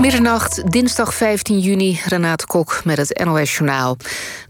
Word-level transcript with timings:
Middernacht, 0.00 0.72
dinsdag 0.72 1.14
15 1.14 1.58
juni, 1.58 2.00
Renate 2.04 2.46
Kok 2.46 2.84
met 2.84 2.96
het 2.96 3.24
NOS 3.24 3.56
Journaal. 3.56 3.96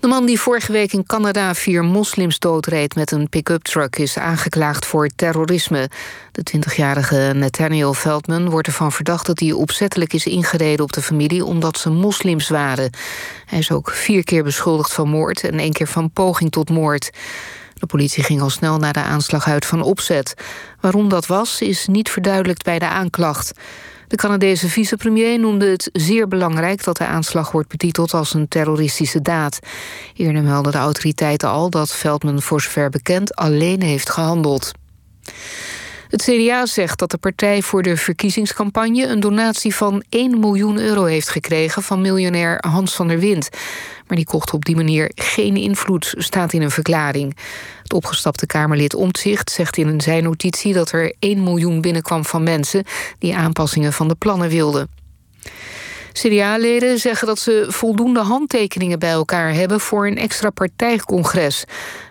De 0.01 0.07
man 0.07 0.27
die 0.27 0.41
vorige 0.41 0.73
week 0.73 0.93
in 0.93 1.07
Canada 1.07 1.55
vier 1.55 1.85
moslims 1.85 2.39
doodreed 2.39 2.95
met 2.95 3.11
een 3.11 3.29
pick-up 3.29 3.63
truck... 3.63 3.97
is 3.97 4.19
aangeklaagd 4.19 4.87
voor 4.87 5.09
terrorisme. 5.17 5.91
De 6.33 6.43
20-jarige 6.57 7.33
Nathaniel 7.35 7.95
Veldman 7.95 8.51
wordt 8.51 8.67
ervan 8.67 8.93
verdacht... 8.93 9.27
dat 9.27 9.41
hij 9.41 9.53
opzettelijk 9.53 10.13
is 10.13 10.27
ingereden 10.27 10.85
op 10.85 10.93
de 10.93 11.03
familie 11.03 11.45
omdat 11.45 11.79
ze 11.79 11.91
moslims 11.91 12.49
waren. 12.49 12.91
Hij 13.47 13.59
is 13.59 13.71
ook 13.71 13.91
vier 13.91 14.25
keer 14.25 14.45
beschuldigd 14.45 14.93
van 14.93 15.09
moord 15.09 15.45
en 15.45 15.59
één 15.59 15.73
keer 15.73 15.89
van 15.89 16.11
poging 16.11 16.51
tot 16.51 16.71
moord. 16.71 17.11
De 17.75 17.87
politie 17.87 18.23
ging 18.23 18.41
al 18.41 18.51
snel 18.51 18.79
naar 18.79 18.93
de 18.93 19.03
aanslag 19.03 19.49
uit 19.49 19.67
van 19.67 19.83
opzet. 19.83 20.35
Waarom 20.81 21.09
dat 21.09 21.27
was, 21.27 21.61
is 21.61 21.87
niet 21.87 22.11
verduidelijkt 22.11 22.65
bij 22.65 22.79
de 22.79 22.89
aanklacht. 22.89 23.53
De 24.09 24.17
Canadese 24.17 24.69
vicepremier 24.69 25.39
noemde 25.39 25.67
het 25.67 25.91
zeer 25.93 26.29
belangrijk... 26.29 26.85
dat 26.85 26.97
de 26.97 27.07
aanslag 27.07 27.51
wordt 27.51 27.69
betiteld 27.69 28.15
als 28.15 28.35
een 28.35 28.49
terroristische 28.49 29.23
daad. 29.23 29.59
Eerder 30.15 30.43
meldden 30.43 30.73
de 30.73 30.79
autoriteiten 30.79 31.49
al 31.49 31.71
dat 31.71 31.95
Veldman 31.95 32.43
voor 32.43 32.61
zover 32.61 32.91
bekend... 32.91 33.35
alleen 33.35 33.83
heeft 33.83 34.11
gehandeld. 34.11 34.73
Het 36.09 36.23
CDA 36.23 36.67
zegt 36.67 36.99
dat 36.99 37.11
de 37.11 37.19
partij 37.19 37.63
voor 37.63 37.83
de 37.83 37.97
verkiezingscampagne... 37.97 39.07
een 39.07 39.21
donatie 39.21 39.75
van 39.75 40.03
1 40.09 40.41
miljoen 40.41 40.79
euro 40.79 41.05
heeft 41.05 41.29
gekregen 41.29 41.83
van 41.83 42.01
miljonair 42.01 42.65
Hans 42.67 42.95
van 42.95 43.09
der 43.09 43.19
Wind. 43.19 43.49
Maar 44.07 44.17
die 44.17 44.27
kocht 44.27 44.53
op 44.53 44.65
die 44.65 44.77
manier 44.77 45.11
geen 45.15 45.57
invloed, 45.57 46.15
staat 46.17 46.53
in 46.53 46.63
een 46.63 46.71
verklaring. 46.71 47.37
Het 47.83 47.93
opgestapte 47.93 48.47
Kamerlid 48.47 48.95
Omtzigt 48.95 49.51
zegt 49.51 49.77
in 49.77 50.01
zijn 50.01 50.23
notitie... 50.23 50.73
dat 50.73 50.93
er 50.93 51.15
1 51.19 51.43
miljoen 51.43 51.81
binnenkwam 51.81 52.25
van 52.25 52.43
mensen 52.43 52.85
die 53.19 53.37
aanpassingen 53.37 53.93
van 53.93 54.09
de 54.09 54.15
plannen 54.15 54.49
wilden. 54.49 54.89
CDA-leden 56.13 56.99
zeggen 56.99 57.27
dat 57.27 57.39
ze 57.39 57.67
voldoende 57.69 58.21
handtekeningen 58.21 58.99
bij 58.99 59.11
elkaar 59.11 59.53
hebben... 59.53 59.81
voor 59.81 60.07
een 60.07 60.19
extra 60.19 60.51
partijcongres. 60.51 61.65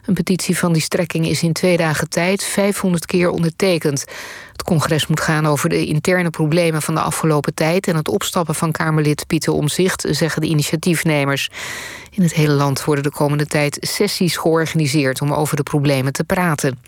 Een 0.06 0.14
petitie 0.14 0.58
van 0.58 0.74
die 0.74 0.82
strekking 0.82 1.28
is 1.28 1.44
in 1.44 1.54
twee 1.54 1.78
dagen 1.78 2.10
tijd 2.10 2.44
500 2.44 3.06
keer 3.06 3.30
ondertekend. 3.30 4.06
Het 4.52 4.64
congres 4.64 5.08
moet 5.08 5.20
gaan 5.20 5.46
over 5.46 5.70
de 5.70 5.86
interne 5.86 6.30
problemen 6.30 6.82
van 6.82 6.96
de 6.96 7.02
afgelopen 7.02 7.54
tijd... 7.54 7.88
en 7.88 7.96
het 7.96 8.08
opstappen 8.08 8.56
van 8.56 8.72
Kamerlid 8.72 9.28
Pieter 9.28 9.54
Omzicht, 9.54 10.06
zeggen 10.10 10.42
de 10.42 10.48
initiatiefnemers. 10.48 11.50
In 12.12 12.24
het 12.24 12.34
hele 12.34 12.54
land 12.54 12.84
worden 12.84 13.04
de 13.04 13.12
komende 13.12 13.46
tijd 13.46 13.78
sessies 13.80 14.38
georganiseerd... 14.38 15.22
om 15.22 15.34
over 15.34 15.56
de 15.56 15.64
problemen 15.64 16.14
te 16.14 16.24
praten. 16.24 16.80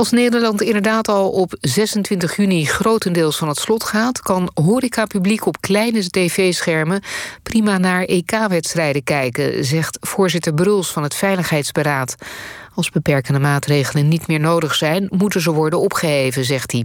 Als 0.00 0.10
Nederland 0.10 0.62
inderdaad 0.62 1.08
al 1.08 1.30
op 1.30 1.56
26 1.60 2.36
juni 2.36 2.66
grotendeels 2.66 3.36
van 3.36 3.48
het 3.48 3.58
slot 3.58 3.84
gaat... 3.84 4.20
kan 4.20 4.50
horecapubliek 4.54 5.46
op 5.46 5.60
kleine 5.60 6.10
tv-schermen 6.10 7.02
prima 7.42 7.78
naar 7.78 8.04
EK-wedstrijden 8.04 9.02
kijken... 9.02 9.64
zegt 9.64 9.98
voorzitter 10.00 10.54
Bruls 10.54 10.92
van 10.92 11.02
het 11.02 11.14
Veiligheidsberaad. 11.14 12.14
Als 12.74 12.90
beperkende 12.90 13.40
maatregelen 13.40 14.08
niet 14.08 14.26
meer 14.26 14.40
nodig 14.40 14.74
zijn... 14.74 15.06
moeten 15.10 15.40
ze 15.40 15.52
worden 15.52 15.80
opgeheven, 15.80 16.44
zegt 16.44 16.72
hij. 16.72 16.84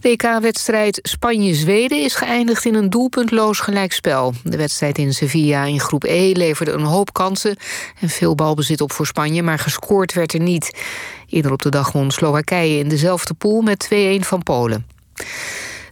De 0.00 0.08
EK-wedstrijd 0.08 0.98
Spanje-Zweden 1.02 2.02
is 2.02 2.14
geëindigd 2.14 2.64
in 2.64 2.74
een 2.74 2.90
doelpuntloos 2.90 3.58
gelijkspel. 3.58 4.34
De 4.44 4.56
wedstrijd 4.56 4.98
in 4.98 5.14
Sevilla 5.14 5.64
in 5.64 5.80
groep 5.80 6.04
E 6.04 6.32
leverde 6.32 6.72
een 6.72 6.84
hoop 6.84 7.12
kansen... 7.12 7.56
en 8.00 8.08
veel 8.08 8.34
balbezit 8.34 8.80
op 8.80 8.92
voor 8.92 9.06
Spanje, 9.06 9.42
maar 9.42 9.58
gescoord 9.58 10.12
werd 10.12 10.32
er 10.32 10.40
niet. 10.40 10.78
Eerder 11.26 11.52
op 11.52 11.62
de 11.62 11.68
dag 11.68 11.92
won 11.92 12.10
Slowakije 12.10 12.78
in 12.78 12.88
dezelfde 12.88 13.34
pool 13.34 13.60
met 13.60 13.88
2-1 13.94 13.96
van 14.20 14.42
Polen. 14.42 14.86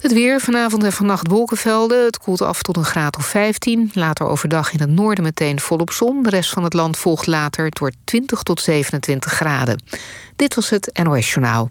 Het 0.00 0.12
weer, 0.12 0.40
vanavond 0.40 0.84
en 0.84 0.92
vannacht 0.92 1.28
wolkenvelden. 1.28 2.04
Het 2.04 2.18
koelt 2.18 2.42
af 2.42 2.62
tot 2.62 2.76
een 2.76 2.84
graad 2.84 3.16
of 3.16 3.26
15. 3.26 3.90
Later 3.94 4.26
overdag 4.26 4.72
in 4.72 4.80
het 4.80 4.90
noorden 4.90 5.24
meteen 5.24 5.60
volop 5.60 5.90
zon. 5.90 6.22
De 6.22 6.30
rest 6.30 6.50
van 6.50 6.64
het 6.64 6.72
land 6.72 6.96
volgt 6.96 7.26
later. 7.26 7.70
Wordt 7.80 7.96
20 8.04 8.42
tot 8.42 8.60
27 8.60 9.32
graden. 9.32 9.82
Dit 10.36 10.54
was 10.54 10.70
het 10.70 11.00
NOS 11.02 11.32
Journaal. 11.32 11.70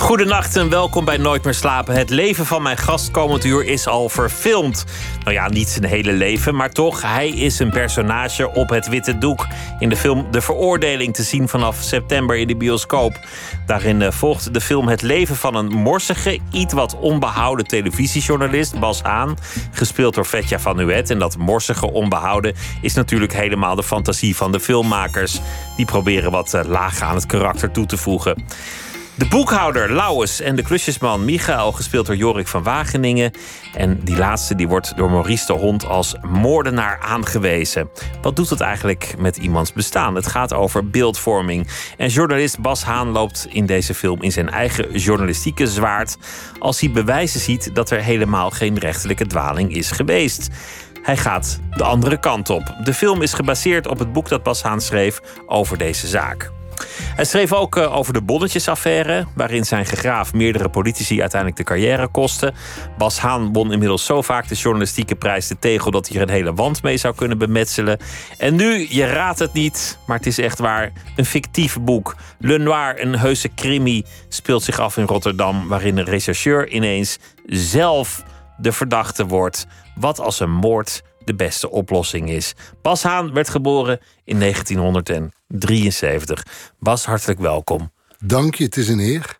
Goedenacht 0.00 0.56
en 0.56 0.68
welkom 0.68 1.04
bij 1.04 1.16
Nooit 1.16 1.44
meer 1.44 1.54
slapen. 1.54 1.94
Het 1.94 2.10
leven 2.10 2.46
van 2.46 2.62
mijn 2.62 2.76
gast 2.76 3.10
komend 3.10 3.44
uur 3.44 3.64
is 3.64 3.86
al 3.86 4.08
verfilmd. 4.08 4.84
Nou 5.22 5.32
ja, 5.32 5.48
niet 5.48 5.68
zijn 5.68 5.84
hele 5.84 6.12
leven, 6.12 6.54
maar 6.54 6.70
toch, 6.70 7.02
hij 7.02 7.28
is 7.28 7.58
een 7.58 7.70
personage 7.70 8.54
op 8.54 8.68
het 8.68 8.88
witte 8.88 9.18
doek. 9.18 9.46
In 9.78 9.88
de 9.88 9.96
film 9.96 10.26
De 10.30 10.40
Veroordeling 10.40 11.14
te 11.14 11.22
zien 11.22 11.48
vanaf 11.48 11.76
september 11.80 12.36
in 12.36 12.46
de 12.46 12.56
bioscoop. 12.56 13.18
Daarin 13.66 14.02
eh, 14.02 14.10
volgt 14.10 14.54
de 14.54 14.60
film 14.60 14.88
het 14.88 15.02
leven 15.02 15.36
van 15.36 15.54
een 15.54 15.72
morsige, 15.72 16.38
iets 16.50 16.74
wat 16.74 16.98
onbehouden 16.98 17.66
televisiejournalist, 17.66 18.78
Bas 18.78 19.02
Haan. 19.02 19.36
Gespeeld 19.70 20.14
door 20.14 20.26
Vetja 20.26 20.58
van 20.58 20.76
Nuet. 20.76 21.10
En 21.10 21.18
dat 21.18 21.36
morsige, 21.36 21.92
onbehouden 21.92 22.54
is 22.82 22.94
natuurlijk 22.94 23.32
helemaal 23.32 23.74
de 23.74 23.82
fantasie 23.82 24.36
van 24.36 24.52
de 24.52 24.60
filmmakers. 24.60 25.40
Die 25.76 25.86
proberen 25.86 26.30
wat 26.30 26.54
eh, 26.54 26.64
laag 26.64 27.00
aan 27.00 27.14
het 27.14 27.26
karakter 27.26 27.70
toe 27.70 27.86
te 27.86 27.96
voegen. 27.96 28.44
De 29.20 29.28
boekhouder 29.28 29.92
Lauwes 29.92 30.40
en 30.40 30.56
de 30.56 30.62
klusjesman 30.62 31.24
Michael, 31.24 31.72
gespeeld 31.72 32.06
door 32.06 32.16
Jorik 32.16 32.48
van 32.48 32.62
Wageningen. 32.62 33.32
En 33.74 34.00
die 34.04 34.16
laatste 34.16 34.54
die 34.54 34.68
wordt 34.68 34.96
door 34.96 35.10
Maurice 35.10 35.46
de 35.46 35.52
Hond 35.52 35.86
als 35.86 36.14
moordenaar 36.22 36.98
aangewezen. 36.98 37.90
Wat 38.22 38.36
doet 38.36 38.50
het 38.50 38.60
eigenlijk 38.60 39.14
met 39.18 39.36
iemands 39.36 39.72
bestaan? 39.72 40.14
Het 40.14 40.26
gaat 40.26 40.52
over 40.52 40.90
beeldvorming. 40.90 41.68
En 41.96 42.08
journalist 42.08 42.60
Bas 42.60 42.82
Haan 42.82 43.08
loopt 43.08 43.46
in 43.50 43.66
deze 43.66 43.94
film 43.94 44.22
in 44.22 44.32
zijn 44.32 44.50
eigen 44.50 44.98
journalistieke 44.98 45.66
zwaard. 45.66 46.16
als 46.58 46.80
hij 46.80 46.90
bewijzen 46.90 47.40
ziet 47.40 47.74
dat 47.74 47.90
er 47.90 48.02
helemaal 48.02 48.50
geen 48.50 48.78
rechterlijke 48.78 49.26
dwaling 49.26 49.74
is 49.74 49.90
geweest. 49.90 50.48
Hij 51.02 51.16
gaat 51.16 51.60
de 51.76 51.84
andere 51.84 52.20
kant 52.20 52.50
op. 52.50 52.74
De 52.84 52.94
film 52.94 53.22
is 53.22 53.32
gebaseerd 53.32 53.86
op 53.86 53.98
het 53.98 54.12
boek 54.12 54.28
dat 54.28 54.42
Bas 54.42 54.62
Haan 54.62 54.80
schreef 54.80 55.20
over 55.46 55.78
deze 55.78 56.06
zaak. 56.06 56.50
Hij 57.14 57.24
schreef 57.24 57.52
ook 57.52 57.76
eh, 57.76 57.96
over 57.96 58.12
de 58.12 58.22
bonnetjesaffaire, 58.22 59.26
waarin 59.34 59.64
zijn 59.64 59.86
gegraaf 59.86 60.32
meerdere 60.32 60.68
politici 60.68 61.20
uiteindelijk 61.20 61.60
de 61.60 61.66
carrière 61.66 62.08
kostte. 62.08 62.52
Bas 62.98 63.18
Haan 63.18 63.52
won 63.52 63.72
inmiddels 63.72 64.04
zo 64.04 64.22
vaak 64.22 64.48
de 64.48 64.54
journalistieke 64.54 65.14
prijs 65.14 65.46
de 65.46 65.58
tegel 65.58 65.90
dat 65.90 66.08
hij 66.08 66.16
er 66.16 66.22
een 66.22 66.34
hele 66.34 66.54
wand 66.54 66.82
mee 66.82 66.96
zou 66.96 67.14
kunnen 67.14 67.38
bemetselen. 67.38 67.98
En 68.38 68.54
nu, 68.54 68.86
je 68.90 69.04
raadt 69.04 69.38
het 69.38 69.52
niet, 69.52 69.98
maar 70.06 70.16
het 70.16 70.26
is 70.26 70.38
echt 70.38 70.58
waar, 70.58 70.92
een 71.16 71.24
fictief 71.24 71.80
boek. 71.80 72.16
Le 72.38 72.58
Noir, 72.58 73.02
een 73.02 73.18
heuse 73.18 73.54
crimi, 73.54 74.04
speelt 74.28 74.62
zich 74.62 74.78
af 74.78 74.96
in 74.96 75.06
Rotterdam, 75.06 75.68
waarin 75.68 75.98
een 75.98 76.04
rechercheur 76.04 76.68
ineens 76.68 77.18
zelf 77.46 78.22
de 78.56 78.72
verdachte 78.72 79.26
wordt. 79.26 79.66
Wat 79.94 80.20
als 80.20 80.40
een 80.40 80.50
moord 80.50 81.02
de 81.30 81.44
beste 81.44 81.70
oplossing 81.70 82.30
is. 82.30 82.54
Bas 82.82 83.02
Haan 83.02 83.32
werd 83.32 83.48
geboren 83.48 84.00
in 84.24 84.38
1973. 84.38 86.46
Bas, 86.78 87.04
hartelijk 87.04 87.40
welkom. 87.40 87.92
Dank 88.18 88.54
je, 88.54 88.64
het 88.64 88.76
is 88.76 88.88
een 88.88 88.98
eer. 88.98 89.38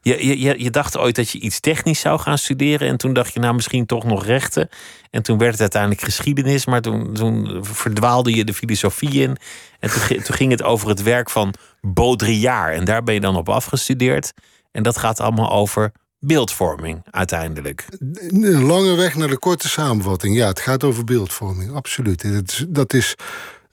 Je, 0.00 0.40
je, 0.40 0.62
je 0.62 0.70
dacht 0.70 0.96
ooit 0.96 1.14
dat 1.14 1.30
je 1.30 1.40
iets 1.40 1.60
technisch 1.60 2.00
zou 2.00 2.18
gaan 2.18 2.38
studeren. 2.38 2.88
En 2.88 2.96
toen 2.96 3.12
dacht 3.12 3.32
je, 3.32 3.40
nou 3.40 3.54
misschien 3.54 3.86
toch 3.86 4.04
nog 4.04 4.24
rechten. 4.24 4.68
En 5.10 5.22
toen 5.22 5.38
werd 5.38 5.52
het 5.52 5.60
uiteindelijk 5.60 6.02
geschiedenis. 6.02 6.66
Maar 6.66 6.80
toen, 6.80 7.14
toen 7.14 7.64
verdwaalde 7.64 8.34
je 8.34 8.44
de 8.44 8.54
filosofie 8.54 9.22
in. 9.22 9.36
En 9.80 9.90
toen, 9.90 10.22
toen 10.22 10.36
ging 10.36 10.50
het 10.50 10.62
over 10.62 10.88
het 10.88 11.02
werk 11.02 11.30
van 11.30 11.54
Baudrillard. 11.80 12.74
En 12.74 12.84
daar 12.84 13.02
ben 13.02 13.14
je 13.14 13.20
dan 13.20 13.36
op 13.36 13.48
afgestudeerd. 13.48 14.32
En 14.72 14.82
dat 14.82 14.98
gaat 14.98 15.20
allemaal 15.20 15.50
over 15.50 15.92
beeldvorming 16.26 17.02
uiteindelijk. 17.10 17.84
Een 18.28 18.62
lange 18.62 18.94
weg 18.94 19.14
naar 19.14 19.28
de 19.28 19.38
korte 19.38 19.68
samenvatting. 19.68 20.36
Ja, 20.36 20.46
het 20.46 20.60
gaat 20.60 20.84
over 20.84 21.04
beeldvorming, 21.04 21.72
absoluut. 21.72 22.22
Dat 22.32 22.48
is, 22.48 22.64
dat 22.68 22.92
is 22.92 23.14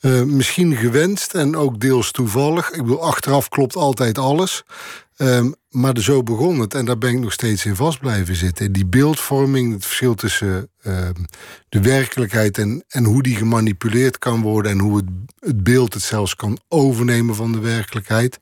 uh, 0.01 0.21
misschien 0.23 0.75
gewenst 0.75 1.33
en 1.33 1.55
ook 1.55 1.79
deels 1.79 2.11
toevallig. 2.11 2.71
Ik 2.71 2.81
bedoel, 2.81 3.03
achteraf 3.03 3.49
klopt 3.49 3.75
altijd 3.75 4.17
alles. 4.17 4.63
Um, 5.17 5.55
maar 5.69 5.97
zo 5.99 6.23
begon 6.23 6.59
het 6.59 6.73
en 6.73 6.85
daar 6.85 6.97
ben 6.97 7.11
ik 7.11 7.19
nog 7.19 7.31
steeds 7.31 7.65
in 7.65 7.75
vast 7.75 7.99
blijven 7.99 8.35
zitten. 8.35 8.71
Die 8.71 8.85
beeldvorming, 8.85 9.73
het 9.73 9.85
verschil 9.85 10.15
tussen 10.15 10.69
uh, 10.81 11.09
de 11.69 11.81
werkelijkheid 11.81 12.57
en, 12.57 12.83
en 12.87 13.03
hoe 13.03 13.23
die 13.23 13.35
gemanipuleerd 13.35 14.17
kan 14.17 14.41
worden 14.41 14.71
en 14.71 14.79
hoe 14.79 14.97
het, 14.97 15.05
het 15.39 15.63
beeld 15.63 15.93
het 15.93 16.03
zelfs 16.03 16.35
kan 16.35 16.59
overnemen 16.67 17.35
van 17.35 17.51
de 17.51 17.59
werkelijkheid. 17.59 18.37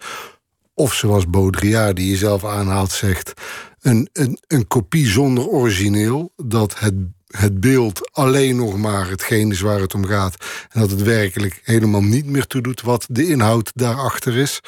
Of 0.73 0.93
zoals 0.93 1.29
Baudrillard, 1.29 1.95
die 1.95 2.09
je 2.09 2.17
zelf 2.17 2.45
aanhaalt, 2.45 2.91
zegt: 2.91 3.33
een, 3.81 4.09
een, 4.13 4.39
een 4.47 4.67
kopie 4.67 5.07
zonder 5.07 5.47
origineel. 5.47 6.33
Dat 6.35 6.79
het, 6.79 6.93
het 7.27 7.59
beeld 7.59 8.11
alleen 8.11 8.55
nog 8.55 8.77
maar 8.77 9.09
hetgeen 9.09 9.51
is 9.51 9.61
waar 9.61 9.79
het 9.79 9.93
om 9.93 10.05
gaat. 10.05 10.45
En 10.69 10.79
dat 10.79 10.89
het 10.89 11.01
werkelijk 11.01 11.61
helemaal 11.63 12.03
niet 12.03 12.25
meer 12.25 12.47
toe 12.47 12.61
doet 12.61 12.81
wat 12.81 13.05
de 13.09 13.27
inhoud 13.27 13.71
daarachter 13.75 14.37
is. 14.37 14.59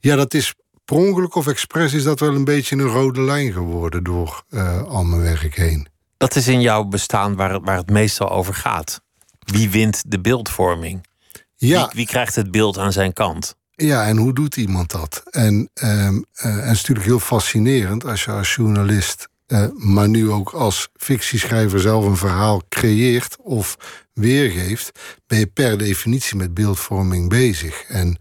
Ja, 0.00 0.16
dat 0.16 0.34
is 0.34 0.54
per 0.84 0.96
ongeluk 0.96 1.34
of 1.34 1.46
expres 1.46 1.92
is 1.92 2.02
dat 2.02 2.20
wel 2.20 2.34
een 2.34 2.44
beetje 2.44 2.76
een 2.76 2.86
rode 2.86 3.20
lijn 3.20 3.52
geworden 3.52 4.04
door 4.04 4.42
uh, 4.50 4.82
al 4.82 5.04
mijn 5.04 5.22
werk 5.22 5.56
heen. 5.56 5.88
Dat 6.16 6.36
is 6.36 6.48
in 6.48 6.60
jouw 6.60 6.84
bestaan 6.84 7.36
waar 7.36 7.52
het, 7.52 7.64
waar 7.64 7.76
het 7.76 7.90
meestal 7.90 8.30
over 8.30 8.54
gaat. 8.54 9.00
Wie 9.38 9.70
wint 9.70 10.02
de 10.06 10.20
beeldvorming? 10.20 11.06
Ja. 11.54 11.80
Wie, 11.80 11.90
wie 11.94 12.06
krijgt 12.06 12.34
het 12.34 12.50
beeld 12.50 12.78
aan 12.78 12.92
zijn 12.92 13.12
kant? 13.12 13.56
Ja, 13.80 14.06
en 14.06 14.16
hoe 14.16 14.32
doet 14.32 14.56
iemand 14.56 14.90
dat? 14.90 15.22
En, 15.30 15.54
um, 15.54 15.68
uh, 15.84 16.44
en 16.44 16.54
het 16.54 16.70
is 16.70 16.78
natuurlijk 16.78 17.06
heel 17.06 17.20
fascinerend 17.20 18.04
als 18.04 18.24
je 18.24 18.30
als 18.30 18.54
journalist, 18.54 19.28
uh, 19.46 19.64
maar 19.74 20.08
nu 20.08 20.30
ook 20.30 20.50
als 20.50 20.88
fictieschrijver 20.96 21.80
zelf 21.80 22.04
een 22.04 22.16
verhaal 22.16 22.62
creëert 22.68 23.36
of 23.42 23.76
weergeeft, 24.12 24.98
ben 25.26 25.38
je 25.38 25.46
per 25.46 25.78
definitie 25.78 26.36
met 26.36 26.54
beeldvorming 26.54 27.28
bezig. 27.28 27.82
En 27.82 28.16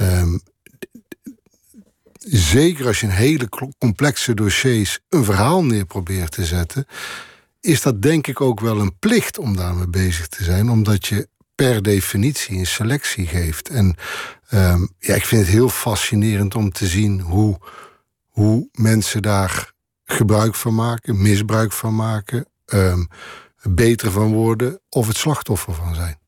um, 0.00 0.40
zeker 2.28 2.86
als 2.86 3.00
je 3.00 3.06
in 3.06 3.12
hele 3.12 3.48
complexe 3.78 4.34
dossiers 4.34 4.98
een 5.08 5.24
verhaal 5.24 5.64
neer 5.64 5.84
probeert 5.84 6.32
te 6.32 6.44
zetten, 6.44 6.86
is 7.60 7.82
dat 7.82 8.02
denk 8.02 8.26
ik 8.26 8.40
ook 8.40 8.60
wel 8.60 8.80
een 8.80 8.98
plicht 8.98 9.38
om 9.38 9.56
daarmee 9.56 9.88
bezig 9.88 10.28
te 10.28 10.44
zijn, 10.44 10.70
omdat 10.70 11.06
je 11.06 11.28
per 11.54 11.82
definitie 11.82 12.58
een 12.58 12.66
selectie 12.66 13.26
geeft. 13.26 13.68
En 13.68 13.96
um, 14.50 14.90
ja, 14.98 15.14
ik 15.14 15.24
vind 15.24 15.42
het 15.42 15.50
heel 15.50 15.68
fascinerend 15.68 16.54
om 16.54 16.72
te 16.72 16.86
zien 16.86 17.20
hoe, 17.20 17.58
hoe 18.28 18.68
mensen 18.72 19.22
daar 19.22 19.72
gebruik 20.04 20.54
van 20.54 20.74
maken, 20.74 21.22
misbruik 21.22 21.72
van 21.72 21.94
maken, 21.94 22.46
um, 22.66 23.08
beter 23.62 24.10
van 24.10 24.32
worden 24.32 24.80
of 24.88 25.06
het 25.06 25.16
slachtoffer 25.16 25.74
van 25.74 25.94
zijn. 25.94 26.18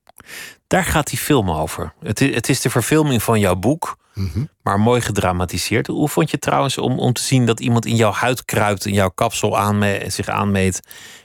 Daar 0.66 0.84
gaat 0.84 1.06
die 1.06 1.18
film 1.18 1.50
over. 1.50 1.94
Het 2.00 2.20
is, 2.20 2.34
het 2.34 2.48
is 2.48 2.60
de 2.60 2.70
verfilming 2.70 3.22
van 3.22 3.40
jouw 3.40 3.56
boek, 3.56 3.98
mhm. 4.14 4.44
maar 4.62 4.80
mooi 4.80 5.00
gedramatiseerd. 5.00 5.86
Hoe 5.86 6.08
vond 6.08 6.30
je 6.30 6.38
trouwens 6.38 6.78
om, 6.78 6.98
om 6.98 7.12
te 7.12 7.22
zien 7.22 7.46
dat 7.46 7.60
iemand 7.60 7.86
in 7.86 7.96
jouw 7.96 8.12
huid 8.12 8.44
kruipt, 8.44 8.86
in 8.86 8.92
jouw 8.92 9.08
kapsel 9.08 9.58
aanme 9.58 10.04
zich 10.06 10.28
aanmeet, 10.28 10.80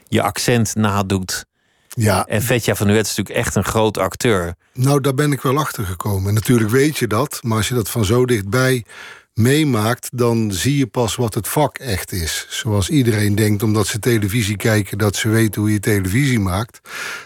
je 0.08 0.22
accent 0.22 0.74
nadoet? 0.74 1.44
Ja. 1.96 2.26
En 2.26 2.42
Vetja 2.42 2.74
van 2.74 2.86
Nuet 2.86 3.06
is 3.06 3.16
natuurlijk 3.16 3.46
echt 3.46 3.54
een 3.54 3.64
groot 3.64 3.98
acteur. 3.98 4.54
Nou, 4.72 5.00
daar 5.00 5.14
ben 5.14 5.32
ik 5.32 5.40
wel 5.40 5.58
achter 5.58 5.84
gekomen. 5.84 6.28
En 6.28 6.34
natuurlijk 6.34 6.70
weet 6.70 6.98
je 6.98 7.06
dat, 7.06 7.38
maar 7.42 7.56
als 7.56 7.68
je 7.68 7.74
dat 7.74 7.90
van 7.90 8.04
zo 8.04 8.24
dichtbij 8.24 8.84
meemaakt, 9.34 10.08
dan 10.12 10.52
zie 10.52 10.76
je 10.76 10.86
pas 10.86 11.16
wat 11.16 11.34
het 11.34 11.48
vak 11.48 11.78
echt 11.78 12.12
is. 12.12 12.46
Zoals 12.48 12.88
iedereen 12.88 13.34
denkt, 13.34 13.62
omdat 13.62 13.86
ze 13.86 13.98
televisie 13.98 14.56
kijken, 14.56 14.98
dat 14.98 15.16
ze 15.16 15.28
weten 15.28 15.60
hoe 15.60 15.72
je 15.72 15.80
televisie 15.80 16.40
maakt. 16.40 16.80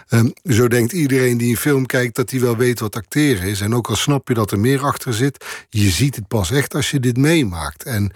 Um, 0.09 0.33
zo 0.43 0.67
denkt 0.67 0.91
iedereen 0.91 1.37
die 1.37 1.49
een 1.49 1.57
film 1.57 1.85
kijkt, 1.85 2.15
dat 2.15 2.29
hij 2.31 2.39
wel 2.39 2.57
weet 2.57 2.79
wat 2.79 2.95
acteren 2.95 3.47
is. 3.47 3.61
En 3.61 3.75
ook 3.75 3.89
al 3.89 3.95
snap 3.95 4.27
je 4.27 4.33
dat 4.33 4.51
er 4.51 4.59
meer 4.59 4.83
achter 4.83 5.13
zit, 5.13 5.45
je 5.69 5.89
ziet 5.89 6.15
het 6.15 6.27
pas 6.27 6.51
echt 6.51 6.75
als 6.75 6.91
je 6.91 6.99
dit 6.99 7.17
meemaakt. 7.17 7.83
En 7.83 8.11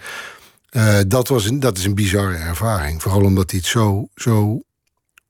uh, 0.70 0.98
dat, 1.06 1.28
was 1.28 1.46
een, 1.46 1.60
dat 1.60 1.78
is 1.78 1.84
een 1.84 1.94
bizarre 1.94 2.36
ervaring. 2.36 3.02
Vooral 3.02 3.22
omdat 3.22 3.50
hij 3.50 3.60
het 3.60 3.68
zo, 3.68 4.08
zo 4.14 4.62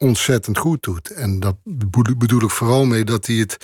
ontzettend 0.00 0.58
goed 0.58 0.82
doet. 0.82 1.10
En 1.10 1.40
dat 1.40 1.56
bedoel 1.64 2.42
ik 2.42 2.50
vooral 2.50 2.84
mee 2.84 3.04
dat 3.04 3.26
hij 3.26 3.36
het. 3.36 3.56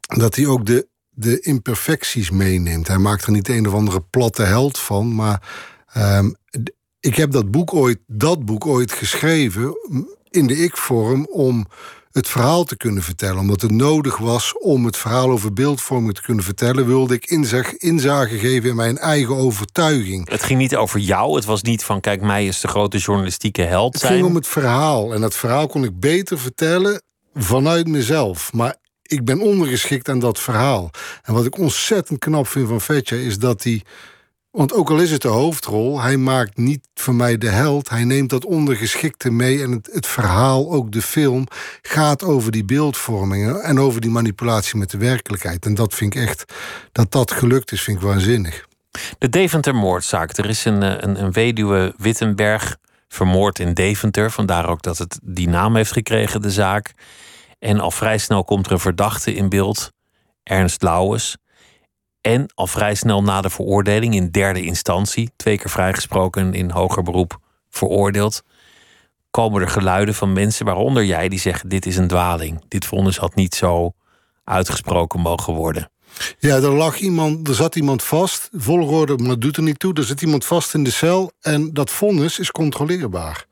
Dat 0.00 0.34
hij 0.34 0.46
ook 0.46 0.66
de, 0.66 0.88
de 1.10 1.40
imperfecties 1.40 2.30
meeneemt. 2.30 2.88
Hij 2.88 2.98
maakt 2.98 3.24
er 3.24 3.32
niet 3.32 3.48
een 3.48 3.66
of 3.66 3.74
andere 3.74 4.00
platte 4.00 4.42
held 4.42 4.78
van. 4.78 5.14
Maar 5.14 5.42
um, 5.96 6.34
ik 7.00 7.14
heb 7.14 7.30
dat 7.30 7.50
boek 7.50 7.74
ooit, 7.74 7.98
dat 8.06 8.44
boek 8.44 8.66
ooit 8.66 8.92
geschreven 8.92 9.76
in 10.30 10.46
de 10.46 10.56
ik-vorm 10.56 11.26
om 11.26 11.66
het 12.12 12.28
verhaal 12.28 12.64
te 12.64 12.76
kunnen 12.76 13.02
vertellen. 13.02 13.38
Omdat 13.38 13.60
het 13.60 13.70
nodig 13.70 14.16
was 14.16 14.58
om 14.58 14.84
het 14.84 14.96
verhaal 14.96 15.30
over 15.30 15.52
beeldvorming 15.52 16.14
te 16.14 16.22
kunnen 16.22 16.44
vertellen, 16.44 16.86
wilde 16.86 17.14
ik 17.14 17.26
inzag, 17.26 17.76
inzage 17.76 18.38
geven 18.38 18.68
in 18.68 18.76
mijn 18.76 18.98
eigen 18.98 19.36
overtuiging. 19.36 20.30
Het 20.30 20.42
ging 20.42 20.58
niet 20.58 20.76
over 20.76 21.00
jou. 21.00 21.34
Het 21.34 21.44
was 21.44 21.62
niet 21.62 21.84
van 21.84 22.00
kijk, 22.00 22.20
mij 22.20 22.46
is 22.46 22.60
de 22.60 22.68
grote 22.68 22.98
journalistieke 22.98 23.62
held. 23.62 23.94
Het 23.94 24.04
ging 24.04 24.24
om 24.24 24.34
het 24.34 24.46
verhaal. 24.46 25.14
En 25.14 25.20
dat 25.20 25.36
verhaal 25.36 25.66
kon 25.66 25.84
ik 25.84 26.00
beter 26.00 26.38
vertellen 26.38 27.02
vanuit 27.34 27.88
mezelf. 27.88 28.52
Maar 28.52 28.76
ik 29.02 29.24
ben 29.24 29.40
ondergeschikt 29.40 30.08
aan 30.08 30.18
dat 30.18 30.40
verhaal. 30.40 30.90
En 31.22 31.34
wat 31.34 31.46
ik 31.46 31.58
ontzettend 31.58 32.18
knap 32.18 32.46
vind 32.46 32.68
van 32.68 32.80
Vetja 32.80 33.16
is 33.16 33.38
dat 33.38 33.62
hij 33.62 33.82
want 34.50 34.72
ook 34.72 34.90
al 34.90 34.98
is 34.98 35.10
het 35.10 35.22
de 35.22 35.28
hoofdrol, 35.28 36.00
hij 36.00 36.16
maakt 36.16 36.56
niet 36.56 36.88
voor 36.94 37.14
mij 37.14 37.38
de 37.38 37.48
held. 37.48 37.88
Hij 37.88 38.04
neemt 38.04 38.30
dat 38.30 38.44
ondergeschikte 38.44 39.30
mee. 39.30 39.62
En 39.62 39.70
het, 39.70 39.88
het 39.92 40.06
verhaal, 40.06 40.72
ook 40.72 40.92
de 40.92 41.02
film, 41.02 41.46
gaat 41.82 42.24
over 42.24 42.52
die 42.52 42.64
beeldvormingen 42.64 43.62
en 43.62 43.80
over 43.80 44.00
die 44.00 44.10
manipulatie 44.10 44.78
met 44.78 44.90
de 44.90 44.98
werkelijkheid. 44.98 45.66
En 45.66 45.74
dat 45.74 45.94
vind 45.94 46.14
ik 46.14 46.20
echt, 46.28 46.54
dat 46.92 47.12
dat 47.12 47.30
gelukt 47.30 47.72
is, 47.72 47.82
vind 47.82 47.96
ik 47.96 48.02
waanzinnig. 48.02 48.66
De 49.18 49.28
Deventer-moordzaak. 49.28 50.36
Er 50.36 50.46
is 50.48 50.64
een, 50.64 50.82
een, 50.82 51.22
een 51.22 51.32
weduwe 51.32 51.94
Wittenberg 51.96 52.76
vermoord 53.08 53.58
in 53.58 53.74
Deventer. 53.74 54.30
Vandaar 54.30 54.68
ook 54.68 54.82
dat 54.82 54.98
het 54.98 55.18
die 55.22 55.48
naam 55.48 55.76
heeft 55.76 55.92
gekregen, 55.92 56.42
de 56.42 56.50
zaak. 56.50 56.92
En 57.58 57.80
al 57.80 57.90
vrij 57.90 58.18
snel 58.18 58.44
komt 58.44 58.66
er 58.66 58.72
een 58.72 58.80
verdachte 58.80 59.34
in 59.34 59.48
beeld, 59.48 59.92
Ernst 60.42 60.82
Lauwers. 60.82 61.36
En 62.28 62.46
al 62.54 62.66
vrij 62.66 62.94
snel 62.94 63.22
na 63.22 63.40
de 63.40 63.50
veroordeling 63.50 64.14
in 64.14 64.30
derde 64.30 64.62
instantie, 64.62 65.30
twee 65.36 65.58
keer 65.58 65.70
vrijgesproken 65.70 66.54
in 66.54 66.70
hoger 66.70 67.02
beroep 67.02 67.38
veroordeeld, 67.70 68.42
komen 69.30 69.62
er 69.62 69.68
geluiden 69.68 70.14
van 70.14 70.32
mensen, 70.32 70.64
waaronder 70.64 71.04
jij, 71.04 71.28
die 71.28 71.38
zeggen: 71.38 71.68
Dit 71.68 71.86
is 71.86 71.96
een 71.96 72.08
dwaling. 72.08 72.64
Dit 72.68 72.84
vonnis 72.84 73.16
had 73.16 73.34
niet 73.34 73.54
zo 73.54 73.92
uitgesproken 74.44 75.20
mogen 75.20 75.54
worden. 75.54 75.90
Ja, 76.38 76.56
er 76.56 76.72
lag 76.72 76.98
iemand, 76.98 77.48
er 77.48 77.54
zat 77.54 77.76
iemand 77.76 78.02
vast, 78.02 78.48
volgorde, 78.52 79.16
maar 79.16 79.28
dat 79.28 79.40
doet 79.40 79.56
er 79.56 79.62
niet 79.62 79.78
toe. 79.78 79.94
Er 79.94 80.04
zit 80.04 80.22
iemand 80.22 80.44
vast 80.44 80.74
in 80.74 80.84
de 80.84 80.90
cel 80.90 81.32
en 81.40 81.72
dat 81.72 81.90
vonnis 81.90 82.38
is 82.38 82.50
controleerbaar. 82.50 83.46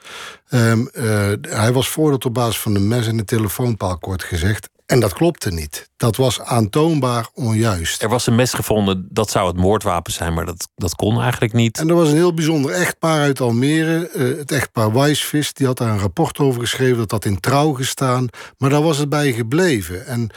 Um, 0.51 0.91
uh, 0.93 1.33
hij 1.41 1.73
was 1.73 1.89
voordat 1.89 2.25
op 2.25 2.35
basis 2.35 2.59
van 2.59 2.75
de 2.75 2.81
mes 2.81 3.07
in 3.07 3.17
de 3.17 3.25
telefoonpaal 3.25 3.99
kort 3.99 4.23
gezegd. 4.23 4.69
En 4.87 5.01
dat 5.01 5.13
klopte 5.13 5.51
niet. 5.51 5.89
Dat 5.97 6.17
was 6.17 6.41
aantoonbaar 6.41 7.29
onjuist. 7.35 8.03
Er 8.03 8.09
was 8.09 8.27
een 8.27 8.35
mes 8.35 8.53
gevonden, 8.53 9.07
dat 9.11 9.31
zou 9.31 9.47
het 9.47 9.57
moordwapen 9.57 10.13
zijn, 10.13 10.35
maar 10.35 10.47
dat, 10.47 10.69
dat 10.75 10.95
kon 10.95 11.21
eigenlijk 11.21 11.53
niet. 11.53 11.79
En 11.79 11.89
er 11.89 11.95
was 11.95 12.09
een 12.09 12.15
heel 12.15 12.35
bijzonder 12.35 12.71
echtpaar 12.71 13.21
uit 13.21 13.41
Almere, 13.41 14.11
uh, 14.15 14.39
het 14.39 14.53
echtpaar 14.53 14.93
Weisvis, 14.93 15.53
die 15.53 15.67
had 15.67 15.79
daar 15.79 15.89
een 15.89 15.99
rapport 15.99 16.39
over 16.39 16.61
geschreven, 16.61 16.97
dat 16.97 17.11
had 17.11 17.25
in 17.25 17.41
trouw 17.41 17.73
gestaan, 17.73 18.29
maar 18.59 18.71
daar 18.71 18.83
was 18.83 18.99
het 18.99 19.09
bij 19.09 19.33
gebleven. 19.33 20.07
En 20.07 20.31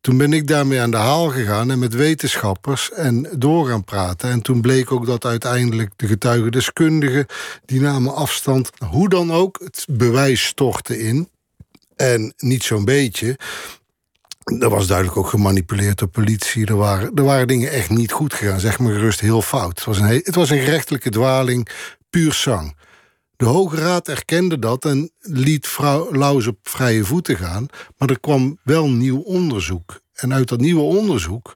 toen 0.00 0.16
ben 0.16 0.32
ik 0.32 0.46
daarmee 0.46 0.80
aan 0.80 0.90
de 0.90 0.96
haal 0.96 1.28
gegaan 1.28 1.70
en 1.70 1.78
met 1.78 1.94
wetenschappers 1.94 2.92
en 2.92 3.28
door 3.36 3.66
gaan 3.66 3.84
praten. 3.84 4.30
En 4.30 4.42
toen 4.42 4.60
bleek 4.60 4.92
ook 4.92 5.06
dat 5.06 5.24
uiteindelijk 5.24 5.92
de 5.96 6.06
getuigendeskundigen, 6.06 7.26
die 7.64 7.80
namen 7.80 8.14
afstand, 8.14 8.70
hoe 8.90 9.08
dan 9.08 9.32
ook, 9.32 9.60
het 9.64 9.86
bewijs 9.90 10.46
stortte 10.46 10.98
in. 10.98 11.28
En 11.96 12.32
niet 12.36 12.62
zo'n 12.62 12.84
beetje. 12.84 13.36
Er 14.58 14.70
was 14.70 14.86
duidelijk 14.86 15.16
ook 15.16 15.28
gemanipuleerd 15.28 15.98
door 15.98 16.08
politie. 16.08 16.66
Er 16.66 16.76
waren, 16.76 17.14
er 17.14 17.24
waren 17.24 17.48
dingen 17.48 17.70
echt 17.70 17.90
niet 17.90 18.12
goed 18.12 18.34
gegaan. 18.34 18.60
Zeg 18.60 18.78
maar 18.78 18.92
gerust 18.92 19.20
heel 19.20 19.42
fout. 19.42 19.76
Het 19.76 19.84
was 19.84 19.98
een, 19.98 20.06
het 20.06 20.34
was 20.34 20.50
een 20.50 20.60
gerechtelijke 20.60 21.10
dwaling, 21.10 21.68
puur 22.10 22.32
zang. 22.32 22.76
De 23.36 23.44
Hoge 23.44 23.76
Raad 23.76 24.08
erkende 24.08 24.58
dat 24.58 24.84
en 24.84 25.10
liet 25.20 25.66
vrouw 25.66 26.14
Laus 26.14 26.46
op 26.46 26.58
vrije 26.62 27.04
voeten 27.04 27.36
gaan. 27.36 27.66
Maar 27.98 28.10
er 28.10 28.20
kwam 28.20 28.58
wel 28.62 28.90
nieuw 28.90 29.20
onderzoek. 29.20 30.00
En 30.12 30.32
uit 30.34 30.48
dat 30.48 30.60
nieuwe 30.60 30.82
onderzoek 30.82 31.54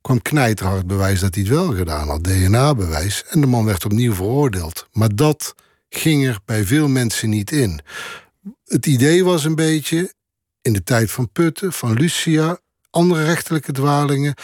kwam 0.00 0.22
knijterhard 0.22 0.86
bewijs 0.86 1.20
dat 1.20 1.34
hij 1.34 1.44
het 1.44 1.52
wel 1.52 1.74
gedaan 1.74 2.08
had. 2.08 2.24
DNA-bewijs. 2.24 3.24
En 3.28 3.40
de 3.40 3.46
man 3.46 3.64
werd 3.64 3.84
opnieuw 3.84 4.14
veroordeeld. 4.14 4.88
Maar 4.92 5.14
dat 5.14 5.54
ging 5.88 6.26
er 6.26 6.38
bij 6.44 6.64
veel 6.64 6.88
mensen 6.88 7.28
niet 7.28 7.52
in. 7.52 7.80
Het 8.64 8.86
idee 8.86 9.24
was 9.24 9.44
een 9.44 9.54
beetje, 9.54 10.12
in 10.64 10.72
de 10.72 10.82
tijd 10.82 11.10
van 11.10 11.30
Putten, 11.32 11.72
van 11.72 11.92
Lucia, 11.92 12.58
andere 12.90 13.24
rechterlijke 13.24 13.72
dwalingen. 13.72 14.34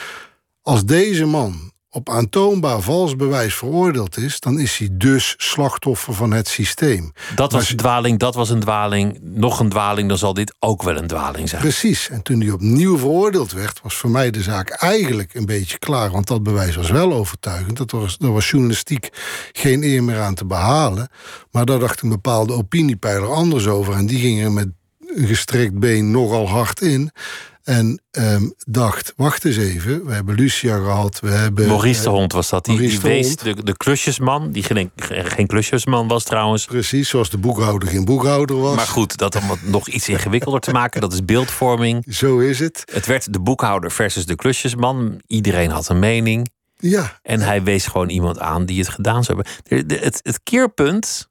Als 0.63 0.85
deze 0.85 1.25
man 1.25 1.73
op 1.91 2.09
aantoonbaar 2.09 2.81
vals 2.81 3.17
bewijs 3.17 3.55
veroordeeld 3.55 4.17
is, 4.17 4.41
dan 4.41 4.59
is 4.59 4.79
hij 4.79 4.89
dus 4.93 5.35
slachtoffer 5.39 6.15
van 6.15 6.31
het 6.31 6.49
systeem. 6.49 7.13
Dat 7.35 7.53
was 7.53 7.71
een 7.71 7.77
dwaling, 7.77 8.19
dat 8.19 8.35
was 8.35 8.51
een 8.51 8.61
dwaling, 8.61 9.19
nog 9.23 9.61
een 9.61 9.69
dwaling, 9.69 10.09
dan 10.09 10.19
zal 10.19 10.35
dit 10.35 10.55
ook 10.59 10.83
wel 10.83 10.97
een 10.97 11.07
dwaling 11.07 11.49
zijn. 11.49 11.63
Precies. 11.63 12.09
En 12.09 12.23
toen 12.23 12.41
hij 12.41 12.51
opnieuw 12.51 12.99
veroordeeld 12.99 13.53
werd, 13.53 13.81
was 13.83 13.95
voor 13.95 14.11
mij 14.11 14.31
de 14.31 14.43
zaak 14.43 14.71
eigenlijk 14.71 15.35
een 15.35 15.47
beetje 15.47 15.79
klaar, 15.79 16.11
want 16.11 16.27
dat 16.27 16.43
bewijs 16.43 16.77
was 16.77 16.91
wel 16.91 17.13
overtuigend. 17.13 17.77
Dat 17.77 17.91
was, 17.91 18.17
er 18.21 18.33
was 18.33 18.51
journalistiek 18.51 19.09
geen 19.53 19.83
eer 19.83 20.05
meer 20.05 20.21
aan 20.21 20.35
te 20.35 20.45
behalen. 20.45 21.09
Maar 21.51 21.65
daar 21.65 21.79
dacht 21.79 22.01
een 22.01 22.09
bepaalde 22.09 22.53
opiniepeiler 22.53 23.33
anders 23.33 23.67
over 23.67 23.95
en 23.95 24.07
die 24.07 24.19
ging 24.19 24.43
er 24.43 24.53
met 24.53 24.69
gestrekt 25.17 25.79
been 25.79 26.11
nogal 26.11 26.49
hard 26.49 26.81
in. 26.81 27.11
En 27.65 28.01
um, 28.11 28.55
dacht, 28.67 29.13
wacht 29.17 29.45
eens 29.45 29.57
even, 29.57 30.07
we 30.07 30.13
hebben 30.13 30.35
Lucia 30.35 30.77
gehad, 30.77 31.21
we 31.21 31.31
hebben... 31.31 31.67
Maurice 31.67 32.03
de 32.03 32.09
Hond 32.09 32.33
was 32.33 32.49
dat, 32.49 32.65
die, 32.65 32.79
die 32.79 33.01
wees 33.01 33.37
de, 33.37 33.63
de 33.63 33.77
klusjesman, 33.77 34.51
die 34.51 34.63
geen, 34.63 34.91
geen 35.09 35.47
klusjesman 35.47 36.09
was 36.09 36.25
trouwens. 36.25 36.65
Precies, 36.65 37.09
zoals 37.09 37.31
de 37.31 37.39
boekhouder 37.39 37.89
geen 37.89 38.05
boekhouder 38.05 38.61
was. 38.61 38.77
Maar 38.77 38.87
goed, 38.87 39.17
dat 39.17 39.37
om 39.37 39.51
het 39.51 39.69
nog 39.69 39.89
iets 39.89 40.09
ingewikkelder 40.09 40.61
te 40.61 40.71
maken, 40.71 41.01
dat 41.01 41.13
is 41.13 41.25
beeldvorming. 41.25 42.05
Zo 42.09 42.39
is 42.39 42.59
het. 42.59 42.83
Het 42.93 43.07
werd 43.07 43.33
de 43.33 43.41
boekhouder 43.41 43.91
versus 43.91 44.27
de 44.27 44.35
klusjesman, 44.35 45.21
iedereen 45.27 45.71
had 45.71 45.89
een 45.89 45.99
mening. 45.99 46.51
Ja. 46.77 47.19
En 47.23 47.41
hij 47.41 47.63
wees 47.63 47.87
gewoon 47.87 48.09
iemand 48.09 48.39
aan 48.39 48.67
die 48.67 48.79
het 48.79 48.89
gedaan 48.89 49.25
zou 49.25 49.43
hebben. 49.65 49.89
Het, 50.01 50.21
het 50.23 50.41
keerpunt 50.43 51.29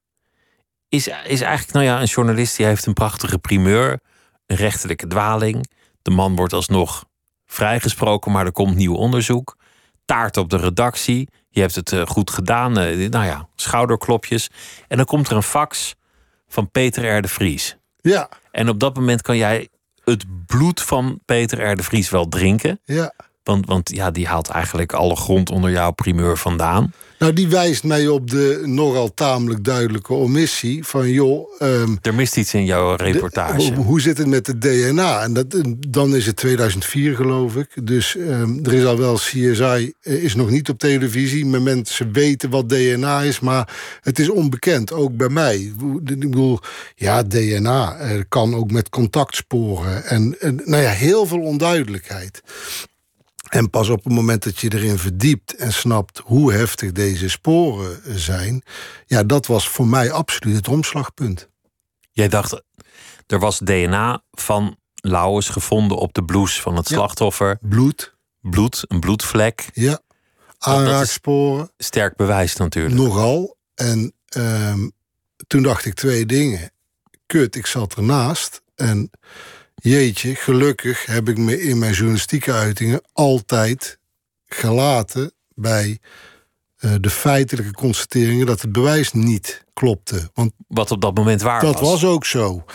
is, 0.89 1.07
is 1.07 1.41
eigenlijk, 1.41 1.71
nou 1.71 1.85
ja, 1.85 1.99
een 1.99 2.05
journalist 2.07 2.57
die 2.57 2.65
heeft 2.65 2.85
een 2.85 2.93
prachtige 2.93 3.37
primeur, 3.39 3.99
een 4.45 4.55
rechterlijke 4.55 5.07
dwaling. 5.07 5.69
De 6.01 6.11
man 6.11 6.35
wordt 6.35 6.53
alsnog 6.53 7.05
vrijgesproken, 7.45 8.31
maar 8.31 8.45
er 8.45 8.51
komt 8.51 8.75
nieuw 8.75 8.95
onderzoek. 8.95 9.57
Taart 10.05 10.37
op 10.37 10.49
de 10.49 10.57
redactie. 10.57 11.29
Je 11.49 11.61
hebt 11.61 11.75
het 11.75 11.91
eh, 11.91 12.05
goed 12.05 12.29
gedaan. 12.31 12.77
eh, 12.77 13.09
nou 13.09 13.25
ja, 13.25 13.47
schouderklopjes. 13.55 14.49
En 14.87 14.97
dan 14.97 15.05
komt 15.05 15.29
er 15.29 15.35
een 15.35 15.43
fax 15.43 15.95
van 16.47 16.71
Peter 16.71 17.17
R. 17.17 17.21
de 17.21 17.27
Vries. 17.27 17.77
Ja, 18.01 18.29
En 18.51 18.69
op 18.69 18.79
dat 18.79 18.95
moment 18.95 19.21
kan 19.21 19.37
jij 19.37 19.67
het 20.03 20.45
bloed 20.45 20.81
van 20.81 21.19
Peter 21.25 21.71
R. 21.71 21.75
de 21.75 21.83
Vries 21.83 22.09
wel 22.09 22.27
drinken. 22.27 22.79
ja. 22.83 23.13
Want, 23.43 23.65
want 23.65 23.89
ja, 23.95 24.11
die 24.11 24.27
haalt 24.27 24.47
eigenlijk 24.49 24.93
alle 24.93 25.15
grond 25.15 25.49
onder 25.49 25.71
jouw 25.71 25.91
primeur 25.91 26.37
vandaan. 26.37 26.93
Nou, 27.19 27.33
die 27.33 27.47
wijst 27.47 27.83
mij 27.83 28.07
op 28.07 28.29
de 28.29 28.61
nogal 28.65 29.13
tamelijk 29.13 29.63
duidelijke 29.63 30.13
omissie 30.13 30.85
van 30.85 31.09
joh. 31.09 31.61
ehm, 31.61 31.95
Er 32.01 32.13
mist 32.13 32.37
iets 32.37 32.53
in 32.53 32.65
jouw 32.65 32.95
reportage. 32.95 33.73
Hoe, 33.73 33.85
hoe 33.85 34.01
zit 34.01 34.17
het 34.17 34.27
met 34.27 34.47
het 34.47 34.61
DNA? 34.61 35.21
En 35.21 35.33
dat, 35.33 35.63
dan 35.87 36.15
is 36.15 36.25
het 36.25 36.35
2004, 36.35 37.15
geloof 37.15 37.55
ik. 37.55 37.87
Dus 37.87 38.15
ehm, 38.15 38.59
er 38.63 38.73
is 38.73 38.85
al 38.85 38.97
wel 38.97 39.15
CSI, 39.15 39.93
eh, 40.01 40.23
is 40.23 40.35
nog 40.35 40.49
niet 40.49 40.69
op 40.69 40.79
televisie. 40.79 41.45
Maar 41.45 41.61
mensen 41.61 42.11
weten 42.13 42.49
wat 42.49 42.69
DNA 42.69 43.21
is, 43.21 43.39
maar 43.39 43.77
het 44.01 44.19
is 44.19 44.29
onbekend, 44.29 44.91
ook 44.93 45.17
bij 45.17 45.29
mij. 45.29 45.57
Ik 46.05 46.19
bedoel, 46.19 46.59
ja, 46.95 47.23
DNA 47.23 47.97
kan 48.29 48.55
ook 48.55 48.71
met 48.71 48.89
contactsporen. 48.89 50.05
En, 50.05 50.35
en 50.39 50.61
nou 50.65 50.83
ja, 50.83 50.89
heel 50.89 51.25
veel 51.25 51.41
onduidelijkheid. 51.41 52.41
En 53.49 53.69
pas 53.69 53.89
op 53.89 54.03
het 54.03 54.13
moment 54.13 54.43
dat 54.43 54.59
je 54.59 54.73
erin 54.73 54.97
verdiept 54.97 55.55
en 55.55 55.73
snapt 55.73 56.21
hoe 56.23 56.53
heftig 56.53 56.91
deze 56.91 57.29
sporen 57.29 58.19
zijn, 58.19 58.63
ja, 59.05 59.23
dat 59.23 59.45
was 59.45 59.69
voor 59.69 59.87
mij 59.87 60.11
absoluut 60.11 60.55
het 60.55 60.67
omslagpunt. 60.67 61.49
Jij 62.11 62.27
dacht, 62.27 62.61
er 63.27 63.39
was 63.39 63.59
DNA 63.59 64.23
van 64.31 64.77
Lauwers 65.01 65.49
gevonden 65.49 65.97
op 65.97 66.13
de 66.13 66.23
blouse 66.23 66.61
van 66.61 66.75
het 66.75 66.89
Ja. 66.89 66.95
slachtoffer. 66.95 67.57
Bloed, 67.61 68.15
Bloed, 68.41 68.83
een 68.87 68.99
bloedvlek. 68.99 69.69
ja, 69.73 69.99
aanraaksporen. 70.57 71.71
Sterk 71.77 72.15
bewijs 72.15 72.55
natuurlijk. 72.55 72.95
Nogal. 72.95 73.57
En 73.75 74.13
ehm, 74.27 74.89
toen 75.47 75.63
dacht 75.63 75.85
ik 75.85 75.93
twee 75.93 76.25
dingen. 76.25 76.71
Kut, 77.25 77.55
ik 77.55 77.65
zat 77.65 77.93
ernaast. 77.95 78.61
En 78.75 79.09
jeetje, 79.81 80.35
gelukkig 80.35 81.05
heb 81.05 81.29
ik 81.29 81.37
me 81.37 81.61
in 81.61 81.79
mijn 81.79 81.93
journalistieke 81.93 82.53
uitingen 82.53 83.01
altijd 83.13 83.99
gelaten 84.45 85.31
bij 85.55 85.99
eh, 86.77 86.93
de 86.99 87.09
feitelijke 87.09 87.71
constateringen 87.71 88.45
dat 88.45 88.61
het 88.61 88.71
bewijs 88.71 89.13
niet 89.13 89.63
klopte. 89.73 90.29
Want 90.33 90.51
Wat 90.67 90.91
op 90.91 91.01
dat 91.01 91.15
moment 91.15 91.41
waar 91.41 91.61
dat 91.61 91.79
was 91.79 92.05
ook 92.05 92.25
zo. 92.25 92.65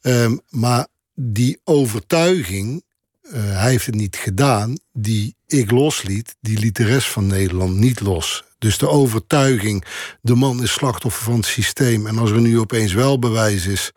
Ehm, 0.00 0.36
maar 0.48 0.86
die 1.14 1.60
overtuiging, 1.64 2.84
eh, 3.22 3.32
hij 3.32 3.70
heeft 3.70 3.86
het 3.86 3.94
niet 3.94 4.16
gedaan, 4.16 4.78
die 4.92 5.36
ik 5.46 5.70
losliet, 5.70 6.36
die 6.40 6.58
liet 6.58 6.76
de 6.76 6.84
rest 6.84 7.08
van 7.08 7.26
Nederland 7.26 7.76
niet 7.76 8.00
los. 8.00 8.44
Dus 8.58 8.78
de 8.78 8.88
overtuiging, 8.88 9.84
de 10.20 10.34
man 10.34 10.62
is 10.62 10.72
slachtoffer 10.72 11.24
van 11.24 11.36
het 11.36 11.46
systeem. 11.46 12.06
En 12.06 12.18
als 12.18 12.30
er 12.30 12.40
nu 12.40 12.58
opeens 12.58 12.92
wel 12.92 13.18
bewijs 13.18 13.66
is, 13.66 13.92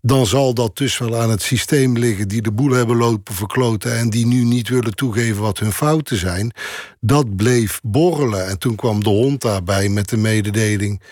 dan 0.00 0.26
zal 0.26 0.54
dat 0.54 0.76
dus 0.76 0.98
wel 0.98 1.16
aan 1.16 1.30
het 1.30 1.42
systeem 1.42 1.98
liggen 1.98 2.28
die 2.28 2.42
de 2.42 2.52
boel 2.52 2.70
hebben 2.70 2.96
lopen 2.96 3.34
verkloten 3.34 3.96
en 3.96 4.10
die 4.10 4.26
nu 4.26 4.44
niet 4.44 4.68
willen 4.68 4.94
toegeven 4.94 5.42
wat 5.42 5.58
hun 5.58 5.72
fouten 5.72 6.16
zijn. 6.16 6.52
Dat 7.00 7.36
bleef 7.36 7.80
borrelen. 7.82 8.48
En 8.48 8.58
toen 8.58 8.74
kwam 8.74 9.02
de 9.02 9.08
hond 9.08 9.40
daarbij 9.40 9.88
met 9.88 10.08
de 10.08 10.16
mededeling. 10.16 11.02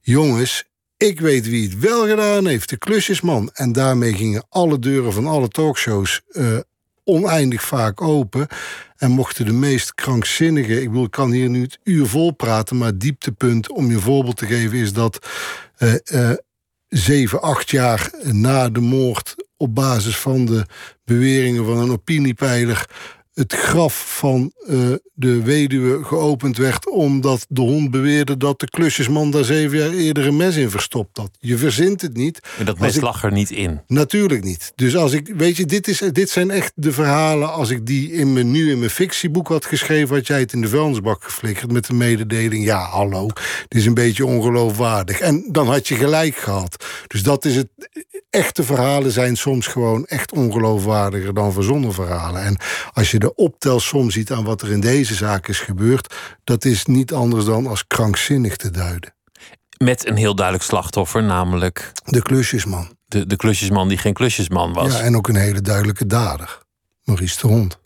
Jongens, 0.00 0.64
ik 0.96 1.20
weet 1.20 1.46
wie 1.46 1.68
het 1.68 1.78
wel 1.78 2.06
gedaan 2.06 2.46
heeft, 2.46 2.68
de 2.68 2.76
klusjesman. 2.76 3.50
En 3.52 3.72
daarmee 3.72 4.14
gingen 4.14 4.44
alle 4.48 4.78
deuren 4.78 5.12
van 5.12 5.26
alle 5.26 5.48
talkshows 5.48 6.20
eh, 6.28 6.58
oneindig 7.04 7.62
vaak 7.62 8.00
open. 8.00 8.46
En 8.96 9.10
mochten 9.10 9.44
de 9.44 9.52
meest 9.52 9.94
krankzinnige, 9.94 10.80
ik 10.80 10.88
bedoel, 10.88 11.04
ik 11.04 11.10
kan 11.10 11.30
hier 11.30 11.48
nu 11.48 11.62
het 11.62 11.78
uur 11.84 12.06
vol 12.06 12.30
praten, 12.30 12.78
maar 12.78 12.88
het 12.88 13.00
dieptepunt 13.00 13.70
om 13.70 13.90
je 13.90 13.98
voorbeeld 13.98 14.36
te 14.36 14.46
geven 14.46 14.78
is 14.78 14.92
dat 14.92 15.26
eh, 15.76 15.94
eh, 16.04 16.36
zeven, 16.90 17.42
acht 17.42 17.70
jaar 17.70 18.10
na 18.22 18.68
de 18.68 18.80
moord 18.80 19.34
op 19.56 19.74
basis 19.74 20.16
van 20.16 20.44
de 20.44 20.66
beweringen 21.04 21.64
van 21.64 21.76
een 21.76 21.90
opiniepeiler 21.90 22.86
het 23.34 23.52
graf 23.52 24.16
van 24.18 24.52
eh, 24.66 24.76
de 25.14 25.42
weduwe 25.42 26.04
geopend 26.04 26.56
werd 26.56 26.88
omdat 26.90 27.46
de 27.48 27.60
hond 27.60 27.90
beweerde 27.90 28.36
dat 28.36 28.60
de 28.60 28.68
klusjesman 28.70 29.30
daar 29.30 29.44
zeven 29.44 29.78
jaar 29.78 29.90
eerder 29.90 30.26
een 30.26 30.36
mes 30.36 30.56
in 30.56 30.70
verstopt 30.70 31.16
had. 31.16 31.30
Je 31.38 31.56
verzint 31.56 32.00
het 32.02 32.16
niet. 32.16 32.40
En 32.58 32.64
dat 32.64 32.78
mes 32.78 32.96
ik- 32.96 33.02
lag 33.02 33.24
er 33.24 33.32
niet 33.32 33.50
in. 33.50 33.80
Natuurlijk 33.86 34.44
niet. 34.44 34.72
Dus 34.74 34.96
als 34.96 35.12
ik, 35.12 35.32
weet 35.36 35.56
je, 35.56 35.64
dit, 35.66 35.88
is, 35.88 35.98
dit 36.12 36.30
zijn 36.30 36.50
echt 36.50 36.72
de 36.74 36.92
verhalen. 36.92 37.52
Als 37.52 37.70
ik 37.70 37.86
die 37.86 38.12
in 38.12 38.32
mijn, 38.32 38.50
nu 38.50 38.70
in 38.70 38.78
mijn 38.78 38.90
fictieboek 38.90 39.48
had 39.48 39.64
geschreven, 39.64 40.16
had 40.16 40.26
jij 40.26 40.40
het 40.40 40.52
in 40.52 40.60
de 40.60 40.68
vuilnisbak 40.68 41.24
geflikkerd 41.24 41.72
met 41.72 41.86
de 41.86 41.94
mededeling: 41.94 42.64
ja, 42.64 42.78
hallo, 42.80 43.26
dit 43.68 43.80
is 43.80 43.86
een 43.86 43.94
beetje 43.94 44.26
ongeloofwaardig. 44.26 45.20
En 45.20 45.44
dan 45.50 45.66
had 45.66 45.88
je 45.88 45.94
gelijk 45.94 46.36
gehad. 46.36 46.84
Dus 47.06 47.22
dat 47.22 47.44
is 47.44 47.56
het. 47.56 47.68
Echte 48.30 48.62
verhalen 48.62 49.12
zijn 49.12 49.36
soms 49.36 49.66
gewoon 49.66 50.04
echt 50.06 50.32
ongeloofwaardiger 50.32 51.34
dan 51.34 51.52
verzonnen 51.52 51.92
verhalen. 51.92 52.42
En 52.42 52.56
als 52.92 53.10
je 53.10 53.18
de 53.20 53.34
optelsom 53.34 54.10
ziet 54.10 54.32
aan 54.32 54.44
wat 54.44 54.62
er 54.62 54.70
in 54.70 54.80
deze 54.80 55.14
zaak 55.14 55.48
is 55.48 55.60
gebeurd, 55.60 56.14
dat 56.44 56.64
is 56.64 56.84
niet 56.86 57.12
anders 57.12 57.44
dan 57.44 57.66
als 57.66 57.86
krankzinnig 57.86 58.56
te 58.56 58.70
duiden. 58.70 59.14
Met 59.78 60.06
een 60.08 60.16
heel 60.16 60.34
duidelijk 60.34 60.66
slachtoffer, 60.66 61.22
namelijk 61.22 61.92
De 62.04 62.22
klusjesman. 62.22 62.96
de, 63.06 63.26
de 63.26 63.36
klusjesman 63.36 63.88
die 63.88 63.98
geen 63.98 64.12
klusjesman 64.12 64.72
was. 64.72 64.92
Ja, 64.92 65.00
en 65.00 65.16
ook 65.16 65.28
een 65.28 65.36
hele 65.36 65.60
duidelijke 65.60 66.06
dader. 66.06 66.58
Maurice 67.04 67.40
de 67.40 67.46
Hond. 67.46 67.78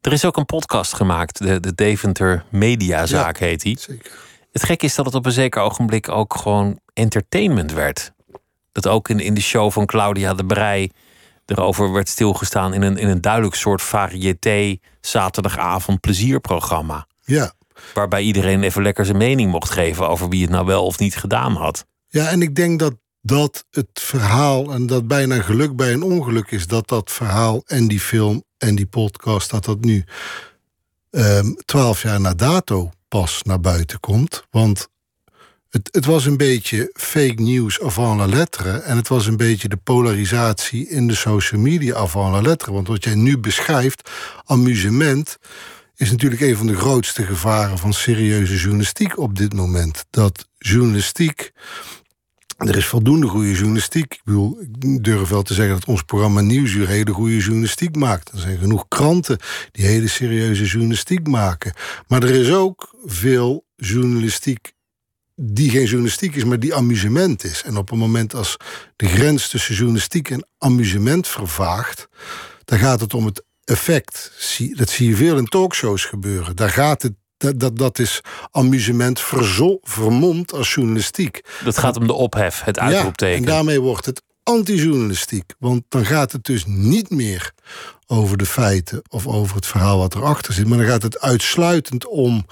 Er 0.00 0.12
is 0.12 0.24
ook 0.24 0.36
een 0.36 0.44
podcast 0.46 0.94
gemaakt, 0.94 1.38
de, 1.38 1.60
de 1.60 1.74
Deventer 1.74 2.44
Mediazaak 2.50 3.38
heet 3.38 3.60
die. 3.60 3.78
Zeker. 3.80 4.10
Het 4.52 4.64
gekke 4.64 4.84
is 4.86 4.94
dat 4.94 5.04
het 5.04 5.14
op 5.14 5.26
een 5.26 5.32
zeker 5.32 5.62
ogenblik 5.62 6.08
ook 6.08 6.34
gewoon 6.34 6.78
entertainment 6.94 7.72
werd. 7.72 8.12
Dat 8.72 8.86
ook 8.86 9.08
in, 9.08 9.20
in 9.20 9.34
de 9.34 9.40
show 9.40 9.70
van 9.72 9.86
Claudia 9.86 10.34
de 10.34 10.44
Brij 10.46 10.90
erover 11.50 11.92
werd 11.92 12.08
stilgestaan 12.08 12.74
in 12.74 12.82
een, 12.82 12.96
in 12.96 13.08
een 13.08 13.20
duidelijk 13.20 13.54
soort 13.54 13.82
variété 13.82 14.76
zaterdagavond 15.00 16.00
plezierprogramma. 16.00 17.06
Ja. 17.24 17.52
Waarbij 17.94 18.22
iedereen 18.22 18.62
even 18.62 18.82
lekker 18.82 19.04
zijn 19.04 19.16
mening 19.16 19.50
mocht 19.50 19.70
geven 19.70 20.08
over 20.08 20.28
wie 20.28 20.42
het 20.42 20.50
nou 20.50 20.66
wel 20.66 20.84
of 20.84 20.98
niet 20.98 21.16
gedaan 21.16 21.54
had. 21.54 21.86
Ja, 22.08 22.28
en 22.28 22.42
ik 22.42 22.54
denk 22.54 22.78
dat 22.78 22.94
dat 23.22 23.64
het 23.70 23.88
verhaal, 23.92 24.72
en 24.72 24.86
dat 24.86 25.08
bijna 25.08 25.42
geluk 25.42 25.76
bij 25.76 25.92
een 25.92 26.02
ongeluk 26.02 26.50
is, 26.50 26.66
dat 26.66 26.88
dat 26.88 27.10
verhaal 27.10 27.62
en 27.66 27.88
die 27.88 28.00
film 28.00 28.44
en 28.58 28.74
die 28.74 28.86
podcast, 28.86 29.50
dat 29.50 29.64
dat 29.64 29.80
nu 29.80 30.04
ehm, 31.10 31.52
twaalf 31.64 32.02
jaar 32.02 32.20
na 32.20 32.34
dato 32.34 32.90
pas 33.08 33.42
naar 33.42 33.60
buiten 33.60 34.00
komt. 34.00 34.44
Want 34.50 34.88
het, 35.70 35.88
het 35.92 36.04
was 36.04 36.26
een 36.26 36.36
beetje 36.36 36.90
fake 36.94 37.42
news 37.42 37.80
avant 37.80 38.18
la 38.18 38.26
lettre. 38.26 38.70
En 38.70 38.96
het 38.96 39.08
was 39.08 39.26
een 39.26 39.36
beetje 39.36 39.68
de 39.68 39.76
polarisatie 39.76 40.88
in 40.88 41.06
de 41.06 41.14
social 41.14 41.60
media 41.60 41.94
avant 41.94 42.32
la 42.32 42.40
lettre. 42.40 42.72
Want 42.72 42.88
wat 42.88 43.04
jij 43.04 43.14
nu 43.14 43.38
beschrijft, 43.38 44.10
amusement, 44.44 45.38
is 45.96 46.10
natuurlijk 46.10 46.40
een 46.40 46.56
van 46.56 46.66
de 46.66 46.76
grootste 46.76 47.22
gevaren 47.22 47.78
van 47.78 47.92
serieuze 47.92 48.56
journalistiek 48.56 49.18
op 49.18 49.36
dit 49.36 49.52
moment. 49.52 50.06
Dat 50.10 50.48
journalistiek. 50.58 51.52
Er 52.56 52.76
is 52.76 52.86
voldoende 52.86 53.26
goede 53.26 53.52
journalistiek. 53.52 54.14
Ik 54.14 54.20
bedoel, 54.24 54.60
ik 54.60 55.04
durf 55.04 55.28
wel 55.28 55.42
te 55.42 55.54
zeggen 55.54 55.74
dat 55.74 55.88
ons 55.88 56.02
programma 56.02 56.40
Nieuwsuur 56.40 56.88
hele 56.88 57.12
goede 57.12 57.36
journalistiek 57.36 57.96
maakt. 57.96 58.32
Er 58.32 58.38
zijn 58.38 58.58
genoeg 58.58 58.88
kranten 58.88 59.38
die 59.72 59.86
hele 59.86 60.08
serieuze 60.08 60.64
journalistiek 60.64 61.26
maken. 61.26 61.72
Maar 62.08 62.22
er 62.22 62.30
is 62.30 62.52
ook 62.52 62.94
veel 63.04 63.64
journalistiek 63.76 64.72
die 65.42 65.70
geen 65.70 65.84
journalistiek 65.84 66.34
is, 66.34 66.44
maar 66.44 66.58
die 66.58 66.74
amusement 66.74 67.44
is. 67.44 67.62
En 67.62 67.76
op 67.76 67.90
het 67.90 67.98
moment 67.98 68.34
als 68.34 68.56
de 68.96 69.06
grens 69.08 69.48
tussen 69.48 69.74
journalistiek 69.74 70.30
en 70.30 70.46
amusement 70.58 71.28
vervaagt, 71.28 72.08
dan 72.64 72.78
gaat 72.78 73.00
het 73.00 73.14
om 73.14 73.26
het 73.26 73.42
effect. 73.64 74.32
Dat 74.74 74.88
zie 74.90 75.08
je 75.08 75.16
veel 75.16 75.36
in 75.38 75.46
talkshows 75.46 76.04
gebeuren. 76.04 76.56
Daar 76.56 76.70
gaat 76.70 77.02
het, 77.02 77.12
dat, 77.36 77.60
dat, 77.60 77.78
dat 77.78 77.98
is 77.98 78.20
amusement 78.50 79.20
verzo, 79.20 79.78
vermomd 79.82 80.52
als 80.52 80.74
journalistiek. 80.74 81.40
Dat 81.64 81.78
gaat 81.78 81.96
om 81.96 82.06
de 82.06 82.12
ophef, 82.12 82.60
het 82.64 82.76
Ja, 82.76 82.82
uitroepteken. 82.82 83.38
en 83.38 83.44
daarmee 83.44 83.80
wordt 83.80 84.06
het 84.06 84.22
anti-journalistiek. 84.42 85.52
Want 85.58 85.82
dan 85.88 86.04
gaat 86.06 86.32
het 86.32 86.44
dus 86.44 86.64
niet 86.66 87.10
meer 87.10 87.52
over 88.06 88.36
de 88.36 88.46
feiten 88.46 89.02
of 89.08 89.26
over 89.26 89.56
het 89.56 89.66
verhaal 89.66 89.98
wat 89.98 90.14
erachter 90.14 90.52
zit. 90.54 90.66
Maar 90.66 90.78
dan 90.78 90.86
gaat 90.86 91.02
het 91.02 91.20
uitsluitend 91.20 92.06
om 92.06 92.46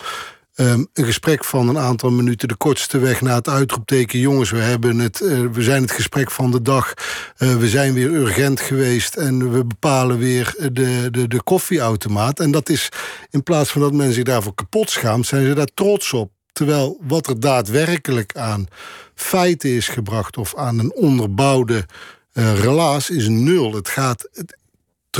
Ehm, 0.59 0.85
een 0.93 1.05
gesprek 1.05 1.45
van 1.45 1.69
een 1.69 1.79
aantal 1.79 2.11
minuten, 2.11 2.49
de 2.49 2.57
kortste 2.57 2.99
weg 2.99 3.21
naar 3.21 3.35
het 3.35 3.49
uitroepteken. 3.49 4.19
Jongens, 4.19 4.51
we, 4.51 4.59
hebben 4.59 4.99
het, 4.99 5.21
eh, 5.21 5.41
we 5.53 5.63
zijn 5.63 5.83
het 5.83 5.91
gesprek 5.91 6.31
van 6.31 6.51
de 6.51 6.63
dag. 6.63 6.95
Uh, 7.39 7.57
we 7.57 7.69
zijn 7.69 7.95
weer 7.95 8.11
urgent 8.11 8.61
geweest 8.61 9.17
en 9.17 9.53
we 9.53 9.65
bepalen 9.65 10.19
weer 10.19 10.55
de, 10.73 11.09
de, 11.11 11.29
de 11.29 11.43
koffieautomaat. 11.43 12.41
En 12.41 12.51
dat 12.51 12.69
is, 12.69 12.89
in 13.31 13.43
plaats 13.43 13.71
van 13.71 13.81
dat 13.81 13.93
men 13.93 14.13
zich 14.13 14.25
daarvoor 14.25 14.55
kapot 14.55 14.91
schaamt, 14.91 15.27
zijn 15.27 15.47
ze 15.47 15.55
daar 15.55 15.75
trots 15.75 16.13
op. 16.13 16.31
Terwijl 16.53 16.99
wat 17.03 17.27
er 17.27 17.41
daadwerkelijk 17.41 18.37
aan 18.37 18.67
feiten 19.15 19.71
is 19.71 19.89
gebracht 19.89 20.37
of 20.37 20.57
aan 20.57 20.79
een 20.79 20.95
onderbouwde 20.95 21.87
uh, 22.33 22.61
relaas 22.61 23.11
is 23.11 23.29
nul. 23.29 23.75
Het 23.75 23.89
gaat, 23.89 24.29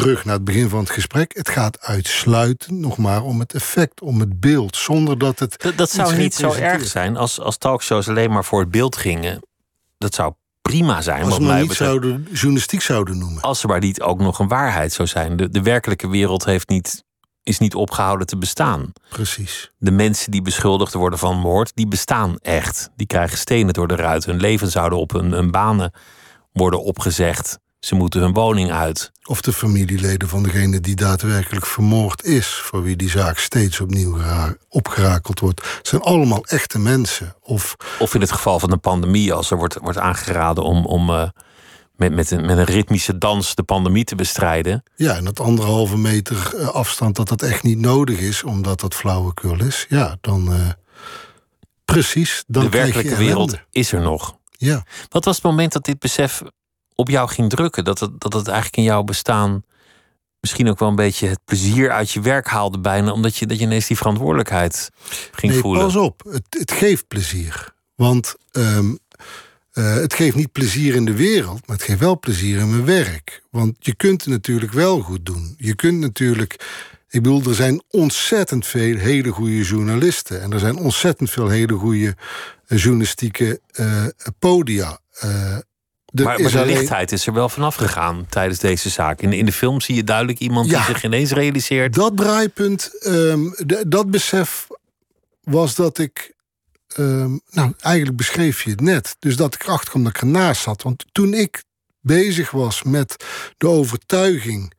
terug 0.03 0.25
naar 0.25 0.35
het 0.35 0.45
begin 0.45 0.69
van 0.69 0.79
het 0.79 0.91
gesprek. 0.91 1.37
Het 1.37 1.49
gaat 1.49 1.81
uitsluitend 1.81 2.79
nog 2.79 2.97
maar 2.97 3.23
om 3.23 3.39
het 3.41 3.55
effect, 3.55 4.01
om 4.01 4.21
het 4.21 4.41
beeld, 4.41 4.77
zonder 4.77 5.19
dat 5.19 5.39
het. 5.39 5.63
Dat, 5.63 5.77
dat 5.77 5.91
zou 5.91 6.17
niet 6.17 6.35
zo 6.35 6.53
erg 6.53 6.87
zijn 6.87 7.17
als, 7.17 7.41
als 7.41 7.59
talkshows 7.59 8.09
alleen 8.09 8.31
maar 8.31 8.45
voor 8.45 8.61
het 8.61 8.71
beeld 8.71 8.97
gingen. 8.97 9.41
Dat 9.99 10.15
zou 10.15 10.33
prima 10.63 11.01
zijn. 11.01 11.25
Als 11.25 11.39
we 11.39 11.53
niet 11.53 11.73
zouden, 11.73 12.27
journalistiek 12.33 12.83
zouden 12.83 13.19
noemen. 13.19 13.43
Als 13.43 13.63
er 13.63 13.69
maar 13.69 13.81
niet 13.81 14.01
ook 14.01 14.21
nog 14.21 14.39
een 14.39 14.49
waarheid 14.49 14.93
zou 14.93 15.09
zijn. 15.09 15.37
De, 15.37 15.51
de 15.51 15.63
werkelijke 15.63 16.09
wereld 16.09 16.45
heeft 16.45 16.69
niet, 16.69 17.05
is 17.43 17.59
niet 17.59 17.75
opgehouden 17.75 18.27
te 18.27 18.37
bestaan. 18.37 18.93
Precies. 19.09 19.73
De 19.79 19.91
mensen 19.91 20.31
die 20.31 20.43
beschuldigd 20.43 20.93
worden 20.93 21.19
van 21.19 21.39
moord, 21.39 21.73
die 21.75 21.89
bestaan 21.89 22.39
echt. 22.39 22.91
Die 22.97 23.07
krijgen 23.07 23.39
stenen 23.39 23.75
door 23.75 23.89
de 23.89 23.97
ruit. 23.97 24.25
Hun 24.25 24.41
leven 24.41 24.71
zouden 24.71 24.99
op 24.99 25.13
hun, 25.13 25.33
hun 25.33 25.51
banen 25.51 25.93
worden 26.53 26.83
opgezegd. 26.83 27.59
Ze 27.81 27.95
moeten 27.95 28.21
hun 28.21 28.33
woning 28.33 28.73
uit. 28.73 29.13
Of 29.25 29.41
de 29.41 29.53
familieleden 29.53 30.29
van 30.29 30.43
degene 30.43 30.81
die 30.81 30.97
daadwerkelijk 30.97 31.67
vermoord 31.67 32.25
is, 32.25 32.47
voor 32.47 32.83
wie 32.83 32.97
die 32.97 33.11
zaak 33.11 33.39
steeds 33.39 33.81
opnieuw 33.81 34.19
opgerakeld 34.69 35.41
wordt, 35.41 35.81
zijn 35.83 36.03
allemaal 36.03 36.45
echte 36.45 36.79
mensen. 36.79 37.35
Of, 37.43 37.77
of 37.99 38.15
in 38.15 38.21
het 38.21 38.33
geval 38.33 38.59
van 38.59 38.71
de 38.71 38.77
pandemie, 38.77 39.33
als 39.33 39.51
er 39.51 39.57
wordt, 39.57 39.77
wordt 39.81 39.99
aangeraden 39.99 40.65
om, 40.65 40.87
om 40.87 41.11
uh, 41.11 41.29
met, 41.99 42.13
met, 42.13 42.31
een, 42.31 42.47
met 42.47 42.59
een 42.59 42.65
ritmische 42.65 43.19
dans 43.19 43.55
de 43.55 43.63
pandemie 43.63 44.05
te 44.05 44.15
bestrijden. 44.15 44.83
Ja, 44.97 45.17
en 45.17 45.25
dat 45.25 45.41
anderhalve 45.41 45.97
meter 45.97 46.55
eh, 46.55 46.69
afstand, 46.69 47.17
dat 47.17 47.29
dat 47.29 47.43
echt 47.43 47.63
niet 47.63 47.79
nodig 47.79 48.19
is, 48.19 48.43
omdat 48.43 48.81
dat 48.81 48.95
flauwekul 48.95 49.61
is. 49.61 49.87
Ja, 49.89 50.17
dan. 50.21 50.53
Uh, 50.53 50.69
precies. 51.85 52.45
Dan 52.47 52.63
de 52.63 52.69
werkelijke 52.69 53.17
wereld 53.17 53.59
is 53.71 53.93
er 53.93 54.01
nog. 54.01 54.37
Ja. 54.51 54.85
Wat 55.09 55.25
was 55.25 55.35
het 55.35 55.45
moment 55.45 55.73
dat 55.73 55.85
dit 55.85 55.99
besef 55.99 56.43
op 57.01 57.09
jou 57.09 57.29
ging 57.29 57.51
drukken. 57.51 57.85
Dat 57.85 58.01
het, 58.01 58.21
dat 58.21 58.33
het 58.33 58.47
eigenlijk 58.47 58.77
in 58.77 58.83
jouw 58.83 59.03
bestaan 59.03 59.63
misschien 60.41 60.69
ook 60.69 60.79
wel 60.79 60.89
een 60.89 60.95
beetje 60.95 61.29
het 61.29 61.41
plezier 61.45 61.91
uit 61.91 62.11
je 62.11 62.21
werk 62.21 62.47
haalde 62.47 62.79
bijna. 62.79 63.13
Omdat 63.13 63.37
je, 63.37 63.47
dat 63.47 63.59
je 63.59 63.65
ineens 63.65 63.87
die 63.87 63.97
verantwoordelijkheid 63.97 64.91
ging 65.33 65.53
nee, 65.53 65.61
voelen. 65.61 65.83
Pas 65.83 65.97
op, 65.97 66.23
het, 66.31 66.45
het 66.49 66.73
geeft 66.73 67.09
plezier. 67.09 67.75
Want 67.95 68.35
um, 68.53 68.99
uh, 69.75 69.95
het 69.95 70.15
geeft 70.15 70.37
niet 70.37 70.53
plezier 70.53 70.95
in 70.95 71.05
de 71.05 71.17
wereld, 71.17 71.67
maar 71.67 71.77
het 71.77 71.85
geeft 71.85 72.01
wel 72.01 72.19
plezier 72.19 72.59
in 72.59 72.71
mijn 72.71 72.85
werk. 72.85 73.43
Want 73.51 73.77
je 73.79 73.95
kunt 73.95 74.21
het 74.21 74.31
natuurlijk 74.31 74.73
wel 74.73 75.01
goed 75.01 75.27
doen. 75.27 75.55
Je 75.59 75.75
kunt 75.75 75.99
natuurlijk. 75.99 76.53
Ik 77.09 77.23
bedoel, 77.23 77.43
er 77.43 77.55
zijn 77.55 77.83
ontzettend 77.91 78.67
veel 78.67 78.97
hele 78.97 79.31
goede 79.31 79.63
journalisten. 79.63 80.43
En 80.43 80.53
er 80.53 80.59
zijn 80.59 80.77
ontzettend 80.77 81.31
veel 81.31 81.49
hele 81.49 81.75
goede 81.75 82.17
uh, 82.69 82.79
journalistieke 82.79 83.61
uh, 83.73 84.05
podia. 84.39 85.01
Maar, 86.13 86.41
maar 86.41 86.51
de 86.51 86.65
lichtheid 86.65 87.13
is 87.13 87.27
er 87.27 87.33
wel 87.33 87.49
vanaf 87.49 87.75
gegaan 87.75 88.27
tijdens 88.29 88.59
deze 88.59 88.89
zaak. 88.89 89.21
In, 89.21 89.33
in 89.33 89.45
de 89.45 89.53
film 89.53 89.81
zie 89.81 89.95
je 89.95 90.05
duidelijk 90.05 90.39
iemand 90.39 90.69
die 90.69 90.83
zich 90.83 91.05
ineens 91.05 91.31
realiseert. 91.31 91.95
Dat 91.95 92.17
draaipunt, 92.17 92.91
um, 93.07 93.55
dat 93.87 94.11
besef 94.11 94.67
was 95.43 95.75
dat 95.75 95.99
ik. 95.99 96.37
Um, 96.97 97.41
nou, 97.51 97.73
eigenlijk 97.81 98.17
beschreef 98.17 98.63
je 98.63 98.71
het 98.71 98.81
net. 98.81 99.17
Dus 99.19 99.37
dat 99.37 99.55
ik 99.55 99.63
erachter 99.63 99.89
kwam 99.89 100.05
dat 100.05 100.15
ik 100.15 100.21
ernaast 100.21 100.63
zat. 100.63 100.83
Want 100.83 101.05
toen 101.13 101.35
ik 101.35 101.63
bezig 102.01 102.51
was 102.51 102.83
met 102.83 103.25
de 103.57 103.67
overtuiging 103.69 104.73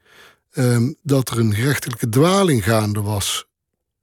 um, 0.54 0.96
dat 1.04 1.30
er 1.30 1.40
een 1.40 1.54
gerechtelijke 1.54 2.10
dwaling 2.10 2.64
gaande 2.64 3.02
was, 3.02 3.46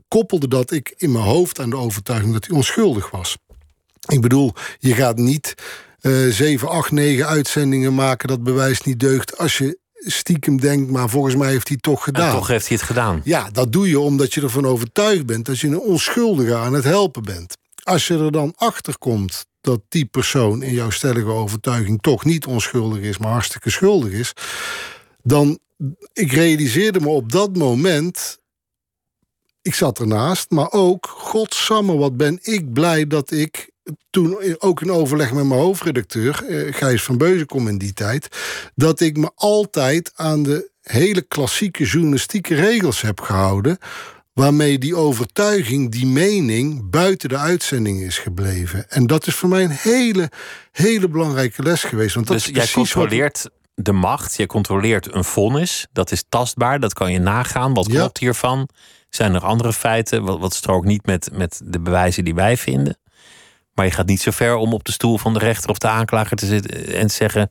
koppelde 0.09 0.49
dat 0.49 0.71
ik 0.71 0.95
in 0.97 1.13
mijn 1.13 1.25
hoofd 1.25 1.61
aan 1.61 1.71
de 1.71 1.77
overtuiging 1.77 2.33
dat 2.33 2.47
hij 2.47 2.57
onschuldig 2.57 3.11
was. 3.11 3.37
Ik 4.07 4.21
bedoel, 4.21 4.53
je 4.79 4.95
gaat 4.95 5.17
niet 5.17 5.55
uh, 6.07 6.33
7, 6.33 6.69
8, 6.69 6.91
9 6.91 7.27
uitzendingen 7.27 7.95
maken, 7.95 8.29
dat 8.29 8.43
bewijst 8.43 8.85
niet 8.85 9.01
deugt. 9.01 9.39
Als 9.39 9.59
je 9.59 9.79
stiekem 9.95 10.61
denkt, 10.61 10.91
maar 10.91 11.09
volgens 11.09 11.35
mij 11.35 11.49
heeft 11.51 11.69
hij 11.69 11.77
het 11.77 11.83
toch 11.83 12.05
gedaan. 12.05 12.29
En 12.29 12.35
toch 12.35 12.49
heeft 12.49 12.69
hij 12.69 12.77
het 12.77 12.87
gedaan. 12.87 13.21
Ja, 13.25 13.51
dat 13.51 13.73
doe 13.73 13.89
je 13.89 13.99
omdat 13.99 14.35
je 14.35 14.41
ervan 14.41 14.67
overtuigd 14.67 15.27
bent 15.27 15.47
dat 15.47 15.59
je 15.59 15.67
een 15.67 15.79
onschuldige 15.79 16.55
aan 16.55 16.73
het 16.73 16.85
helpen 16.85 17.23
bent. 17.23 17.57
Als 17.83 18.07
je 18.07 18.19
er 18.19 18.33
dan 18.33 18.53
achter 18.57 18.99
komt 18.99 19.45
dat 19.61 19.81
die 19.89 20.05
persoon 20.05 20.63
in 20.63 20.73
jouw 20.73 20.91
stellige 20.91 21.31
overtuiging 21.31 22.03
toch 22.03 22.25
niet 22.25 22.47
onschuldig 22.47 23.01
is, 23.01 23.19
maar 23.19 23.33
hartstikke 23.33 23.71
schuldig 23.71 24.13
is, 24.13 24.33
dan 25.23 25.59
ik 26.13 26.33
realiseerde 26.33 27.01
me 27.01 27.09
op 27.09 27.33
dat 27.33 27.57
moment. 27.57 28.39
Ik 29.63 29.75
zat 29.75 29.99
ernaast, 29.99 30.51
maar 30.51 30.73
ook, 30.73 31.07
godsamme, 31.07 31.97
wat 31.97 32.17
ben 32.17 32.39
ik 32.43 32.73
blij 32.73 33.07
dat 33.07 33.31
ik 33.31 33.71
toen 34.11 34.37
ook 34.59 34.81
in 34.83 34.91
overleg 34.91 35.33
met 35.33 35.45
mijn 35.45 35.61
hoofdredacteur, 35.61 36.45
eh, 36.49 36.75
Gijs 36.75 37.03
van 37.03 37.19
Beuzenkom 37.19 37.69
in 37.69 37.79
die 37.79 37.93
tijd, 37.93 38.29
dat 38.75 39.01
ik 39.01 39.17
me 39.17 39.31
altijd 39.35 40.13
aan 40.15 40.43
de 40.43 40.71
hele 40.83 41.23
klassieke 41.23 41.85
journalistieke 41.85 42.55
regels 42.55 43.01
heb 43.01 43.21
gehouden. 43.21 43.79
Waarmee 44.33 44.79
die 44.79 44.97
overtuiging, 44.97 45.91
die 45.93 46.07
mening 46.07 46.91
buiten 46.91 47.29
de 47.29 47.37
uitzending 47.37 48.01
is 48.01 48.19
gebleven. 48.19 48.91
En 48.91 49.07
dat 49.07 49.27
is 49.27 49.35
voor 49.35 49.49
mij 49.49 49.65
een 49.65 49.71
hele, 49.71 50.31
hele 50.73 51.09
belangrijke 51.09 51.63
les 51.63 51.83
geweest. 51.83 52.15
Want 52.15 52.27
dat 52.27 52.37
dus 52.37 52.49
is 52.49 52.57
jij 52.57 52.69
controleert 52.73 53.49
de 53.75 53.93
macht, 53.93 54.37
jij 54.37 54.47
controleert 54.47 55.15
een 55.15 55.25
vonnis. 55.25 55.87
Dat 55.93 56.11
is 56.11 56.25
tastbaar, 56.29 56.81
dat 56.81 56.93
kan 56.93 57.13
je 57.13 57.19
nagaan. 57.19 57.75
Wat 57.75 57.87
Ja. 57.87 57.99
klopt 57.99 58.19
hiervan? 58.19 58.69
Zijn 59.11 59.35
er 59.35 59.41
andere 59.45 59.73
feiten? 59.73 60.23
Wat, 60.25 60.39
wat 60.39 60.55
strookt 60.55 60.87
niet 60.87 61.07
met, 61.07 61.29
met 61.33 61.61
de 61.65 61.81
bewijzen 61.81 62.25
die 62.25 62.35
wij 62.35 62.57
vinden? 62.57 62.99
Maar 63.77 63.85
je 63.85 63.91
gaat 63.93 64.07
niet 64.07 64.21
zo 64.21 64.31
ver 64.31 64.55
om 64.55 64.73
op 64.73 64.85
de 64.85 64.93
stoel 64.93 65.19
van 65.19 65.33
de 65.33 65.39
rechter 65.39 65.71
of 65.71 65.79
de 65.79 65.89
aanklager 65.89 66.37
te 66.37 66.47
zitten 66.47 66.95
en 66.95 67.07
te 67.07 67.15
zeggen: 67.15 67.51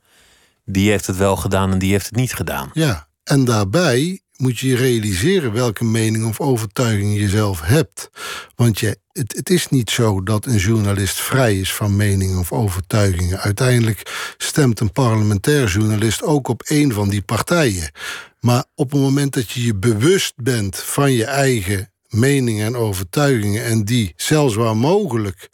die 0.65 0.89
heeft 0.89 1.07
het 1.07 1.17
wel 1.17 1.35
gedaan 1.35 1.71
en 1.71 1.79
die 1.79 1.91
heeft 1.91 2.05
het 2.05 2.15
niet 2.15 2.33
gedaan. 2.33 2.69
Ja, 2.73 3.07
en 3.23 3.45
daarbij 3.45 4.19
moet 4.37 4.59
je 4.59 4.67
je 4.67 4.75
realiseren 4.75 5.53
welke 5.53 5.83
mening 5.83 6.25
of 6.25 6.39
overtuiging 6.39 7.19
je 7.19 7.29
zelf 7.29 7.61
hebt. 7.61 8.09
Want 8.55 8.79
je, 8.79 8.97
het, 9.11 9.35
het 9.35 9.49
is 9.49 9.67
niet 9.67 9.89
zo 9.89 10.23
dat 10.23 10.45
een 10.45 10.57
journalist 10.57 11.21
vrij 11.21 11.59
is 11.59 11.73
van 11.73 11.95
meningen 11.95 12.39
of 12.39 12.51
overtuigingen. 12.51 13.39
Uiteindelijk 13.39 14.33
stemt 14.37 14.79
een 14.79 14.91
parlementair 14.91 15.67
journalist 15.67 16.23
ook 16.23 16.47
op 16.47 16.61
één 16.61 16.91
van 16.91 17.09
die 17.09 17.21
partijen. 17.21 17.91
Maar 18.39 18.65
op 18.75 18.91
het 18.91 19.01
moment 19.01 19.33
dat 19.33 19.51
je 19.51 19.65
je 19.65 19.75
bewust 19.75 20.33
bent 20.35 20.77
van 20.77 21.11
je 21.11 21.25
eigen 21.25 21.89
meningen 22.07 22.65
en 22.65 22.75
overtuigingen 22.75 23.63
en 23.63 23.83
die 23.83 24.13
zelfs 24.15 24.55
waar 24.55 24.77
mogelijk 24.77 25.49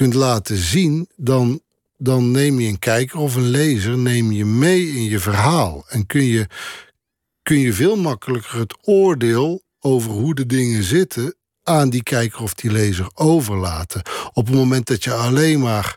kunt 0.00 0.14
laten 0.14 0.56
zien, 0.56 1.08
dan, 1.16 1.60
dan 1.96 2.30
neem 2.30 2.60
je 2.60 2.68
een 2.68 2.78
kijker 2.78 3.18
of 3.18 3.34
een 3.34 3.48
lezer 3.48 3.98
neem 3.98 4.32
je 4.32 4.44
mee 4.44 4.88
in 4.88 5.02
je 5.02 5.18
verhaal. 5.18 5.84
En 5.88 6.06
kun 6.06 6.24
je, 6.24 6.46
kun 7.42 7.58
je 7.58 7.72
veel 7.72 7.96
makkelijker 7.96 8.58
het 8.58 8.78
oordeel 8.82 9.62
over 9.80 10.10
hoe 10.10 10.34
de 10.34 10.46
dingen 10.46 10.82
zitten 10.82 11.34
aan 11.62 11.90
die 11.90 12.02
kijker 12.02 12.42
of 12.42 12.54
die 12.54 12.70
lezer 12.70 13.10
overlaten. 13.14 14.02
Op 14.32 14.46
het 14.46 14.54
moment 14.54 14.86
dat 14.86 15.04
je 15.04 15.12
alleen 15.12 15.60
maar 15.60 15.96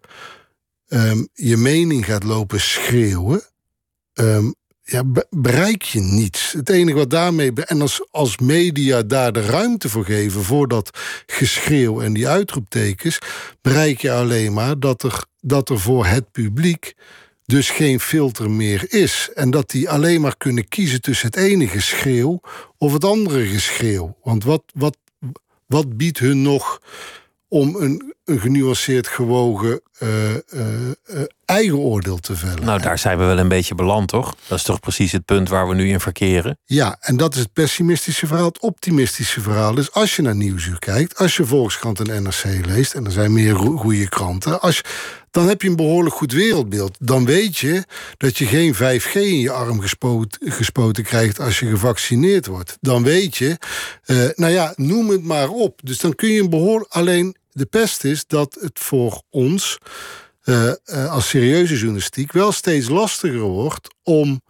um, 0.88 1.28
je 1.34 1.58
mening 1.58 2.06
gaat 2.06 2.24
lopen 2.24 2.62
schreeuwen, 2.62 3.42
um, 4.14 4.56
ja, 4.94 5.04
bereik 5.30 5.82
je 5.82 6.00
niets. 6.00 6.52
Het 6.52 6.70
enige 6.70 6.98
wat 6.98 7.10
daarmee. 7.10 7.54
En 7.54 7.82
als, 7.82 8.08
als 8.12 8.38
media 8.38 9.02
daar 9.02 9.34
de 9.34 9.46
ruimte 9.46 9.90
voor 9.90 10.06
geven 10.06 10.44
voor 10.44 10.68
dat 10.68 11.00
geschreeuw 11.26 12.02
en 12.02 12.14
die 12.14 12.28
uitroeptekens, 12.28 13.20
bereik 13.62 14.02
je 14.02 14.12
alleen 14.12 14.54
maar 14.54 14.80
dat 14.80 15.04
er, 15.04 15.26
dat 15.42 15.70
er 15.70 15.80
voor 15.80 16.06
het 16.06 16.32
publiek 16.32 16.94
dus 17.46 17.70
geen 17.70 18.00
filter 18.00 18.52
meer 18.52 18.86
is. 18.94 19.30
En 19.34 19.52
dat 19.52 19.70
die 19.70 19.90
alleen 19.90 20.22
maar 20.22 20.38
kunnen 20.38 20.68
kiezen 20.68 21.02
tussen 21.02 21.28
het 21.28 21.36
ene 21.36 21.68
geschreeuw 21.68 22.42
of 22.78 22.94
het 22.94 23.06
andere 23.06 23.46
geschreeuw. 23.46 24.18
Want 24.24 24.44
wat, 24.44 24.64
wat, 24.74 24.98
wat 25.66 25.98
biedt 25.98 26.20
hun 26.20 26.42
nog 26.42 26.82
om 27.54 27.76
een, 27.76 28.14
een 28.26 28.40
genuanceerd 28.40 29.08
gewogen 29.08 29.82
uh, 30.00 30.30
uh, 30.30 30.38
uh, 30.54 31.22
eigen 31.46 31.78
oordeel 31.78 32.18
te 32.18 32.36
vellen. 32.36 32.66
Nou, 32.66 32.82
daar 32.82 32.98
zijn 32.98 33.18
we 33.18 33.24
wel 33.24 33.38
een 33.38 33.48
beetje 33.48 33.76
beland, 33.76 34.08
toch? 34.08 34.36
Dat 34.48 34.58
is 34.58 34.64
toch 34.64 34.80
precies 34.80 35.12
het 35.12 35.26
punt 35.26 35.50
waar 35.50 35.68
we 35.68 35.76
nu 35.76 35.90
in 35.90 36.00
verkeren? 36.00 36.58
Ja, 36.66 36.98
en 37.00 37.18
dat 37.18 37.34
is 37.34 37.40
het 37.40 37.54
pessimistische 37.54 38.28
verhaal. 38.28 38.46
Het 38.46 38.60
optimistische 38.60 39.42
verhaal 39.42 39.78
is 39.78 39.92
als 39.92 40.16
je 40.16 40.22
naar 40.22 40.36
Nieuwsuur 40.36 40.80
kijkt... 40.80 41.18
als 41.18 41.38
je 41.38 41.46
Volkskrant 41.46 42.00
en 42.00 42.24
NRC 42.24 42.66
leest... 42.66 42.94
en 42.94 43.06
er 43.06 43.12
zijn 43.12 43.34
meer 43.34 43.56
goede 43.56 44.10
kranten... 44.10 44.62
Als 44.62 44.78
je, 44.78 44.84
dan 45.32 45.48
heb 45.48 45.62
je 45.62 45.70
een 45.70 45.76
behoorlijk 45.76 46.16
goed 46.16 46.32
wereldbeeld. 46.32 46.98
Dan 47.00 47.26
weet 47.26 47.58
je 47.58 47.84
dat 48.18 48.38
je 48.38 48.46
geen 48.46 48.76
5G 48.76 49.14
in 49.14 49.40
je 49.40 49.52
arm 49.52 49.82
gespoten, 49.82 50.52
gespoten 50.52 51.04
krijgt... 51.04 51.40
als 51.40 51.60
je 51.60 51.70
gevaccineerd 51.70 52.46
wordt. 52.46 52.78
Dan 52.82 53.04
weet 53.04 53.38
je, 53.38 53.58
uh, 54.06 54.30
nou 54.36 54.52
ja, 54.54 54.74
noem 54.76 55.10
het 55.10 55.24
maar 55.24 55.50
op. 55.50 55.80
Dus 55.84 55.98
dan 55.98 56.16
kun 56.16 56.30
je 56.30 56.42
een 56.42 56.50
behoorlijk... 56.50 56.92
Alleen 56.92 57.36
de 57.54 57.66
pest 57.66 58.04
is 58.04 58.28
dat 58.28 58.58
het 58.62 58.80
voor 58.80 59.22
ons 59.30 59.78
uh, 60.46 60.72
uh, 60.86 61.12
als 61.12 61.30
serieuze 61.30 61.76
journalistiek 61.76 62.32
wel 62.32 62.52
steeds 62.52 62.90
lastiger 62.90 63.40
wordt 63.40 63.96
om 64.04 64.42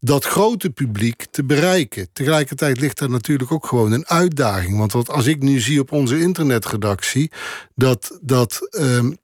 dat 0.00 0.24
grote 0.24 0.70
publiek 0.70 1.26
te 1.30 1.44
bereiken. 1.44 2.08
Tegelijkertijd 2.12 2.80
ligt 2.80 3.00
er 3.00 3.10
natuurlijk 3.10 3.52
ook 3.52 3.66
gewoon 3.66 3.92
een 3.92 4.06
uitdaging. 4.08 4.78
Want 4.78 5.08
als 5.08 5.26
ik 5.26 5.42
nu 5.42 5.60
zie 5.60 5.80
op 5.80 5.92
onze 5.92 6.20
internetredactie 6.20 7.30
dat, 7.74 8.18
dat 8.22 8.68
um, 8.70 9.18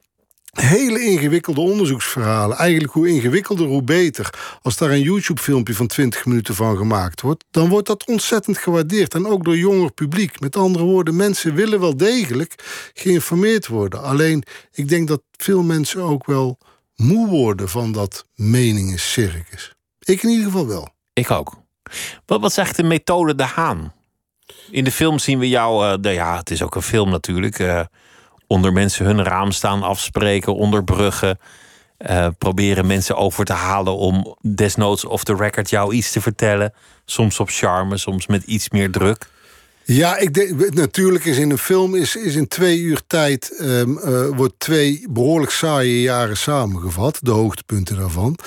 hele 0.61 1.01
ingewikkelde 1.01 1.61
onderzoeksverhalen. 1.61 2.57
Eigenlijk 2.57 2.93
hoe 2.93 3.09
ingewikkelder, 3.09 3.67
hoe 3.67 3.83
beter. 3.83 4.31
Als 4.63 4.77
daar 4.77 4.91
een 4.91 5.01
YouTube-filmpje 5.01 5.75
van 5.75 5.87
20 5.87 6.25
minuten 6.25 6.55
van 6.55 6.77
gemaakt 6.77 7.21
wordt, 7.21 7.45
dan 7.51 7.69
wordt 7.69 7.87
dat 7.87 8.07
ontzettend 8.07 8.59
gewaardeerd. 8.59 9.15
En 9.15 9.27
ook 9.27 9.45
door 9.45 9.57
jonger 9.57 9.93
publiek. 9.93 10.41
Met 10.41 10.57
andere 10.57 10.85
woorden, 10.85 11.17
mensen 11.17 11.55
willen 11.55 11.81
wel 11.81 11.97
degelijk 11.97 12.55
geïnformeerd 12.95 13.67
worden. 13.67 14.03
Alleen, 14.03 14.43
ik 14.73 14.89
denk 14.89 15.09
dat 15.09 15.23
veel 15.37 15.63
mensen 15.63 16.03
ook 16.03 16.27
wel 16.27 16.59
moe 16.97 17.29
worden 17.29 17.69
van 17.69 17.93
dat 17.93 18.27
meningencircus. 18.35 19.73
Ik 19.99 20.23
in 20.23 20.31
ieder 20.31 20.45
geval 20.45 20.67
wel. 20.67 20.89
Ik 21.13 21.31
ook. 21.31 21.55
Wat, 22.27 22.41
wat 22.41 22.53
zegt 22.53 22.77
de 22.77 22.83
methode 22.83 23.35
De 23.35 23.43
Haan? 23.43 23.93
In 24.71 24.85
de 24.85 24.93
film 24.93 25.19
zien 25.19 25.39
we 25.39 25.49
jou, 25.49 26.01
de, 26.01 26.11
ja, 26.11 26.37
het 26.37 26.51
is 26.51 26.63
ook 26.63 26.75
een 26.75 26.83
film 26.83 27.11
natuurlijk. 27.11 27.59
Uh, 27.59 27.81
onder 28.47 28.73
mensen 28.73 29.07
hun 29.07 29.25
raam 29.25 29.53
staan 29.53 29.83
afspreken, 29.83 30.55
onder 30.55 30.85
bruggen. 30.85 31.39
Uh, 32.11 32.27
proberen 32.39 32.87
mensen 32.87 33.17
over 33.17 33.45
te 33.45 33.53
halen 33.53 33.97
om 33.97 34.37
desnoods 34.41 35.05
off 35.05 35.25
the 35.25 35.35
record 35.35 35.71
jou 35.71 35.95
iets 35.95 36.13
te 36.13 36.21
vertellen. 36.21 36.73
Soms 37.05 37.41
op 37.41 37.51
charme, 37.51 37.97
soms 37.99 38.27
met 38.27 38.43
iets 38.43 38.71
meer 38.71 38.91
druk. 38.91 39.27
Ja, 39.85 40.17
ik 40.19 40.35
denk, 40.35 40.75
natuurlijk 40.75 41.25
is 41.25 41.39
in 41.39 41.51
een 41.51 41.59
film 41.59 41.95
is, 41.95 42.17
is 42.17 42.35
in 42.35 42.49
twee 42.49 42.79
uur 42.79 43.01
tijd 43.07 43.59
um, 43.61 44.01
wordt 44.37 44.55
twee 44.59 45.07
behoorlijk 45.11 45.53
saaie 45.53 46.01
jaren 46.01 46.37
samengevat, 46.37 47.19
de 47.23 47.31
hoogtepunten 47.31 47.97
daarvan. 47.97 48.39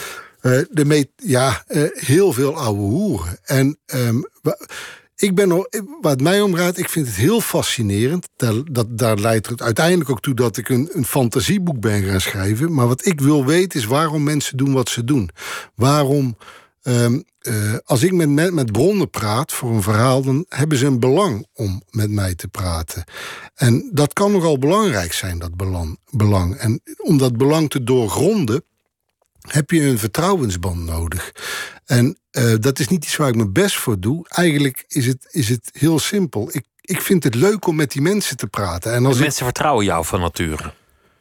Uh, 0.41 0.61
de 0.69 0.85
meet, 0.85 1.09
ja, 1.15 1.63
heel 1.93 2.33
veel 2.33 2.57
oude 2.57 2.81
hoeren. 2.81 3.39
En 3.43 3.77
um, 3.85 4.29
ik 5.17 5.35
ben, 5.35 5.67
wat 6.01 6.21
mij 6.21 6.41
omgaat, 6.41 6.77
ik 6.77 6.89
vind 6.89 7.07
het 7.07 7.15
heel 7.15 7.41
fascinerend. 7.41 8.27
Dat, 8.35 8.63
dat, 8.71 8.97
daar 8.97 9.17
leidt 9.17 9.47
het 9.47 9.61
uiteindelijk 9.61 10.09
ook 10.09 10.21
toe 10.21 10.33
dat 10.33 10.57
ik 10.57 10.69
een, 10.69 10.89
een 10.91 11.05
fantasieboek 11.05 11.79
ben 11.79 12.03
gaan 12.03 12.21
schrijven. 12.21 12.73
Maar 12.73 12.87
wat 12.87 13.05
ik 13.05 13.21
wil 13.21 13.45
weten 13.45 13.79
is 13.79 13.85
waarom 13.85 14.23
mensen 14.23 14.57
doen 14.57 14.73
wat 14.73 14.89
ze 14.89 15.03
doen. 15.03 15.29
Waarom, 15.75 16.37
um, 16.83 17.23
uh, 17.41 17.73
als 17.85 18.03
ik 18.03 18.13
met, 18.13 18.29
met, 18.29 18.53
met 18.53 18.71
bronnen 18.71 19.09
praat 19.09 19.51
voor 19.51 19.71
een 19.71 19.81
verhaal, 19.81 20.21
dan 20.21 20.45
hebben 20.49 20.77
ze 20.77 20.85
een 20.85 20.99
belang 20.99 21.47
om 21.53 21.81
met 21.89 22.11
mij 22.11 22.35
te 22.35 22.47
praten. 22.47 23.03
En 23.55 23.89
dat 23.93 24.13
kan 24.13 24.31
nogal 24.31 24.57
belangrijk 24.57 25.13
zijn, 25.13 25.39
dat 25.39 25.55
belang. 25.55 25.99
belang. 26.11 26.55
En 26.55 26.81
om 26.97 27.17
dat 27.17 27.37
belang 27.37 27.69
te 27.69 27.83
doorgronden 27.83 28.63
heb 29.47 29.71
je 29.71 29.81
een 29.81 29.99
vertrouwensband 29.99 30.85
nodig. 30.85 31.31
En 31.85 32.17
uh, 32.31 32.53
dat 32.59 32.79
is 32.79 32.87
niet 32.87 33.05
iets 33.05 33.15
waar 33.15 33.29
ik 33.29 33.35
mijn 33.35 33.53
best 33.53 33.77
voor 33.77 33.99
doe. 33.99 34.25
Eigenlijk 34.27 34.85
is 34.87 35.05
het, 35.05 35.27
is 35.31 35.49
het 35.49 35.69
heel 35.73 35.99
simpel. 35.99 36.49
Ik, 36.51 36.65
ik 36.81 37.01
vind 37.01 37.23
het 37.23 37.35
leuk 37.35 37.67
om 37.67 37.75
met 37.75 37.91
die 37.91 38.01
mensen 38.01 38.37
te 38.37 38.47
praten. 38.47 38.93
En 38.93 39.05
als 39.05 39.15
de 39.15 39.21
mensen 39.21 39.45
vertrouwen 39.45 39.85
jou 39.85 40.05
van 40.05 40.19
nature. 40.19 40.73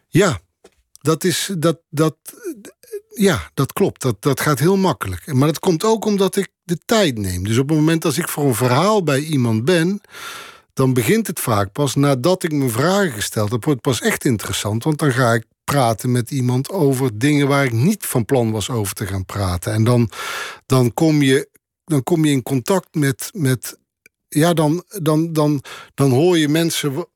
Ja, 0.09 0.39
dat 1.01 1.25
is 1.25 1.51
dat. 1.59 1.79
dat 1.89 2.17
ja, 3.11 3.51
dat 3.55 3.73
klopt. 3.73 4.03
Dat, 4.03 4.23
dat 4.23 4.41
gaat 4.41 4.59
heel 4.59 4.77
makkelijk. 4.77 5.33
Maar 5.33 5.49
dat 5.49 5.59
komt 5.59 5.85
ook 5.85 6.05
omdat 6.05 6.37
ik 6.37 6.49
de 6.63 6.79
tijd 6.85 7.19
neem. 7.19 7.45
Dus 7.45 7.59
op 7.59 7.69
het 7.69 7.79
moment 7.79 8.05
als 8.05 8.19
ik 8.19 8.29
voor 8.29 8.45
een 8.45 8.55
verhaal 8.55 9.03
bij 9.03 9.21
iemand 9.21 9.65
ben, 9.65 10.01
dan 10.73 10.93
begint 10.93 11.27
het 11.27 11.41
vaak 11.41 11.73
pas 11.73 11.95
nadat 11.95 12.43
ik 12.43 12.53
mijn 12.53 12.71
vragen 12.71 13.13
gesteld 13.13 13.51
heb. 13.51 13.65
Wordt 13.65 13.81
pas 13.81 14.01
echt 14.01 14.25
interessant, 14.25 14.85
want 14.85 14.99
dan 14.99 15.13
ga 15.13 15.33
ik 15.33 15.45
praten 15.71 16.13
met 16.13 16.31
iemand 16.31 16.71
over 16.71 17.19
dingen 17.19 17.49
waar 17.49 17.65
ik 17.65 17.73
niet 17.73 18.07
van 18.07 18.25
plan 18.25 18.51
was 18.51 18.71
over 18.71 18.95
te 18.95 19.07
gaan 19.07 19.25
praten. 19.25 19.73
En 19.73 19.85
dan, 19.85 20.11
dan, 20.67 20.95
kom, 20.95 21.23
je, 21.23 21.49
dan 21.85 22.03
kom 22.03 22.25
je 22.25 22.31
in 22.31 22.43
contact 22.43 22.95
met. 22.95 23.31
met 23.33 23.79
ja, 24.29 24.53
dan, 24.53 24.85
dan, 24.89 25.33
dan, 25.33 25.63
dan 25.95 26.11
hoor 26.11 26.39
je 26.39 26.49
mensen 26.49 27.07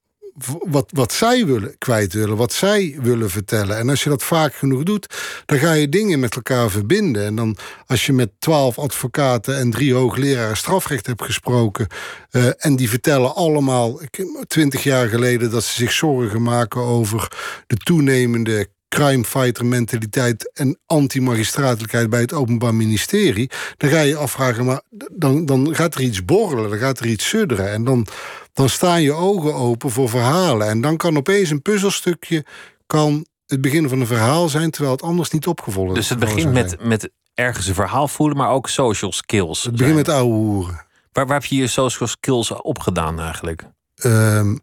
wat, 0.69 0.91
wat 0.95 1.13
zij 1.13 1.47
willen 1.47 1.79
kwijt 1.79 2.13
willen, 2.13 2.37
wat 2.37 2.53
zij 2.53 2.99
willen 3.03 3.31
vertellen. 3.31 3.79
En 3.79 3.89
als 3.89 4.03
je 4.03 4.09
dat 4.09 4.23
vaak 4.23 4.55
genoeg 4.55 4.83
doet, 4.83 5.15
dan 5.47 5.59
ga 5.59 5.73
je 5.73 5.89
dingen 5.89 6.21
met 6.21 6.35
elkaar 6.35 6.71
verbinden. 6.71 7.25
En 7.25 7.35
dan 7.35 7.57
als 7.87 8.07
je 8.07 8.13
met 8.13 8.31
twaalf 8.39 8.79
advocaten 8.79 9.57
en 9.57 9.71
drie 9.71 9.95
hoogleraren 9.95 10.57
strafrecht 10.57 11.07
hebt 11.07 11.23
gesproken, 11.23 11.87
uh, 12.31 12.47
en 12.57 12.77
die 12.77 12.89
vertellen 12.89 13.35
allemaal 13.35 14.01
twintig 14.47 14.83
jaar 14.83 15.09
geleden 15.09 15.51
dat 15.51 15.65
ze 15.65 15.75
zich 15.75 15.93
zorgen 15.93 16.43
maken 16.43 16.81
over 16.81 17.33
de 17.67 17.77
toenemende 17.77 18.69
crime 18.97 19.25
fighter 19.25 19.67
mentaliteit 19.67 20.51
en 20.53 20.79
anti-magistratelijkheid 20.87 22.11
bij 22.11 22.21
het 22.21 22.33
Openbaar 22.33 22.75
Ministerie, 22.75 23.51
dan 23.77 23.91
ga 23.91 24.01
je 24.01 24.17
afvragen, 24.17 24.65
maar 24.65 24.81
dan, 25.13 25.47
dan 25.47 25.75
gaat 25.75 25.95
er 25.95 26.01
iets 26.01 26.25
borrelen, 26.25 26.71
dan 26.71 26.79
gaat 26.79 26.99
er 26.99 27.07
iets 27.07 27.29
sudderen. 27.29 27.71
En 27.71 27.85
dan, 27.85 28.07
dan 28.53 28.69
staan 28.69 29.03
je 29.03 29.13
ogen 29.13 29.55
open 29.55 29.91
voor 29.91 30.09
verhalen. 30.09 30.69
En 30.69 30.81
dan 30.81 30.97
kan 30.97 31.17
opeens 31.17 31.51
een 31.51 31.63
puzzelstukje 31.63 32.45
kan 32.87 33.27
het 33.47 33.61
begin 33.61 33.89
van 33.89 34.01
een 34.01 34.07
verhaal 34.07 34.49
zijn, 34.49 34.71
terwijl 34.71 34.95
het 34.95 35.05
anders 35.05 35.31
niet 35.31 35.47
opgevolgd 35.47 35.95
Dus 35.95 36.09
het 36.09 36.19
begint 36.19 36.53
met, 36.53 36.85
met 36.85 37.11
ergens 37.35 37.67
een 37.67 37.75
verhaal 37.75 38.09
voelen, 38.09 38.37
maar 38.37 38.51
ook 38.51 38.69
social 38.69 39.13
skills. 39.13 39.65
Het 39.65 39.77
begint 39.77 39.97
met 39.97 40.09
ouwe 40.09 40.35
hoeren. 40.35 40.87
Waar, 41.13 41.27
waar 41.27 41.41
heb 41.41 41.51
je 41.51 41.57
je 41.57 41.67
social 41.67 42.09
skills 42.09 42.53
opgedaan 42.53 43.21
eigenlijk? 43.21 43.65
Um, 44.05 44.61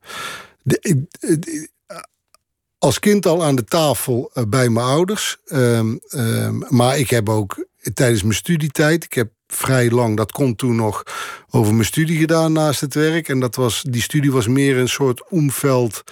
de, 0.64 1.06
de, 1.10 1.70
als 2.78 3.00
kind 3.00 3.26
al 3.26 3.44
aan 3.44 3.56
de 3.56 3.64
tafel 3.64 4.32
uh, 4.34 4.44
bij 4.48 4.70
mijn 4.70 4.86
ouders. 4.86 5.38
Um, 5.46 6.00
um, 6.10 6.64
maar 6.70 6.98
ik 6.98 7.10
heb 7.10 7.30
ook 7.30 7.66
tijdens 7.94 8.22
mijn 8.22 8.36
studietijd, 8.36 9.04
ik 9.04 9.14
heb 9.14 9.30
vrij 9.48 9.90
lang, 9.90 10.18
dat 10.18 10.32
kon 10.32 10.56
toen 10.56 10.76
nog 10.76 11.04
over 11.50 11.74
mijn 11.74 11.86
studie 11.86 12.18
gedaan 12.18 12.54
naast 12.54 12.82
het 12.82 12.94
werk. 12.94 13.30
En 13.30 13.40
dat 13.40 13.56
was, 13.56 13.84
die 13.90 14.02
studie 14.02 14.32
was 14.32 14.48
meer 14.48 14.78
een 14.78 14.90
soort 14.90 15.30
omveld 15.30 16.04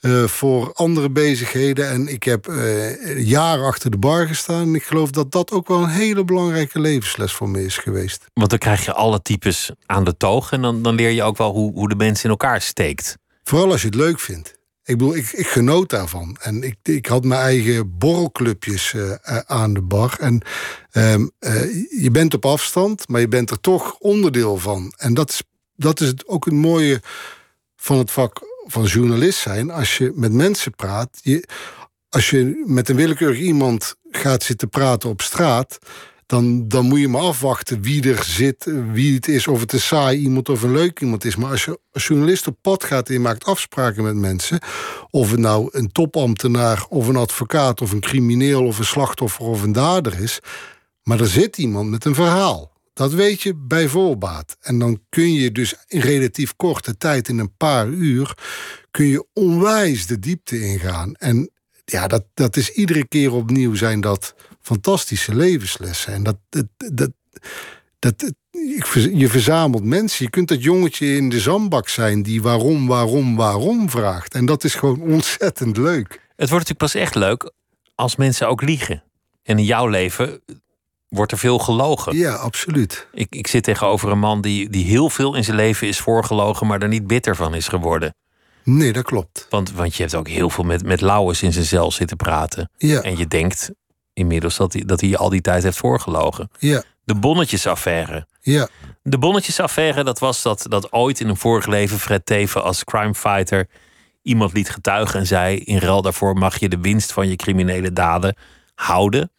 uh, 0.00 0.24
voor 0.24 0.72
andere 0.72 1.10
bezigheden. 1.10 1.88
En 1.88 2.08
ik 2.08 2.22
heb 2.22 2.48
uh, 2.48 3.26
jaren 3.26 3.64
achter 3.64 3.90
de 3.90 3.98
bar 3.98 4.26
gestaan. 4.26 4.62
En 4.62 4.74
ik 4.74 4.84
geloof 4.84 5.10
dat 5.10 5.32
dat 5.32 5.50
ook 5.50 5.68
wel 5.68 5.82
een 5.82 5.88
hele 5.88 6.24
belangrijke 6.24 6.80
levensles 6.80 7.32
voor 7.32 7.48
me 7.48 7.64
is 7.64 7.78
geweest. 7.78 8.24
Want 8.34 8.50
dan 8.50 8.58
krijg 8.58 8.84
je 8.84 8.92
alle 8.92 9.22
types 9.22 9.70
aan 9.86 10.04
de 10.04 10.16
toog. 10.16 10.52
En 10.52 10.62
dan, 10.62 10.82
dan 10.82 10.94
leer 10.94 11.10
je 11.10 11.22
ook 11.22 11.36
wel 11.36 11.52
hoe, 11.52 11.72
hoe 11.72 11.88
de 11.88 11.94
mensen 11.94 12.24
in 12.24 12.30
elkaar 12.30 12.60
steekt. 12.60 13.16
Vooral 13.44 13.70
als 13.70 13.80
je 13.80 13.86
het 13.86 13.96
leuk 13.96 14.20
vindt. 14.20 14.54
Ik 14.86 14.98
bedoel, 14.98 15.16
ik, 15.16 15.32
ik 15.32 15.46
genoot 15.46 15.90
daarvan. 15.90 16.36
En 16.40 16.62
ik, 16.62 16.76
ik 16.82 17.06
had 17.06 17.24
mijn 17.24 17.40
eigen 17.40 17.98
borrelclubjes 17.98 18.92
uh, 18.92 19.12
aan 19.46 19.74
de 19.74 19.82
bar. 19.82 20.16
En 20.20 20.42
um, 20.92 21.30
uh, 21.40 22.00
je 22.02 22.10
bent 22.10 22.34
op 22.34 22.46
afstand, 22.46 23.08
maar 23.08 23.20
je 23.20 23.28
bent 23.28 23.50
er 23.50 23.60
toch 23.60 23.96
onderdeel 23.98 24.56
van. 24.56 24.92
En 24.96 25.14
dat 25.14 25.30
is, 25.30 25.42
dat 25.76 26.00
is 26.00 26.12
ook 26.26 26.44
het 26.44 26.54
mooie 26.54 27.00
van 27.76 27.98
het 27.98 28.10
vak 28.10 28.40
van 28.66 28.84
journalist 28.84 29.38
zijn. 29.38 29.70
Als 29.70 29.98
je 29.98 30.12
met 30.14 30.32
mensen 30.32 30.74
praat. 30.74 31.18
Je, 31.22 31.48
als 32.08 32.30
je 32.30 32.62
met 32.66 32.88
een 32.88 32.96
willekeurig 32.96 33.38
iemand 33.38 33.96
gaat 34.10 34.42
zitten 34.42 34.68
praten 34.68 35.08
op 35.08 35.22
straat 35.22 35.78
dan, 36.26 36.68
dan 36.68 36.86
moet 36.86 37.00
je 37.00 37.08
maar 37.08 37.22
afwachten 37.22 37.82
wie 37.82 38.12
er 38.12 38.24
zit, 38.24 38.72
wie 38.92 39.14
het 39.14 39.28
is, 39.28 39.46
of 39.46 39.60
het 39.60 39.72
een 39.72 39.80
saai 39.80 40.18
iemand 40.18 40.48
of 40.48 40.62
een 40.62 40.72
leuk 40.72 41.00
iemand 41.00 41.24
is. 41.24 41.36
Maar 41.36 41.50
als 41.50 41.64
je 41.64 41.80
als 41.92 42.06
journalist 42.06 42.46
op 42.46 42.56
pad 42.60 42.84
gaat 42.84 43.08
en 43.08 43.14
je 43.14 43.20
maakt 43.20 43.44
afspraken 43.44 44.02
met 44.02 44.14
mensen, 44.14 44.60
of 45.10 45.30
het 45.30 45.40
nou 45.40 45.68
een 45.70 45.92
topambtenaar 45.92 46.86
of 46.88 47.08
een 47.08 47.16
advocaat 47.16 47.80
of 47.80 47.92
een 47.92 48.00
crimineel 48.00 48.64
of 48.64 48.78
een 48.78 48.84
slachtoffer 48.84 49.44
of 49.44 49.62
een 49.62 49.72
dader 49.72 50.20
is, 50.20 50.40
maar 51.02 51.20
er 51.20 51.28
zit 51.28 51.58
iemand 51.58 51.90
met 51.90 52.04
een 52.04 52.14
verhaal. 52.14 52.74
Dat 52.92 53.12
weet 53.12 53.42
je 53.42 53.54
bij 53.54 53.88
voorbaat. 53.88 54.56
En 54.60 54.78
dan 54.78 55.00
kun 55.08 55.32
je 55.32 55.52
dus 55.52 55.74
in 55.86 56.00
relatief 56.00 56.56
korte 56.56 56.96
tijd, 56.96 57.28
in 57.28 57.38
een 57.38 57.56
paar 57.56 57.88
uur, 57.88 58.34
kun 58.90 59.06
je 59.06 59.26
onwijs 59.32 60.06
de 60.06 60.18
diepte 60.18 60.60
ingaan. 60.60 61.14
En 61.14 61.50
ja, 61.84 62.06
dat, 62.06 62.24
dat 62.34 62.56
is 62.56 62.70
iedere 62.70 63.06
keer 63.08 63.32
opnieuw 63.32 63.74
zijn 63.74 64.00
dat 64.00 64.34
fantastische 64.66 65.34
levenslessen. 65.34 66.12
En 66.12 66.22
dat, 66.22 66.36
dat, 66.48 66.66
dat, 66.92 67.10
dat, 67.98 68.32
je 69.12 69.28
verzamelt 69.28 69.84
mensen. 69.84 70.24
Je 70.24 70.30
kunt 70.30 70.48
dat 70.48 70.62
jongetje 70.62 71.16
in 71.16 71.28
de 71.28 71.40
zandbak 71.40 71.88
zijn 71.88 72.22
die 72.22 72.42
waarom, 72.42 72.86
waarom, 72.86 73.36
waarom 73.36 73.90
vraagt. 73.90 74.34
En 74.34 74.46
dat 74.46 74.64
is 74.64 74.74
gewoon 74.74 75.00
ontzettend 75.00 75.76
leuk. 75.76 76.08
Het 76.36 76.50
wordt 76.50 76.68
natuurlijk 76.68 76.78
pas 76.78 76.94
echt 76.94 77.14
leuk 77.14 77.52
als 77.94 78.16
mensen 78.16 78.48
ook 78.48 78.62
liegen. 78.62 79.02
En 79.42 79.58
in 79.58 79.64
jouw 79.64 79.86
leven 79.86 80.40
wordt 81.08 81.32
er 81.32 81.38
veel 81.38 81.58
gelogen. 81.58 82.16
Ja, 82.16 82.34
absoluut. 82.34 83.06
Ik, 83.12 83.34
ik 83.34 83.46
zit 83.46 83.62
tegenover 83.62 84.10
een 84.10 84.18
man 84.18 84.40
die, 84.40 84.70
die 84.70 84.84
heel 84.84 85.10
veel 85.10 85.34
in 85.34 85.44
zijn 85.44 85.56
leven 85.56 85.88
is 85.88 86.00
voorgelogen, 86.00 86.66
maar 86.66 86.82
er 86.82 86.88
niet 86.88 87.06
bitter 87.06 87.36
van 87.36 87.54
is 87.54 87.68
geworden. 87.68 88.14
Nee, 88.62 88.92
dat 88.92 89.04
klopt. 89.04 89.46
Want, 89.50 89.72
want 89.72 89.94
je 89.94 90.02
hebt 90.02 90.14
ook 90.14 90.28
heel 90.28 90.50
veel 90.50 90.64
met, 90.64 90.84
met 90.84 91.00
Lauwers 91.00 91.42
in 91.42 91.52
zijn 91.52 91.64
cel 91.64 91.92
zitten 91.92 92.16
praten. 92.16 92.70
Ja. 92.76 93.00
En 93.02 93.16
je 93.16 93.26
denkt 93.26 93.70
inmiddels 94.16 94.56
dat 94.56 94.72
hij, 94.72 94.82
dat 94.84 95.00
hij 95.00 95.08
je 95.08 95.16
al 95.16 95.28
die 95.28 95.40
tijd 95.40 95.62
heeft 95.62 95.76
voorgelogen. 95.76 96.50
Ja, 96.58 96.82
De 97.04 97.14
bonnetjesaffaire. 97.14 98.26
ja, 98.40 98.68
De 99.02 99.18
bonnetjesaffaire, 99.18 100.04
dat 100.04 100.18
was 100.18 100.42
dat, 100.42 100.66
dat 100.68 100.92
ooit 100.92 101.20
in 101.20 101.28
een 101.28 101.36
vorig 101.36 101.66
leven 101.66 101.98
Fred 101.98 102.26
Teven 102.26 102.62
als 102.62 102.84
crimefighter 102.84 103.68
iemand 104.22 104.52
liet 104.52 104.70
getuigen 104.70 105.20
en 105.20 105.26
zei: 105.26 105.56
in 105.58 105.78
ruil 105.78 106.02
daarvoor 106.02 106.34
mag 106.34 106.58
je 106.58 106.68
de 106.68 106.78
winst 106.78 107.12
van 107.12 107.28
je 107.28 107.36
criminele 107.36 107.92
daden 107.92 108.36
houden. 108.74 109.30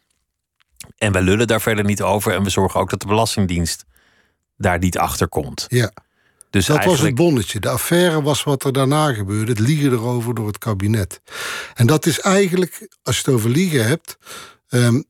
En 0.98 1.12
wij 1.12 1.22
lullen 1.22 1.46
daar 1.46 1.60
verder 1.60 1.84
niet 1.84 2.02
over 2.02 2.32
en 2.34 2.42
we 2.42 2.50
zorgen 2.50 2.80
ook 2.80 2.90
dat 2.90 3.00
de 3.00 3.06
Belastingdienst 3.06 3.84
daar 4.56 4.78
niet 4.78 4.98
achter 4.98 5.28
komt. 5.28 5.66
ja. 5.68 5.90
Dus 6.50 6.66
Dat 6.66 6.84
was 6.84 7.00
het 7.00 7.14
bonnetje. 7.14 7.60
De 7.60 7.68
affaire 7.68 8.22
was 8.22 8.42
wat 8.44 8.64
er 8.64 8.72
daarna 8.72 9.12
gebeurde. 9.12 9.50
Het 9.50 9.60
liegen 9.60 9.92
erover 9.92 10.34
door 10.34 10.46
het 10.46 10.58
kabinet. 10.58 11.20
En 11.74 11.86
dat 11.86 12.06
is 12.06 12.20
eigenlijk, 12.20 12.88
als 13.02 13.16
je 13.16 13.22
het 13.24 13.34
over 13.34 13.50
liegen 13.50 13.86
hebt... 13.86 14.18
ehm, 14.68 15.00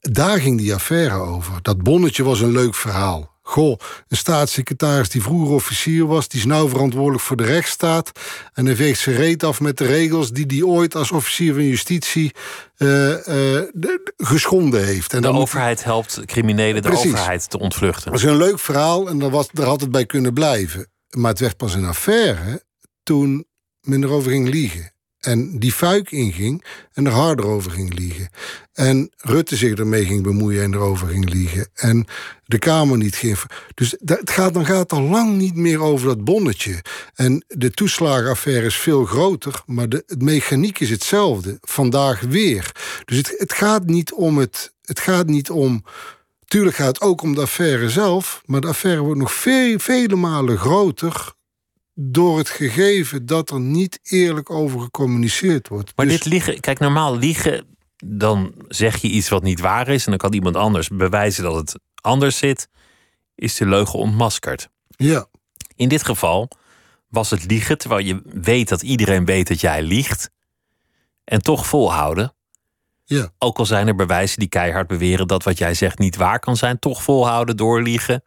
daar 0.00 0.40
ging 0.40 0.58
die 0.58 0.74
affaire 0.74 1.14
over. 1.14 1.58
Dat 1.62 1.82
bonnetje 1.82 2.22
was 2.22 2.40
een 2.40 2.52
leuk 2.52 2.74
verhaal. 2.74 3.34
Goh, 3.42 3.78
een 4.08 4.16
staatssecretaris 4.16 5.08
die 5.08 5.22
vroeger 5.22 5.54
officier 5.54 6.06
was... 6.06 6.28
die 6.28 6.40
is 6.40 6.46
nou 6.46 6.68
verantwoordelijk 6.68 7.22
voor 7.22 7.36
de 7.36 7.44
rechtsstaat... 7.44 8.12
en 8.52 8.66
hij 8.66 8.76
veegt 8.76 9.00
zijn 9.00 9.16
reet 9.16 9.44
af 9.44 9.60
met 9.60 9.78
de 9.78 9.84
regels... 9.86 10.30
die 10.32 10.44
hij 10.46 10.62
ooit 10.62 10.94
als 10.94 11.12
officier 11.12 11.54
van 11.54 11.64
justitie 11.64 12.32
eh, 12.76 13.12
eh, 13.12 13.24
de- 13.26 13.70
de- 13.74 14.12
geschonden 14.16 14.84
heeft. 14.84 15.12
En 15.12 15.22
de 15.22 15.28
moet- 15.30 15.40
overheid 15.40 15.84
helpt 15.84 16.20
criminelen 16.24 16.82
de 16.82 16.88
Precies. 16.88 17.06
overheid 17.12 17.50
te 17.50 17.58
ontvluchten. 17.58 18.12
dat 18.12 18.20
was 18.22 18.30
een 18.30 18.36
leuk 18.36 18.58
verhaal 18.58 19.08
en 19.08 19.18
daar, 19.18 19.30
was, 19.30 19.48
daar 19.52 19.66
had 19.66 19.80
het 19.80 19.90
bij 19.90 20.06
kunnen 20.06 20.32
blijven. 20.34 20.86
Maar 21.10 21.30
het 21.30 21.40
werd 21.40 21.56
pas 21.56 21.74
een 21.74 21.84
affaire 21.86 22.62
toen 23.02 23.46
men 23.80 24.02
erover 24.04 24.30
ging 24.30 24.48
liegen. 24.48 24.92
En 25.26 25.58
die 25.58 25.72
fuik 25.72 26.10
inging 26.10 26.64
en 26.92 27.06
er 27.06 27.12
harder 27.12 27.46
over 27.46 27.70
ging 27.70 27.94
liegen. 27.94 28.28
En 28.72 29.10
Rutte 29.16 29.56
zich 29.56 29.78
ermee 29.78 30.04
ging 30.04 30.22
bemoeien 30.22 30.62
en 30.62 30.74
erover 30.74 31.08
ging 31.08 31.30
liegen. 31.30 31.68
En 31.74 32.06
de 32.44 32.58
Kamer 32.58 32.96
niet 32.96 33.16
ging. 33.16 33.38
Dus 33.74 33.96
het 34.04 34.30
gaat, 34.30 34.54
dan 34.54 34.66
gaat 34.66 34.92
al 34.92 35.02
lang 35.02 35.36
niet 35.36 35.54
meer 35.54 35.80
over 35.80 36.06
dat 36.06 36.24
bonnetje. 36.24 36.82
En 37.14 37.44
de 37.48 37.70
toeslagenaffaire 37.70 38.66
is 38.66 38.76
veel 38.76 39.04
groter, 39.04 39.62
maar 39.66 39.88
de, 39.88 40.04
mechaniek 40.18 40.80
is 40.80 40.90
hetzelfde. 40.90 41.58
Vandaag 41.60 42.20
weer. 42.20 42.72
Dus 43.04 43.16
het, 43.16 43.34
het 43.36 43.52
gaat 43.52 43.86
niet 43.86 44.12
om 44.12 44.38
het. 44.38 44.74
Het 44.82 45.00
gaat 45.00 45.26
niet 45.26 45.50
om. 45.50 45.84
Tuurlijk 46.44 46.76
gaat 46.76 46.86
het 46.86 47.00
ook 47.00 47.22
om 47.22 47.34
de 47.34 47.40
affaire 47.40 47.90
zelf, 47.90 48.42
maar 48.44 48.60
de 48.60 48.66
affaire 48.66 49.00
wordt 49.00 49.20
nog 49.20 49.32
veel, 49.32 49.78
vele 49.78 50.16
malen 50.16 50.58
groter 50.58 51.34
door 51.98 52.38
het 52.38 52.48
gegeven 52.48 53.26
dat 53.26 53.50
er 53.50 53.60
niet 53.60 53.98
eerlijk 54.02 54.50
over 54.50 54.80
gecommuniceerd 54.80 55.68
wordt. 55.68 55.92
Maar 55.96 56.06
Dus- 56.06 56.14
dit 56.14 56.24
liegen, 56.24 56.60
kijk, 56.60 56.78
normaal 56.78 57.16
liegen, 57.16 57.66
dan 58.04 58.54
zeg 58.68 58.96
je 58.96 59.08
iets 59.08 59.28
wat 59.28 59.42
niet 59.42 59.60
waar 59.60 59.88
is 59.88 60.04
en 60.04 60.10
dan 60.10 60.18
kan 60.18 60.32
iemand 60.32 60.56
anders 60.56 60.88
bewijzen 60.88 61.42
dat 61.42 61.54
het 61.54 61.78
anders 62.00 62.38
zit, 62.38 62.68
is 63.34 63.54
de 63.56 63.66
leugen 63.66 63.98
ontmaskerd. 63.98 64.68
Ja, 64.88 65.26
In 65.74 65.88
dit 65.88 66.04
geval 66.04 66.48
was 67.08 67.30
het 67.30 67.44
liegen, 67.46 67.78
terwijl 67.78 68.04
je 68.06 68.20
weet 68.24 68.68
dat 68.68 68.82
iedereen 68.82 69.24
weet 69.24 69.48
dat 69.48 69.60
jij 69.60 69.82
liegt, 69.82 70.30
en 71.24 71.42
toch 71.42 71.66
volhouden. 71.66 72.34
ja, 73.04 73.30
Ook 73.38 73.58
al 73.58 73.66
zijn 73.66 73.88
er 73.88 73.94
bewijzen 73.94 74.38
die 74.38 74.48
keihard 74.48 74.86
beweren 74.86 75.26
dat 75.26 75.42
wat 75.42 75.58
jij 75.58 75.74
zegt 75.74 75.98
niet 75.98 76.16
waar 76.16 76.38
kan 76.38 76.56
zijn, 76.56 76.78
toch 76.78 77.02
volhouden, 77.02 77.56
doorliegen. 77.56 78.22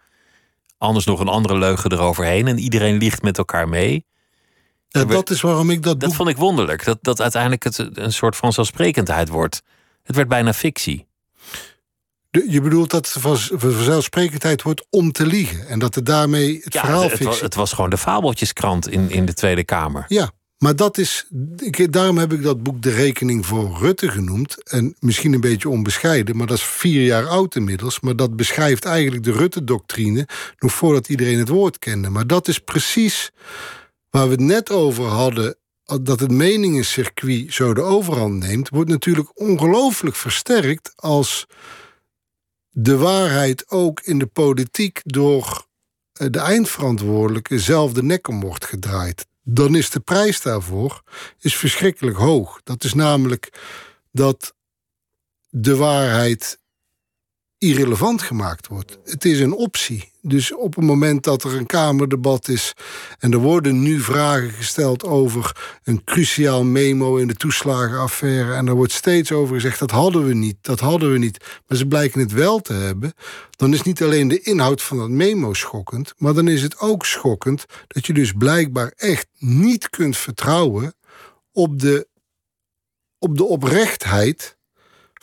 Anders 0.80 1.06
nog 1.06 1.20
een 1.20 1.28
andere 1.28 1.58
leugen 1.58 1.92
eroverheen 1.92 2.48
en 2.48 2.60
iedereen 2.60 2.98
liegt 2.98 3.22
met 3.22 3.38
elkaar 3.38 3.70
mee. 3.70 4.06
ja 4.88 5.06
dat 5.06 5.30
is 5.30 5.42
waarom 5.42 5.70
ik 5.70 5.84
dat, 5.84 6.00
Dat 6.00 6.10
boek... 6.10 6.18
vond 6.18 6.30
ik 6.30 6.38
wonderlijk, 6.38 6.84
dat, 6.86 6.98
dat 7.02 7.22
uiteindelijk 7.22 7.64
het 7.64 7.78
een 7.94 8.14
soort 8.14 8.36
van 8.36 8.54
zelfsprekendheid 8.54 9.30
wordt. 9.30 9.62
Het 10.04 10.16
werd 10.16 10.28
bijna 10.28 10.54
fictie. 10.54 11.08
de- 12.30 12.46
Je 12.50 12.62
bedoelt 12.62 12.90
dat 12.90 13.14
het 13.14 13.22
van 13.24 13.38
vanzelfsprekendheid 13.38 14.62
wordt 14.62 14.86
om 14.90 15.12
te 15.12 15.26
liegen. 15.26 15.68
En 15.68 15.80
dat 15.80 15.96
het 15.96 16.06
daarmee 16.06 16.60
het 16.64 16.74
Ja, 16.74 16.80
verhaal 16.80 17.02
het, 17.02 17.12
het, 17.12 17.20
was, 17.20 17.28
fictie... 17.28 17.46
het 17.46 17.56
was 17.56 17.74
gewoon 17.74 17.90
de 17.90 17.98
fabeltjeskrant 17.98 18.88
in, 18.88 19.10
in 19.10 19.26
de 19.26 19.34
Tweede 19.34 19.64
Kamer. 19.64 20.06
Ja, 20.08 20.32
maar 20.60 20.76
dat 20.76 20.98
is. 20.98 21.28
Ik, 21.58 21.92
daarom 21.92 22.18
heb 22.18 22.34
ik 22.34 22.44
dat 22.44 22.64
boek 22.64 22.82
De 22.82 22.90
Rekening 22.90 23.46
voor 23.46 23.78
Rutte 23.80 24.12
genoemd. 24.12 24.64
En 24.64 24.96
misschien 25.00 25.34
een 25.34 25.42
beetje 25.42 25.70
onbescheiden, 25.70 26.38
maar 26.38 26.48
dat 26.48 26.58
is 26.58 26.64
vier 26.64 27.06
jaar 27.06 27.28
oud 27.28 27.56
inmiddels. 27.56 28.00
Maar 28.00 28.16
dat 28.16 28.36
beschrijft 28.36 28.86
eigenlijk 28.86 29.24
de 29.24 29.32
Rutte-doctrine. 29.32 30.28
nog 30.60 30.74
voordat 30.74 31.10
iedereen 31.10 31.40
het 31.40 31.50
woord 31.50 31.80
kende. 31.80 32.10
Maar 32.10 32.28
dat 32.28 32.48
is 32.48 32.60
precies 32.60 33.32
waar 34.10 34.26
we 34.26 34.32
het 34.32 34.40
net 34.40 34.72
over 34.72 35.06
hadden. 35.06 35.56
Dat 36.02 36.20
het 36.20 36.32
meningencircuit 36.32 37.54
zo 37.54 37.74
de 37.74 37.82
overhand 37.82 38.40
neemt, 38.40 38.70
wordt 38.70 38.90
natuurlijk 38.90 39.40
ongelooflijk 39.40 40.16
versterkt 40.16 40.92
als 40.96 41.48
de 42.70 42.98
waarheid 42.98 43.70
ook 43.70 44.02
in 44.02 44.20
de 44.20 44.28
politiek 44.28 45.02
door 45.04 45.68
eh, 46.14 46.28
de 46.32 46.40
eindverantwoordelijke 46.40 47.60
zelf 47.60 47.94
de 47.94 48.04
nek 48.04 48.28
om 48.28 48.40
wordt 48.40 48.66
gedraaid. 48.66 49.29
Dan 49.44 49.76
is 49.76 49.90
de 49.90 50.00
prijs 50.00 50.42
daarvoor 50.42 51.04
is 51.40 51.56
verschrikkelijk 51.56 52.18
hoog. 52.18 52.62
Dat 52.64 52.84
is 52.84 52.94
namelijk 52.94 53.60
dat 54.12 54.56
de 55.50 55.76
waarheid 55.76 56.59
irrelevant 57.60 58.22
gemaakt 58.22 58.68
wordt. 58.68 58.98
Het 59.06 59.26
is 59.26 59.40
een 59.40 59.54
optie. 59.54 60.12
Dus 60.22 60.56
op 60.56 60.76
het 60.76 60.86
moment 60.86 61.24
dat 61.24 61.44
er 61.44 61.56
een 61.56 61.66
Kamerdebat 61.66 62.48
is 62.48 62.74
en 63.20 63.32
er 63.32 63.40
worden 63.40 63.82
nu 63.82 64.00
vragen 64.00 64.50
gesteld 64.50 65.04
over 65.04 65.78
een 65.84 66.04
cruciaal 66.04 66.64
memo 66.64 67.16
in 67.16 67.28
de 67.28 67.36
toeslagenaffaire 67.36 68.54
en 68.54 68.68
er 68.68 68.74
wordt 68.74 68.92
steeds 68.92 69.32
over 69.32 69.56
gezegd 69.56 69.80
dat 69.80 69.92
hadden 69.92 70.26
we 70.26 70.34
niet, 70.34 70.58
dat 70.62 70.80
hadden 70.80 71.12
we 71.12 71.18
niet, 71.18 71.62
maar 71.68 71.78
ze 71.78 71.86
blijken 71.86 72.20
het 72.20 72.32
wel 72.32 72.60
te 72.60 72.74
hebben, 72.74 73.14
dan 73.50 73.74
is 73.74 73.82
niet 73.82 74.04
alleen 74.04 74.28
de 74.28 74.42
inhoud 74.42 74.82
van 74.82 74.98
dat 74.98 75.10
memo 75.10 75.54
schokkend, 75.54 76.14
maar 76.18 76.34
dan 76.34 76.48
is 76.48 76.62
het 76.62 76.80
ook 76.80 77.06
schokkend 77.06 77.66
dat 77.88 78.06
je 78.06 78.14
dus 78.14 78.32
blijkbaar 78.32 78.94
echt 78.96 79.28
niet 79.38 79.90
kunt 79.90 80.18
vertrouwen 80.18 80.94
op 81.52 81.80
de, 81.80 82.08
op 83.20 83.38
de 83.38 83.44
oprechtheid 83.44 84.58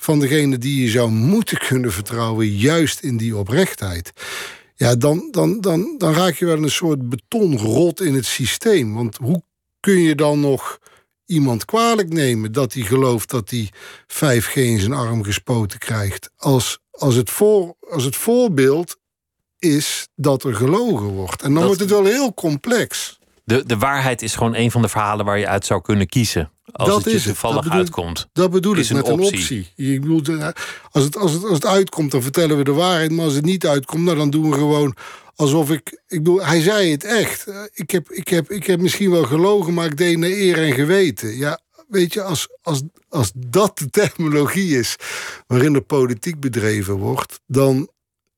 van 0.06 0.20
degene 0.20 0.58
die 0.58 0.82
je 0.82 0.88
zou 0.90 1.10
moeten 1.10 1.58
kunnen 1.58 1.92
vertrouwen, 1.92 2.46
juist 2.56 3.00
in 3.00 3.16
die 3.16 3.36
oprechtheid. 3.36 4.12
Ja, 4.74 4.94
dan, 4.94 5.28
dan, 5.30 5.60
dan, 5.60 5.94
dan 5.98 6.14
raak 6.14 6.34
je 6.34 6.44
wel 6.46 6.62
een 6.62 6.70
soort 6.70 7.08
betonrot 7.08 8.00
in 8.00 8.14
het 8.14 8.26
systeem. 8.26 8.94
Want 8.94 9.16
hoe 9.16 9.42
kun 9.80 10.00
je 10.00 10.14
dan 10.14 10.40
nog 10.40 10.78
iemand 11.26 11.64
kwalijk 11.64 12.08
nemen 12.12 12.52
dat 12.52 12.72
hij 12.72 12.82
gelooft 12.82 13.30
dat 13.30 13.50
hij 13.50 13.70
5G 14.06 14.52
in 14.52 14.78
zijn 14.80 14.92
arm 14.92 15.22
gespoten 15.24 15.78
krijgt? 15.78 16.30
Als, 16.36 16.78
als, 16.90 17.14
het, 17.14 17.30
voor, 17.30 17.74
als 17.90 18.04
het 18.04 18.16
voorbeeld 18.16 18.96
is 19.58 20.08
dat 20.14 20.44
er 20.44 20.54
gelogen 20.54 21.06
wordt. 21.06 21.42
En 21.42 21.48
dan 21.48 21.54
Dat- 21.54 21.64
wordt 21.64 21.80
het 21.80 21.90
wel 21.90 22.04
heel 22.04 22.34
complex. 22.34 23.18
De, 23.44 23.66
de 23.66 23.76
waarheid 23.78 24.22
is 24.22 24.34
gewoon 24.34 24.54
een 24.54 24.70
van 24.70 24.82
de 24.82 24.88
verhalen 24.88 25.24
waar 25.24 25.38
je 25.38 25.48
uit 25.48 25.66
zou 25.66 25.80
kunnen 25.82 26.06
kiezen. 26.06 26.50
Als 26.72 26.88
Dat 26.88 26.96
het 27.04 27.06
is 27.06 27.12
het. 27.14 27.24
toevallig 27.24 27.54
Dat 27.56 27.64
bedoel- 27.64 27.78
uitkomt. 27.78 28.28
Dat 28.32 28.50
bedoel 28.50 28.74
Is 28.76 28.84
ik 28.84 28.90
een 28.90 28.96
met 28.96 29.06
een 29.06 29.12
optie. 29.20 29.38
optie. 29.38 29.72
Ik 29.92 30.00
bedoel, 30.00 30.22
de- 30.22 30.54
als, 30.90 31.04
het, 31.04 31.16
als, 31.16 31.32
het, 31.32 31.42
als 31.44 31.52
het 31.52 31.66
uitkomt, 31.66 32.10
dan 32.10 32.22
vertellen 32.22 32.56
we 32.56 32.64
de 32.64 32.72
waarheid. 32.72 33.10
Maar 33.10 33.24
als 33.24 33.34
het 33.34 33.44
niet 33.44 33.66
uitkomt, 33.66 34.02
nou, 34.04 34.16
dan 34.16 34.30
doen 34.30 34.50
we 34.50 34.56
gewoon 34.56 34.96
alsof 35.34 35.70
ik. 35.70 36.00
Ik 36.08 36.18
bedoel, 36.18 36.44
hij 36.44 36.60
zei 36.60 36.90
het 36.90 37.04
echt. 37.04 37.46
Eh, 37.46 37.60
Ik 37.74 37.90
heb, 37.90 38.10
ik, 38.10 38.28
heb, 38.28 38.50
ik 38.50 38.66
heb 38.66 38.80
misschien 38.80 39.10
wel 39.10 39.24
gelogen, 39.24 39.74
maar 39.74 39.86
ik 39.86 39.96
deed 39.96 40.18
naar 40.18 40.30
eer 40.30 40.58
en 40.62 40.72
geweten. 40.72 41.36
Ja, 41.36 41.60
weet 41.88 42.12
je, 42.12 42.22
als, 42.22 42.48
als, 42.62 42.82
als 43.08 43.30
dat 43.36 43.78
de 43.78 43.90
terminologie 43.90 44.78
is 44.78 44.96
waarin 45.46 45.72
de 45.72 45.80
politiek 45.80 46.40
bedreven 46.40 46.94
wordt, 46.94 47.40
dan, 47.46 47.88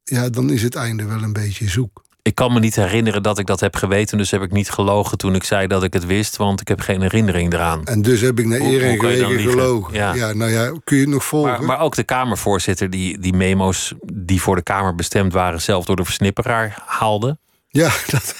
ja, 0.05 0.29
dan 0.29 0.51
is 0.51 0.63
het 0.63 0.75
einde 0.75 1.05
wel 1.05 1.23
een 1.23 1.33
beetje 1.33 1.69
zoek. 1.69 2.03
Ik 2.23 2.35
kan 2.35 2.53
me 2.53 2.59
niet 2.61 2.77
herinneren 2.77 3.23
dat 3.23 3.39
ik 3.39 3.47
dat 3.47 3.61
heb 3.61 3.77
geweten, 3.77 4.19
dus 4.19 4.31
heb 4.31 4.43
ik 4.43 4.53
niet 4.53 4.71
gelogen 4.71 5.19
toen 5.19 5.35
ik 5.35 5.45
zei 5.45 5.67
dat 5.67 5.83
ik 5.83 5.93
het 5.93 6.07
wist, 6.07 6.37
want 6.37 6.61
ik 6.61 6.69
heb 6.69 6.81
geen 6.81 7.01
herinnering 7.01 7.53
eraan. 7.53 7.85
En 7.85 8.03
dus 8.03 8.21
heb 8.21 8.39
ik 8.39 8.47
naar 8.47 8.61
eer 8.61 8.83
en 8.83 8.99
geweten 8.99 9.41
gelogen. 9.41 9.95
Ja. 9.95 10.15
Ja. 10.15 10.33
nou 10.33 10.51
ja, 10.51 10.73
kun 10.85 10.97
je 10.97 11.03
het 11.03 11.13
nog 11.13 11.25
volgen? 11.25 11.51
Maar, 11.51 11.63
maar 11.63 11.81
ook 11.81 11.95
de 11.95 12.05
Kamervoorzitter, 12.05 12.91
die 12.91 13.19
die 13.19 13.35
memo's 13.35 13.95
die 14.13 14.43
voor 14.43 14.57
de 14.57 14.63
Kamer 14.63 14.95
bestemd 14.95 15.33
waren, 15.33 15.61
zelf 15.61 15.85
door 15.85 15.97
de 15.97 16.05
versnipperaar 16.05 16.83
haalde. 16.87 17.39
Ja, 17.69 17.91
dat. 18.11 18.35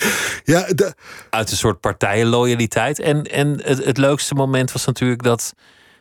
ja, 0.44 0.68
Uit 1.30 1.50
een 1.50 1.56
soort 1.56 1.80
partijenloyaliteit. 1.80 2.98
En, 2.98 3.22
en 3.22 3.60
het, 3.62 3.84
het 3.84 3.96
leukste 3.96 4.34
moment 4.34 4.72
was 4.72 4.84
natuurlijk 4.84 5.22
dat 5.22 5.54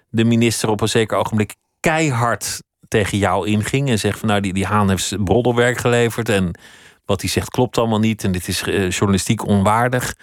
de 0.09 0.25
minister 0.25 0.69
op 0.69 0.81
een 0.81 0.89
zeker 0.89 1.17
ogenblik 1.17 1.55
keihard 1.79 2.59
tegen 2.89 3.17
jou 3.17 3.47
inging. 3.47 3.89
En 3.89 3.99
zegt 3.99 4.19
van 4.19 4.27
nou, 4.27 4.41
die, 4.41 4.53
die 4.53 4.65
Haan 4.65 4.89
heeft 4.89 5.23
broddelwerk 5.23 5.77
geleverd. 5.77 6.29
En 6.29 6.59
wat 7.05 7.21
hij 7.21 7.29
zegt 7.29 7.49
klopt 7.49 7.77
allemaal 7.77 7.99
niet. 7.99 8.23
En 8.23 8.31
dit 8.31 8.47
is 8.47 8.61
eh, 8.61 8.89
journalistiek 8.89 9.47
onwaardig. 9.47 10.15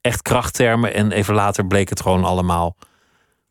Echt 0.00 0.22
krachttermen. 0.22 0.94
En 0.94 1.12
even 1.12 1.34
later 1.34 1.66
bleek 1.66 1.88
het 1.88 2.00
gewoon 2.00 2.24
allemaal 2.24 2.76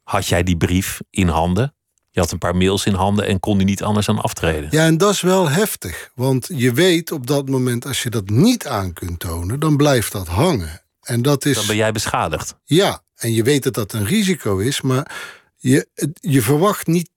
had 0.05 0.27
jij 0.27 0.43
die 0.43 0.57
brief 0.57 1.01
in 1.09 1.27
handen. 1.27 1.75
Je 2.11 2.19
had 2.19 2.31
een 2.31 2.37
paar 2.37 2.55
mails 2.55 2.85
in 2.85 2.93
handen 2.93 3.25
en 3.27 3.39
kon 3.39 3.57
die 3.57 3.67
niet 3.67 3.83
anders 3.83 4.05
dan 4.05 4.19
aftreden. 4.19 4.69
Ja, 4.71 4.85
en 4.85 4.97
dat 4.97 5.13
is 5.13 5.21
wel 5.21 5.49
heftig. 5.49 6.11
Want 6.15 6.49
je 6.53 6.73
weet 6.73 7.11
op 7.11 7.27
dat 7.27 7.49
moment, 7.49 7.85
als 7.85 8.03
je 8.03 8.09
dat 8.09 8.29
niet 8.29 8.67
aan 8.67 8.93
kunt 8.93 9.19
tonen, 9.19 9.59
dan 9.59 9.77
blijft 9.77 10.11
dat 10.11 10.27
hangen. 10.27 10.81
En 11.01 11.21
dat 11.21 11.45
is. 11.45 11.55
Dan 11.55 11.67
ben 11.67 11.75
jij 11.75 11.91
beschadigd. 11.91 12.55
Ja, 12.63 13.03
en 13.15 13.33
je 13.33 13.43
weet 13.43 13.63
dat 13.63 13.73
dat 13.73 13.93
een 13.93 14.05
risico 14.05 14.57
is, 14.57 14.81
maar 14.81 15.11
je, 15.55 15.87
je 16.13 16.41
verwacht 16.41 16.87
niet. 16.87 17.09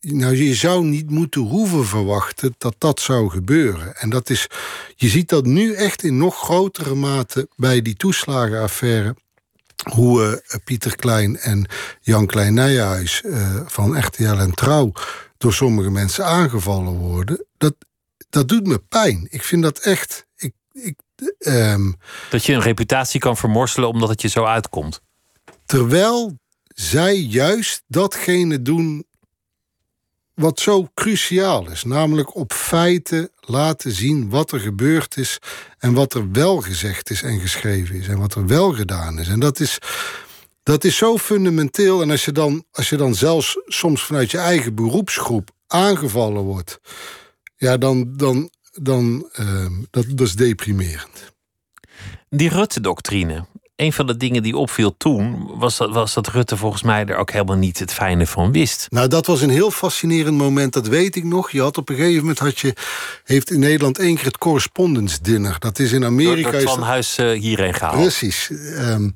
Nou, 0.00 0.36
je 0.36 0.54
zou 0.54 0.84
niet 0.84 1.10
moeten 1.10 1.40
hoeven 1.40 1.86
verwachten 1.86 2.54
dat 2.58 2.74
dat 2.78 3.00
zou 3.00 3.30
gebeuren. 3.30 3.96
En 3.96 4.10
dat 4.10 4.30
is. 4.30 4.46
Je 4.96 5.08
ziet 5.08 5.28
dat 5.28 5.44
nu 5.44 5.74
echt 5.74 6.02
in 6.02 6.16
nog 6.16 6.36
grotere 6.36 6.94
mate 6.94 7.48
bij 7.56 7.82
die 7.82 7.96
toeslagenaffaire 7.96 9.16
hoe 9.92 10.22
uh, 10.22 10.58
Pieter 10.64 10.96
Klein 10.96 11.36
en 11.36 11.68
Jan 12.00 12.26
Klein 12.26 12.54
Nijhuis 12.54 13.22
uh, 13.22 13.60
van 13.66 13.98
RTL 13.98 14.24
en 14.24 14.54
Trouw 14.54 14.92
door 15.38 15.52
sommige 15.52 15.90
mensen 15.90 16.24
aangevallen 16.26 16.92
worden, 16.92 17.46
dat, 17.58 17.74
dat 18.30 18.48
doet 18.48 18.66
me 18.66 18.78
pijn. 18.78 19.26
Ik 19.30 19.42
vind 19.42 19.62
dat 19.62 19.78
echt. 19.78 20.26
Ik, 20.36 20.52
ik, 20.72 20.98
um, 21.38 21.96
dat 22.30 22.44
je 22.44 22.52
een 22.52 22.60
reputatie 22.60 23.20
kan 23.20 23.36
vermorselen 23.36 23.88
omdat 23.88 24.08
het 24.08 24.22
je 24.22 24.28
zo 24.28 24.44
uitkomt. 24.44 25.00
Terwijl 25.64 26.38
zij 26.66 27.16
juist 27.16 27.82
datgene 27.86 28.62
doen 28.62 29.04
wat 30.40 30.60
zo 30.60 30.88
cruciaal 30.94 31.70
is. 31.70 31.84
Namelijk 31.84 32.34
op 32.34 32.52
feiten 32.52 33.30
laten 33.40 33.92
zien 33.92 34.30
wat 34.30 34.52
er 34.52 34.60
gebeurd 34.60 35.16
is 35.16 35.38
en 35.78 35.92
wat 35.92 36.14
er 36.14 36.30
wel 36.32 36.60
gezegd 36.60 37.10
is 37.10 37.22
en 37.22 37.40
geschreven 37.40 37.94
is 37.94 38.08
en 38.08 38.18
wat 38.18 38.34
er 38.34 38.46
wel 38.46 38.72
gedaan 38.72 39.18
is. 39.18 39.28
En 39.28 39.40
dat 39.40 39.60
is, 39.60 39.78
dat 40.62 40.84
is 40.84 40.96
zo 40.96 41.18
fundamenteel. 41.18 42.02
En 42.02 42.10
als 42.10 42.24
je, 42.24 42.32
dan, 42.32 42.64
als 42.72 42.88
je 42.88 42.96
dan 42.96 43.14
zelfs 43.14 43.60
soms 43.66 44.02
vanuit 44.02 44.30
je 44.30 44.38
eigen 44.38 44.74
beroepsgroep 44.74 45.50
aangevallen 45.66 46.42
wordt, 46.42 46.80
ja, 47.56 47.76
dan, 47.76 48.16
dan, 48.16 48.50
dan 48.72 49.28
uh, 49.40 49.66
dat, 49.90 50.06
dat 50.08 50.26
is 50.26 50.34
deprimerend. 50.34 51.32
Die 52.28 52.48
Rutte-doctrine, 52.48 53.46
een 53.80 53.92
van 53.92 54.06
de 54.06 54.16
dingen 54.16 54.42
die 54.42 54.56
opviel 54.56 54.94
toen 54.96 55.50
was 55.54 55.76
dat, 55.76 55.90
was 55.90 56.14
dat 56.14 56.28
Rutte 56.28 56.56
volgens 56.56 56.82
mij 56.82 57.06
er 57.06 57.16
ook 57.16 57.30
helemaal 57.30 57.56
niet 57.56 57.78
het 57.78 57.92
fijne 57.92 58.26
van 58.26 58.52
wist. 58.52 58.86
Nou, 58.90 59.08
dat 59.08 59.26
was 59.26 59.40
een 59.40 59.50
heel 59.50 59.70
fascinerend 59.70 60.36
moment, 60.36 60.72
dat 60.72 60.86
weet 60.86 61.16
ik 61.16 61.24
nog. 61.24 61.50
Je 61.50 61.60
had 61.60 61.78
op 61.78 61.88
een 61.88 61.96
gegeven 61.96 62.20
moment 62.20 62.38
had 62.38 62.58
je, 62.58 62.74
heeft 63.24 63.50
in 63.50 63.58
Nederland 63.60 63.98
één 63.98 64.14
keer 64.14 64.24
het 64.24 64.38
correspondence 64.38 65.18
dinner. 65.22 65.56
Dat 65.58 65.78
is 65.78 65.92
in 65.92 66.04
Amerika. 66.04 66.50
Door, 66.50 66.60
van 66.60 66.82
Huis 66.82 67.18
uh, 67.18 67.40
hierheen 67.40 67.74
gehaald. 67.74 68.00
Precies. 68.00 68.50
Um, 68.78 69.14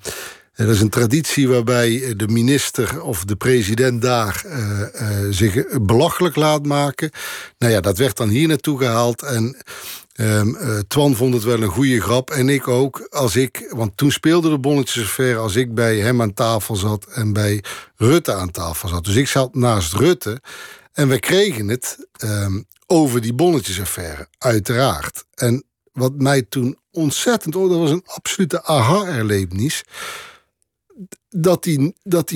dat 0.56 0.68
is 0.68 0.80
een 0.80 0.88
traditie 0.88 1.48
waarbij 1.48 2.14
de 2.16 2.28
minister 2.28 3.02
of 3.02 3.24
de 3.24 3.36
president 3.36 4.02
daar 4.02 4.42
uh, 4.46 4.80
uh, 4.80 5.08
zich 5.30 5.64
belachelijk 5.82 6.36
laat 6.36 6.66
maken. 6.66 7.10
Nou 7.58 7.72
ja, 7.72 7.80
dat 7.80 7.98
werd 7.98 8.16
dan 8.16 8.28
hier 8.28 8.48
naartoe 8.48 8.78
gehaald. 8.78 9.22
En 9.22 9.56
Um, 10.20 10.56
uh, 10.56 10.78
Twan 10.78 11.14
vond 11.14 11.34
het 11.34 11.42
wel 11.42 11.62
een 11.62 11.68
goede 11.68 12.00
grap. 12.00 12.30
En 12.30 12.48
ik 12.48 12.68
ook. 12.68 13.06
Als 13.10 13.36
ik, 13.36 13.66
want 13.70 13.96
toen 13.96 14.10
speelde 14.10 14.50
de 14.50 14.58
bonnetjesaffaire 14.58 15.38
als 15.38 15.56
ik 15.56 15.74
bij 15.74 15.98
hem 15.98 16.22
aan 16.22 16.34
tafel 16.34 16.76
zat 16.76 17.04
en 17.04 17.32
bij 17.32 17.64
Rutte 17.96 18.32
aan 18.32 18.50
tafel 18.50 18.88
zat. 18.88 19.04
Dus 19.04 19.14
ik 19.14 19.28
zat 19.28 19.54
naast 19.54 19.92
Rutte. 19.92 20.40
En 20.92 21.08
we 21.08 21.18
kregen 21.18 21.68
het 21.68 22.08
um, 22.24 22.66
over 22.86 23.20
die 23.20 23.34
bonnetjesaffaire, 23.34 24.28
uiteraard. 24.38 25.24
En 25.34 25.64
wat 25.92 26.12
mij 26.14 26.42
toen 26.42 26.78
ontzettend... 26.90 27.56
Oh, 27.56 27.70
dat 27.70 27.78
was 27.78 27.90
een 27.90 28.06
absolute 28.06 28.64
aha-erlevenis. 28.64 29.84
Dat 31.28 31.64
hij 31.64 31.94
dat 32.02 32.32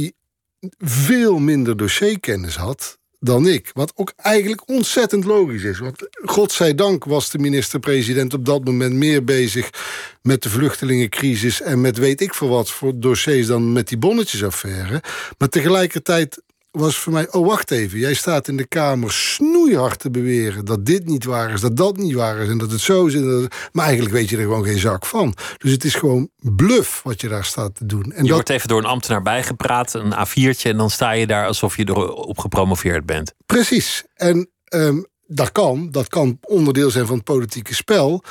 veel 0.79 1.39
minder 1.39 1.77
dossierkennis 1.77 2.57
had 2.57 2.99
dan 3.21 3.49
ik. 3.49 3.71
Wat 3.75 3.93
ook 3.97 4.13
eigenlijk 4.17 4.69
ontzettend 4.69 5.25
logisch 5.25 5.63
is. 5.63 5.79
Want 5.79 6.09
godzijdank 6.25 7.05
was 7.05 7.31
de 7.31 7.39
minister-president 7.39 8.35
op 8.35 8.45
dat 8.45 8.65
moment 8.65 8.95
meer 8.95 9.25
bezig 9.25 9.71
met 10.23 10.43
de 10.43 10.51
vluchtelingencrisis 10.51 11.61
en 11.61 11.81
met 11.81 11.99
weet 11.99 12.21
ik 12.21 12.35
veel 12.35 12.49
wat 12.49 12.71
voor 12.71 12.93
dossiers 13.01 13.47
dan 13.47 13.73
met 13.73 13.89
die 13.89 13.99
bonnetjesaffaire. 13.99 15.03
Maar 15.39 15.49
tegelijkertijd 15.49 16.43
was 16.79 16.97
voor 16.97 17.13
mij, 17.13 17.33
oh 17.33 17.47
wacht 17.47 17.71
even, 17.71 17.99
jij 17.99 18.15
staat 18.15 18.49
in 18.49 18.57
de 18.57 18.67
Kamer 18.67 19.13
snoeihard 19.13 19.99
te 19.99 20.11
beweren 20.11 20.65
dat 20.65 20.87
dit 20.87 21.07
niet 21.07 21.25
waar 21.25 21.53
is, 21.53 21.61
dat 21.61 21.77
dat 21.77 21.97
niet 21.97 22.15
waar 22.15 22.39
is 22.39 22.49
en 22.49 22.59
dat 22.59 22.71
het 22.71 22.81
zo 22.81 23.07
is. 23.07 23.13
Dat 23.13 23.55
maar 23.73 23.85
eigenlijk 23.85 24.15
weet 24.15 24.29
je 24.29 24.37
er 24.37 24.43
gewoon 24.43 24.65
geen 24.65 24.79
zak 24.79 25.07
van. 25.07 25.35
Dus 25.59 25.73
het 25.73 25.85
is 25.85 25.95
gewoon 25.95 26.29
bluff 26.39 27.03
wat 27.03 27.21
je 27.21 27.29
daar 27.29 27.45
staat 27.45 27.75
te 27.75 27.87
doen. 27.87 28.03
En 28.03 28.09
je 28.09 28.23
dat... 28.23 28.31
wordt 28.31 28.49
even 28.49 28.69
door 28.69 28.79
een 28.79 28.85
ambtenaar 28.85 29.23
bijgepraat, 29.23 29.95
een 29.95 30.15
A4'tje, 30.15 30.63
en 30.63 30.77
dan 30.77 30.91
sta 30.91 31.11
je 31.11 31.27
daar 31.27 31.47
alsof 31.47 31.77
je 31.77 31.89
erop 31.89 32.39
gepromoveerd 32.39 33.07
bent. 33.07 33.35
Precies. 33.47 34.05
En 34.15 34.49
um, 34.75 35.07
dat 35.27 35.53
kan, 35.53 35.91
dat 35.91 36.09
kan 36.09 36.39
onderdeel 36.41 36.91
zijn 36.91 37.07
van 37.07 37.17
het 37.17 37.25
politieke 37.25 37.75
spel. 37.75 38.23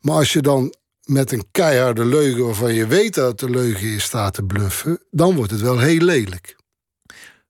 Maar 0.00 0.16
als 0.16 0.32
je 0.32 0.42
dan 0.42 0.74
met 1.04 1.32
een 1.32 1.44
keiharde 1.50 2.04
leugen 2.04 2.44
waarvan 2.44 2.74
je 2.74 2.86
weet 2.86 3.14
dat 3.14 3.28
het 3.28 3.38
de 3.38 3.50
leugen 3.50 3.88
is 3.88 4.02
staat 4.02 4.34
te 4.34 4.42
bluffen, 4.42 5.00
dan 5.10 5.34
wordt 5.34 5.50
het 5.50 5.60
wel 5.60 5.78
heel 5.78 6.00
lelijk. 6.00 6.56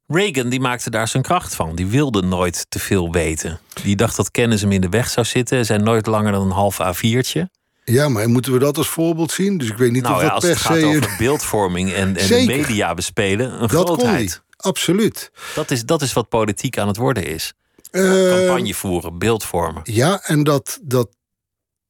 Reagan 0.07 0.49
die 0.49 0.61
maakte 0.61 0.91
daar 0.91 1.09
zijn 1.09 1.23
kracht 1.23 1.55
van. 1.55 1.75
Die 1.75 1.87
wilde 1.87 2.23
nooit 2.23 2.67
te 2.69 2.79
veel 2.79 3.13
weten. 3.13 3.61
Die 3.83 3.97
dacht 3.97 4.17
dat 4.17 4.31
kennis 4.31 4.61
hem 4.61 4.73
in 4.73 4.81
de 4.81 4.89
weg 4.89 5.09
zou 5.09 5.27
zitten. 5.27 5.67
Zijn 5.67 5.83
nooit 5.83 6.07
langer 6.07 6.33
dan 6.33 6.43
een 6.43 6.51
half 6.51 6.79
A4'tje. 6.79 7.43
Ja, 7.85 8.09
maar 8.09 8.29
moeten 8.29 8.53
we 8.53 8.59
dat 8.59 8.79
als 8.79 8.89
voorbeeld 8.89 9.33
zien? 9.33 9.59
Dus 9.59 9.69
ik 9.69 9.77
weet 9.77 9.93
niet 9.93 10.03
nou 10.03 10.15
of 10.15 10.21
ja, 10.21 10.27
dat 10.27 10.35
als 10.35 10.45
per 10.45 10.53
het 10.53 10.63
gaat 10.63 10.79
se... 10.79 10.87
over 10.87 11.15
beeldvorming 11.19 11.93
en, 11.93 12.17
en 12.17 12.29
de 12.29 12.43
media 12.47 12.95
bespelen, 12.95 13.53
een 13.53 13.69
dat 13.69 13.71
grootheid. 13.71 14.43
Absoluut. 14.57 15.31
Dat 15.55 15.71
is, 15.71 15.85
dat 15.85 16.03
is 16.03 16.13
wat 16.13 16.29
politiek 16.29 16.79
aan 16.79 16.89
het 16.89 16.97
worden 16.97 17.27
is. 17.27 17.53
Uh, 17.91 18.29
Campagne 18.29 18.75
voeren, 18.75 19.19
beeld 19.19 19.45
vormen. 19.45 19.83
Ja, 19.85 20.23
en 20.23 20.43
dat, 20.45 20.79
dat, 20.83 21.09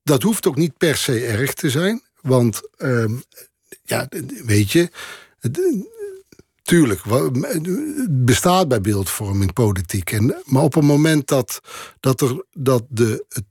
dat 0.02 0.22
hoeft 0.22 0.46
ook 0.46 0.56
niet 0.56 0.76
per 0.76 0.96
se 0.96 1.26
erg 1.26 1.54
te 1.54 1.70
zijn. 1.70 2.02
Want, 2.20 2.60
uh, 2.78 3.04
ja, 3.82 4.08
weet 4.44 4.72
je... 4.72 4.90
Tuurlijk, 6.64 7.00
het 7.04 8.24
bestaat 8.24 8.68
bij 8.68 8.80
beeldvorming 8.80 9.52
politiek. 9.52 10.12
En, 10.12 10.42
maar 10.44 10.62
op 10.62 10.74
het 10.74 10.84
moment 10.84 11.26
dat, 11.26 11.60
dat, 12.00 12.20
er, 12.20 12.44
dat 12.52 12.84
de, 12.88 13.24
het, 13.28 13.44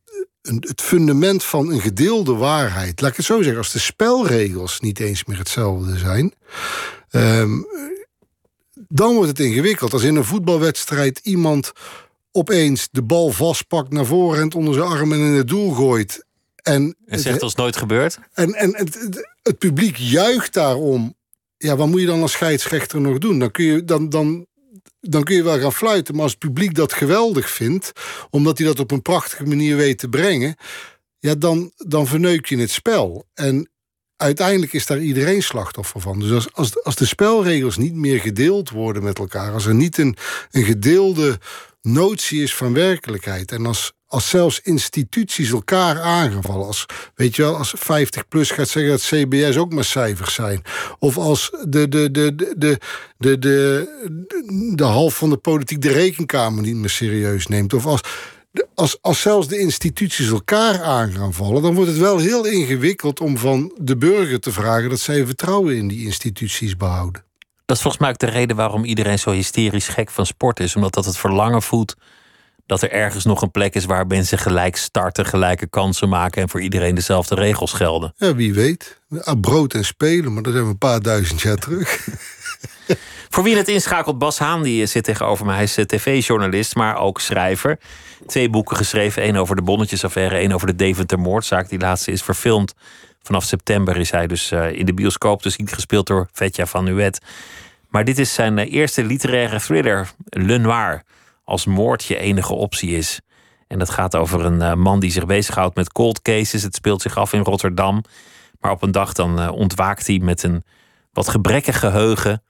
het 0.67 0.81
fundament 0.81 1.43
van 1.43 1.71
een 1.71 1.81
gedeelde 1.81 2.33
waarheid, 2.33 3.01
laat 3.01 3.09
ik 3.11 3.17
het 3.17 3.25
zo 3.25 3.41
zeggen, 3.41 3.57
als 3.57 3.71
de 3.71 3.79
spelregels 3.79 4.79
niet 4.79 4.99
eens 4.99 5.25
meer 5.25 5.37
hetzelfde 5.37 5.97
zijn, 5.97 6.33
um, 7.11 7.65
dan 8.87 9.13
wordt 9.13 9.29
het 9.29 9.39
ingewikkeld. 9.39 9.93
Als 9.93 10.03
in 10.03 10.15
een 10.15 10.23
voetbalwedstrijd 10.23 11.19
iemand 11.23 11.71
opeens 12.31 12.87
de 12.91 13.03
bal 13.03 13.31
vastpakt 13.31 13.91
naar 13.91 14.05
voren 14.05 14.41
en 14.41 14.53
onder 14.53 14.73
zijn 14.73 14.87
arm 14.87 15.13
en 15.13 15.19
in 15.19 15.33
het 15.33 15.47
doel 15.47 15.71
gooit. 15.71 16.25
En, 16.55 16.95
en 17.05 17.19
zegt 17.19 17.41
als 17.41 17.55
nooit 17.55 17.77
gebeurd. 17.77 18.19
En, 18.33 18.53
en 18.53 18.75
het, 18.75 18.93
het, 18.93 19.29
het 19.43 19.57
publiek 19.57 19.97
juicht 19.97 20.53
daarom 20.53 21.15
ja, 21.63 21.75
wat 21.75 21.87
moet 21.87 21.99
je 21.99 22.05
dan 22.05 22.21
als 22.21 22.31
scheidsrechter 22.31 23.01
nog 23.01 23.17
doen? 23.17 23.39
Dan 23.39 23.51
kun 23.51 23.65
je, 23.65 23.83
dan, 23.83 24.09
dan, 24.09 24.45
dan 24.99 25.23
kun 25.23 25.35
je 25.35 25.43
wel 25.43 25.59
gaan 25.59 25.73
fluiten. 25.73 26.13
Maar 26.13 26.23
als 26.23 26.31
het 26.31 26.39
publiek 26.39 26.75
dat 26.75 26.93
geweldig 26.93 27.49
vindt, 27.49 27.91
omdat 28.29 28.57
hij 28.57 28.67
dat 28.67 28.79
op 28.79 28.91
een 28.91 29.01
prachtige 29.01 29.43
manier 29.43 29.75
weet 29.75 29.97
te 29.97 30.09
brengen, 30.09 30.55
ja, 31.19 31.35
dan, 31.35 31.71
dan 31.75 32.07
verneuk 32.07 32.45
je 32.45 32.57
het 32.57 32.71
spel. 32.71 33.25
En 33.33 33.69
uiteindelijk 34.15 34.73
is 34.73 34.85
daar 34.85 34.99
iedereen 34.99 35.43
slachtoffer 35.43 36.01
van. 36.01 36.19
Dus 36.19 36.31
als, 36.31 36.53
als, 36.53 36.83
als 36.83 36.95
de 36.95 37.05
spelregels 37.05 37.77
niet 37.77 37.95
meer 37.95 38.19
gedeeld 38.19 38.69
worden 38.69 39.03
met 39.03 39.19
elkaar, 39.19 39.53
als 39.53 39.65
er 39.65 39.75
niet 39.75 39.97
een, 39.97 40.15
een 40.51 40.63
gedeelde 40.63 41.39
notie 41.81 42.41
is 42.41 42.55
van 42.55 42.73
werkelijkheid. 42.73 43.51
En 43.51 43.65
als, 43.65 43.93
als 44.13 44.29
zelfs 44.29 44.59
instituties 44.63 45.51
elkaar 45.51 46.01
aangevallen. 46.01 46.65
Als, 46.67 46.85
weet 47.15 47.35
je 47.35 47.41
wel, 47.41 47.57
als 47.57 47.73
50 47.77 48.27
plus 48.27 48.51
gaat 48.51 48.67
zeggen 48.67 48.91
dat 48.91 49.01
CBS 49.01 49.57
ook 49.57 49.73
maar 49.73 49.83
cijfers 49.83 50.33
zijn. 50.33 50.61
Of 50.99 51.17
als 51.17 51.51
de, 51.67 51.89
de, 51.89 52.11
de, 52.11 52.35
de, 52.35 52.53
de, 52.57 52.79
de, 53.17 53.39
de, 53.39 54.71
de 54.75 54.83
half 54.83 55.17
van 55.17 55.29
de 55.29 55.37
politiek 55.37 55.81
de 55.81 55.91
rekenkamer 55.91 56.63
niet 56.63 56.75
meer 56.75 56.89
serieus 56.89 57.47
neemt. 57.47 57.73
Of 57.73 57.85
als, 57.85 58.01
als, 58.75 58.97
als 59.01 59.21
zelfs 59.21 59.47
de 59.47 59.59
instituties 59.59 60.29
elkaar 60.29 60.81
aan 60.81 61.11
gaan 61.11 61.33
vallen, 61.33 61.61
dan 61.61 61.73
wordt 61.73 61.89
het 61.89 61.99
wel 61.99 62.17
heel 62.17 62.45
ingewikkeld 62.45 63.19
om 63.19 63.37
van 63.37 63.71
de 63.81 63.97
burger 63.97 64.39
te 64.39 64.51
vragen 64.51 64.89
dat 64.89 64.99
zij 64.99 65.25
vertrouwen 65.25 65.75
in 65.75 65.87
die 65.87 66.05
instituties 66.05 66.77
behouden. 66.77 67.23
Dat 67.65 67.75
is 67.75 67.81
volgens 67.81 68.01
mij 68.03 68.11
ook 68.11 68.19
de 68.19 68.39
reden 68.39 68.55
waarom 68.55 68.83
iedereen 68.83 69.19
zo 69.19 69.31
hysterisch 69.31 69.87
gek 69.87 70.09
van 70.09 70.25
sport 70.25 70.59
is. 70.59 70.75
Omdat 70.75 70.93
dat 70.93 71.05
het 71.05 71.17
verlangen 71.17 71.61
voedt 71.61 71.95
dat 72.65 72.81
er 72.81 72.91
ergens 72.91 73.25
nog 73.25 73.41
een 73.41 73.51
plek 73.51 73.75
is 73.75 73.85
waar 73.85 74.07
mensen 74.07 74.37
gelijk 74.37 74.75
starten, 74.75 75.25
gelijke 75.25 75.67
kansen 75.67 76.09
maken 76.09 76.41
en 76.41 76.49
voor 76.49 76.61
iedereen 76.61 76.95
dezelfde 76.95 77.35
regels 77.35 77.73
gelden. 77.73 78.13
Ja, 78.17 78.35
wie 78.35 78.53
weet. 78.53 78.99
Brood 79.41 79.73
en 79.73 79.85
spelen, 79.85 80.33
maar 80.33 80.43
dat 80.43 80.53
hebben 80.53 80.63
we 80.63 80.77
een 80.81 80.89
paar 80.89 81.01
duizend 81.01 81.41
jaar 81.41 81.57
terug. 81.57 81.99
Voor 83.29 83.43
wie 83.43 83.57
het 83.57 83.67
inschakelt, 83.67 84.17
Bas 84.17 84.37
Haan 84.37 84.63
die 84.63 84.85
zit 84.85 85.03
tegenover 85.03 85.45
mij. 85.45 85.55
Hij 85.55 85.63
is 85.63 85.73
tv-journalist, 85.85 86.75
maar 86.75 86.97
ook 86.97 87.19
schrijver. 87.19 87.79
Twee 88.27 88.49
boeken 88.49 88.77
geschreven, 88.77 89.23
één 89.23 89.35
over 89.35 89.55
de 89.55 89.61
bonnetjesaffaire, 89.61 90.35
één 90.35 90.51
over 90.51 90.67
de 90.67 90.75
Deventer-moordzaak. 90.75 91.69
Die 91.69 91.79
laatste 91.79 92.11
is 92.11 92.23
verfilmd. 92.23 92.73
Vanaf 93.23 93.43
september 93.43 93.97
is 93.97 94.11
hij 94.11 94.27
dus 94.27 94.51
in 94.51 94.85
de 94.85 94.93
bioscoop, 94.93 95.43
dus 95.43 95.57
niet 95.57 95.73
gespeeld 95.73 96.07
door 96.07 96.27
Vetja 96.31 96.65
van 96.65 96.83
Nuet. 96.83 97.19
Maar 97.93 98.05
dit 98.05 98.19
is 98.19 98.33
zijn 98.33 98.57
eh, 98.57 98.73
eerste 98.73 99.03
literaire 99.03 99.59
thriller, 99.59 100.11
Le 100.29 100.57
Noir. 100.57 101.03
Als 101.53 101.65
moord 101.65 102.03
je 102.03 102.17
enige 102.17 102.53
optie 102.53 102.97
is. 102.97 103.21
En 103.67 103.79
dat 103.79 103.89
gaat 103.89 104.15
over 104.15 104.45
een 104.45 104.61
eh, 104.61 104.73
man 104.73 104.99
die 104.99 105.11
zich 105.11 105.25
bezighoudt 105.25 105.75
met 105.75 105.91
cold 105.91 106.21
cases. 106.21 106.63
Het 106.63 106.75
speelt 106.75 107.01
zich 107.01 107.17
af 107.17 107.33
in 107.33 107.41
Rotterdam. 107.41 108.03
Maar 108.59 108.71
op 108.71 108.81
een 108.81 108.91
dag 108.91 109.13
dan 109.13 109.39
eh, 109.39 109.51
ontwaakt 109.51 110.07
hij 110.07 110.19
met 110.19 110.43
een 110.43 110.63
wat 111.11 111.29
gebrekkig 111.29 111.79
geheugen. 111.79 112.43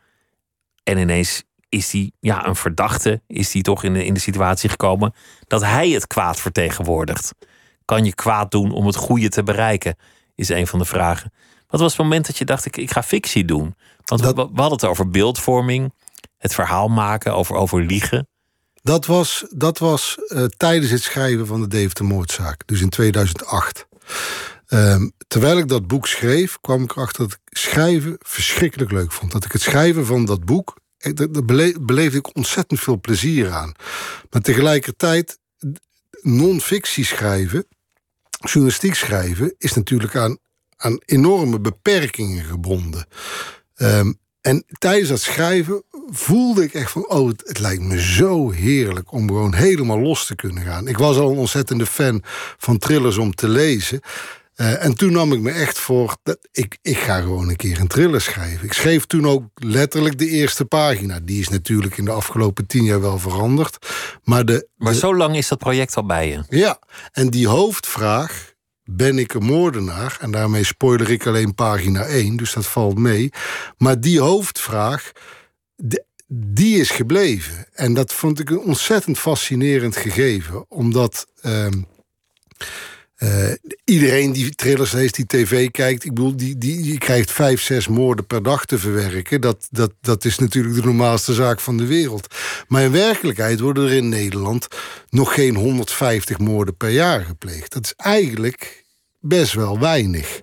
En 0.83 0.97
ineens 0.97 1.43
is 1.69 1.91
hij 1.91 2.11
ja, 2.19 2.47
een 2.47 2.55
verdachte. 2.55 3.21
Is 3.27 3.53
hij 3.53 3.61
toch 3.61 3.83
in 3.83 3.93
de, 3.93 4.05
in 4.05 4.13
de 4.13 4.19
situatie 4.19 4.69
gekomen 4.69 5.13
dat 5.47 5.61
hij 5.61 5.89
het 5.89 6.07
kwaad 6.07 6.39
vertegenwoordigt. 6.39 7.33
Kan 7.85 8.05
je 8.05 8.15
kwaad 8.15 8.51
doen 8.51 8.71
om 8.71 8.85
het 8.85 8.95
goede 8.95 9.29
te 9.29 9.43
bereiken? 9.43 9.95
Is 10.35 10.49
een 10.49 10.67
van 10.67 10.79
de 10.79 10.85
vragen. 10.85 11.33
Wat 11.67 11.79
was 11.79 11.91
het 11.91 12.01
moment 12.01 12.25
dat 12.25 12.37
je 12.37 12.45
dacht, 12.45 12.65
ik, 12.65 12.77
ik 12.77 12.91
ga 12.91 13.03
fictie 13.03 13.45
doen? 13.45 13.75
Want 14.05 14.21
we, 14.21 14.33
we 14.33 14.41
hadden 14.41 14.71
het 14.71 14.85
over 14.85 15.09
beeldvorming, 15.09 15.93
het 16.37 16.53
verhaal 16.53 16.87
maken, 16.87 17.35
over, 17.35 17.55
over 17.55 17.81
liegen. 17.81 18.27
Dat 18.83 19.05
was, 19.05 19.45
dat 19.49 19.77
was 19.77 20.17
uh, 20.27 20.45
tijdens 20.45 20.91
het 20.91 21.01
schrijven 21.01 21.45
van 21.47 21.61
de 21.61 21.67
Deventer-moordzaak, 21.67 22.67
dus 22.67 22.81
in 22.81 22.89
2008. 22.89 23.87
Um, 24.67 25.11
terwijl 25.27 25.57
ik 25.57 25.67
dat 25.67 25.87
boek 25.87 26.07
schreef, 26.07 26.57
kwam 26.61 26.83
ik 26.83 26.91
erachter 26.91 27.23
dat 27.23 27.33
ik 27.33 27.57
schrijven 27.57 28.15
verschrikkelijk 28.19 28.91
leuk 28.91 29.11
vond. 29.11 29.31
Dat 29.31 29.45
ik 29.45 29.51
het 29.51 29.61
schrijven 29.61 30.05
van 30.05 30.25
dat 30.25 30.45
boek, 30.45 30.77
daar 30.97 31.45
beleef, 31.45 31.79
beleefde 31.79 32.17
ik 32.17 32.35
ontzettend 32.35 32.79
veel 32.79 32.99
plezier 32.99 33.51
aan. 33.51 33.73
Maar 34.29 34.41
tegelijkertijd, 34.41 35.39
non-fictie 36.21 37.05
schrijven, 37.05 37.65
journalistiek 38.39 38.95
schrijven, 38.95 39.55
is 39.57 39.73
natuurlijk 39.73 40.15
aan, 40.15 40.37
aan 40.75 41.01
enorme 41.05 41.59
beperkingen 41.59 42.43
gebonden. 42.43 43.07
Um, 43.75 44.21
en 44.41 44.65
tijdens 44.77 45.09
dat 45.09 45.21
schrijven 45.21 45.83
voelde 46.09 46.63
ik 46.63 46.73
echt 46.73 46.91
van... 46.91 47.09
oh, 47.09 47.27
het, 47.27 47.41
het, 47.45 47.59
lijkt 47.59 47.81
me 47.81 48.01
zo 48.01 48.51
heerlijk 48.51 49.11
om 49.11 49.27
gewoon 49.27 49.53
helemaal 49.53 49.99
los 49.99 50.25
te 50.25 50.35
kunnen 50.35 50.63
gaan. 50.63 50.87
Ik 50.87 50.97
was 50.97 51.17
al 51.17 51.31
een 51.31 51.37
ontzettende 51.37 51.85
fan 51.85 52.21
van 52.57 52.77
thrillers 52.77 53.17
om 53.17 53.35
te 53.35 53.47
lezen. 53.47 53.99
Uh, 54.55 54.83
en 54.83 54.95
toen 54.95 55.11
nam 55.11 55.33
ik 55.33 55.39
me 55.39 55.51
echt 55.51 55.79
voor... 55.79 56.17
Dat 56.23 56.37
ik, 56.51 56.77
ik 56.81 56.97
ga 56.97 57.21
gewoon 57.21 57.49
een 57.49 57.55
keer 57.55 57.79
een 57.79 57.87
thriller 57.87 58.21
schrijven. 58.21 58.65
Ik 58.65 58.73
schreef 58.73 59.05
toen 59.05 59.27
ook 59.27 59.43
letterlijk 59.53 60.17
de 60.17 60.27
eerste 60.27 60.65
pagina. 60.65 61.19
Die 61.19 61.39
is 61.39 61.49
natuurlijk 61.49 61.97
in 61.97 62.05
de 62.05 62.11
afgelopen 62.11 62.67
tien 62.67 62.83
jaar 62.83 63.01
wel 63.01 63.19
veranderd. 63.19 63.87
Maar, 64.23 64.45
de, 64.45 64.67
maar 64.77 64.93
zo 64.93 65.15
lang 65.15 65.35
is 65.35 65.47
dat 65.47 65.59
project 65.59 65.95
al 65.95 66.05
bij 66.05 66.27
je? 66.27 66.43
Ja, 66.49 66.79
en 67.11 67.29
die 67.29 67.47
hoofdvraag 67.47 68.53
ben 68.83 69.17
ik 69.17 69.33
een 69.33 69.45
moordenaar? 69.45 70.17
En 70.21 70.31
daarmee 70.31 70.63
spoiler 70.63 71.11
ik 71.11 71.27
alleen 71.27 71.55
pagina 71.55 72.03
1, 72.03 72.37
dus 72.37 72.53
dat 72.53 72.65
valt 72.65 72.97
mee. 72.97 73.29
Maar 73.77 73.99
die 73.99 74.19
hoofdvraag, 74.19 75.11
die 76.27 76.79
is 76.79 76.89
gebleven. 76.89 77.65
En 77.73 77.93
dat 77.93 78.13
vond 78.13 78.39
ik 78.39 78.49
een 78.49 78.59
ontzettend 78.59 79.19
fascinerend 79.19 79.95
gegeven. 79.95 80.65
Omdat 80.69 81.27
uh, 81.45 81.67
uh, 83.17 83.51
iedereen 83.83 84.31
die 84.31 84.55
trailers 84.55 84.91
leest, 84.91 85.15
die 85.15 85.25
tv 85.25 85.71
kijkt... 85.71 86.03
ik 86.03 86.13
bedoel, 86.13 86.35
die, 86.35 86.57
die, 86.57 86.81
die 86.81 86.97
krijgt 86.97 87.31
vijf, 87.31 87.61
zes 87.61 87.87
moorden 87.87 88.25
per 88.25 88.43
dag 88.43 88.65
te 88.65 88.79
verwerken. 88.79 89.41
Dat, 89.41 89.67
dat, 89.71 89.93
dat 90.01 90.25
is 90.25 90.37
natuurlijk 90.37 90.75
de 90.75 90.83
normaalste 90.83 91.33
zaak 91.33 91.59
van 91.59 91.77
de 91.77 91.85
wereld. 91.85 92.35
Maar 92.67 92.83
in 92.83 92.91
werkelijkheid 92.91 93.59
worden 93.59 93.85
er 93.85 93.93
in 93.93 94.09
Nederland... 94.09 94.67
nog 95.09 95.33
geen 95.33 95.55
150 95.55 96.37
moorden 96.37 96.77
per 96.77 96.89
jaar 96.89 97.21
gepleegd. 97.25 97.73
Dat 97.73 97.85
is 97.85 97.93
eigenlijk 97.95 98.85
best 99.19 99.53
wel 99.53 99.79
weinig. 99.79 100.41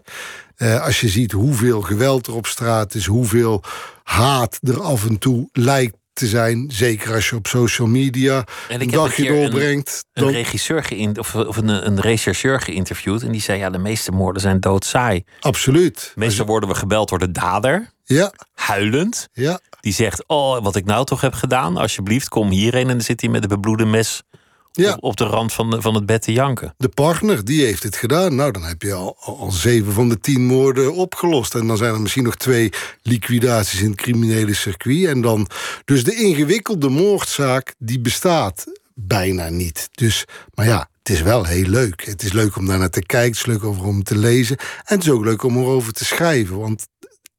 Uh, 0.62 0.84
als 0.84 1.00
je 1.00 1.08
ziet 1.08 1.32
hoeveel 1.32 1.80
geweld 1.80 2.26
er 2.26 2.34
op 2.34 2.46
straat 2.46 2.94
is... 2.94 3.06
hoeveel 3.06 3.62
haat 4.02 4.58
er 4.62 4.82
af 4.82 5.06
en 5.06 5.18
toe 5.18 5.48
lijkt 5.52 5.96
te 6.12 6.26
zijn. 6.26 6.70
Zeker 6.72 7.14
als 7.14 7.28
je 7.28 7.36
op 7.36 7.46
social 7.46 7.88
media 7.88 8.44
een 8.68 8.90
dagje 8.90 9.28
doorbrengt. 9.28 10.04
Een, 10.12 10.26
een 10.26 10.32
regisseur 10.32 10.84
geïn, 10.84 11.18
of, 11.18 11.34
of 11.34 11.56
een, 11.56 11.86
een 11.86 12.00
rechercheur 12.00 12.60
geïnterviewd. 12.60 13.22
En 13.22 13.32
die 13.32 13.40
zei: 13.40 13.58
Ja, 13.58 13.70
de 13.70 13.78
meeste 13.78 14.12
moorden 14.12 14.42
zijn 14.42 14.60
doodsaai. 14.60 15.24
Absoluut. 15.40 16.12
Meestal 16.14 16.46
worden 16.46 16.68
we 16.68 16.74
gebeld 16.74 17.08
door 17.08 17.18
de 17.18 17.30
dader. 17.30 17.90
Ja. 18.04 18.32
Huilend. 18.54 19.28
Ja. 19.32 19.60
Die 19.80 19.92
zegt: 19.92 20.24
Oh, 20.26 20.62
wat 20.62 20.76
ik 20.76 20.84
nou 20.84 21.04
toch 21.04 21.20
heb 21.20 21.34
gedaan. 21.34 21.76
Alsjeblieft, 21.76 22.28
kom 22.28 22.50
hierheen. 22.50 22.88
En 22.88 22.96
dan 22.96 23.00
zit 23.00 23.20
hij 23.20 23.30
met 23.30 23.42
een 23.42 23.48
bebloede 23.48 23.84
mes 23.84 24.22
ja. 24.72 24.96
op, 25.00 25.16
de 25.16 25.24
rand 25.24 25.52
van, 25.52 25.82
van 25.82 25.94
het 25.94 26.06
bed 26.06 26.22
te 26.22 26.32
janken. 26.32 26.74
De 26.76 26.88
partner, 26.88 27.44
die 27.44 27.64
heeft 27.64 27.82
het 27.82 27.96
gedaan. 27.96 28.34
Nou, 28.34 28.52
dan 28.52 28.64
heb 28.64 28.82
je 28.82 28.92
al, 28.92 29.16
al 29.18 29.50
zeven 29.50 29.92
van 29.92 30.08
de 30.08 30.20
tien 30.20 30.46
moorden 30.46 30.94
opgelost. 30.94 31.54
En 31.54 31.66
dan 31.66 31.76
zijn 31.76 31.94
er 31.94 32.00
misschien 32.00 32.24
nog 32.24 32.36
twee 32.36 32.72
liquidaties 33.02 33.80
in 33.80 33.90
het 33.90 34.00
criminele 34.00 34.54
circuit. 34.54 35.06
En 35.06 35.20
dan, 35.20 35.48
dus 35.84 36.04
de 36.04 36.14
ingewikkelde 36.14 36.88
moordzaak, 36.88 37.74
die 37.78 38.00
bestaat 38.00 38.66
bijna 38.94 39.48
niet. 39.48 39.88
Dus, 39.92 40.24
maar 40.54 40.66
ja, 40.66 40.88
het 40.98 41.08
is 41.08 41.22
wel 41.22 41.44
heel 41.44 41.66
leuk. 41.66 42.04
Het 42.04 42.22
is 42.22 42.32
leuk 42.32 42.56
om 42.56 42.66
daar 42.66 42.78
naar 42.78 42.90
te 42.90 43.06
kijken, 43.06 43.30
het 43.30 43.36
is 43.36 43.46
leuk 43.46 43.64
om 43.64 44.02
te 44.02 44.18
lezen. 44.18 44.56
En 44.58 44.94
het 44.94 45.02
is 45.02 45.10
ook 45.10 45.24
leuk 45.24 45.42
om 45.42 45.56
erover 45.56 45.92
te 45.92 46.04
schrijven. 46.04 46.58
Want 46.58 46.86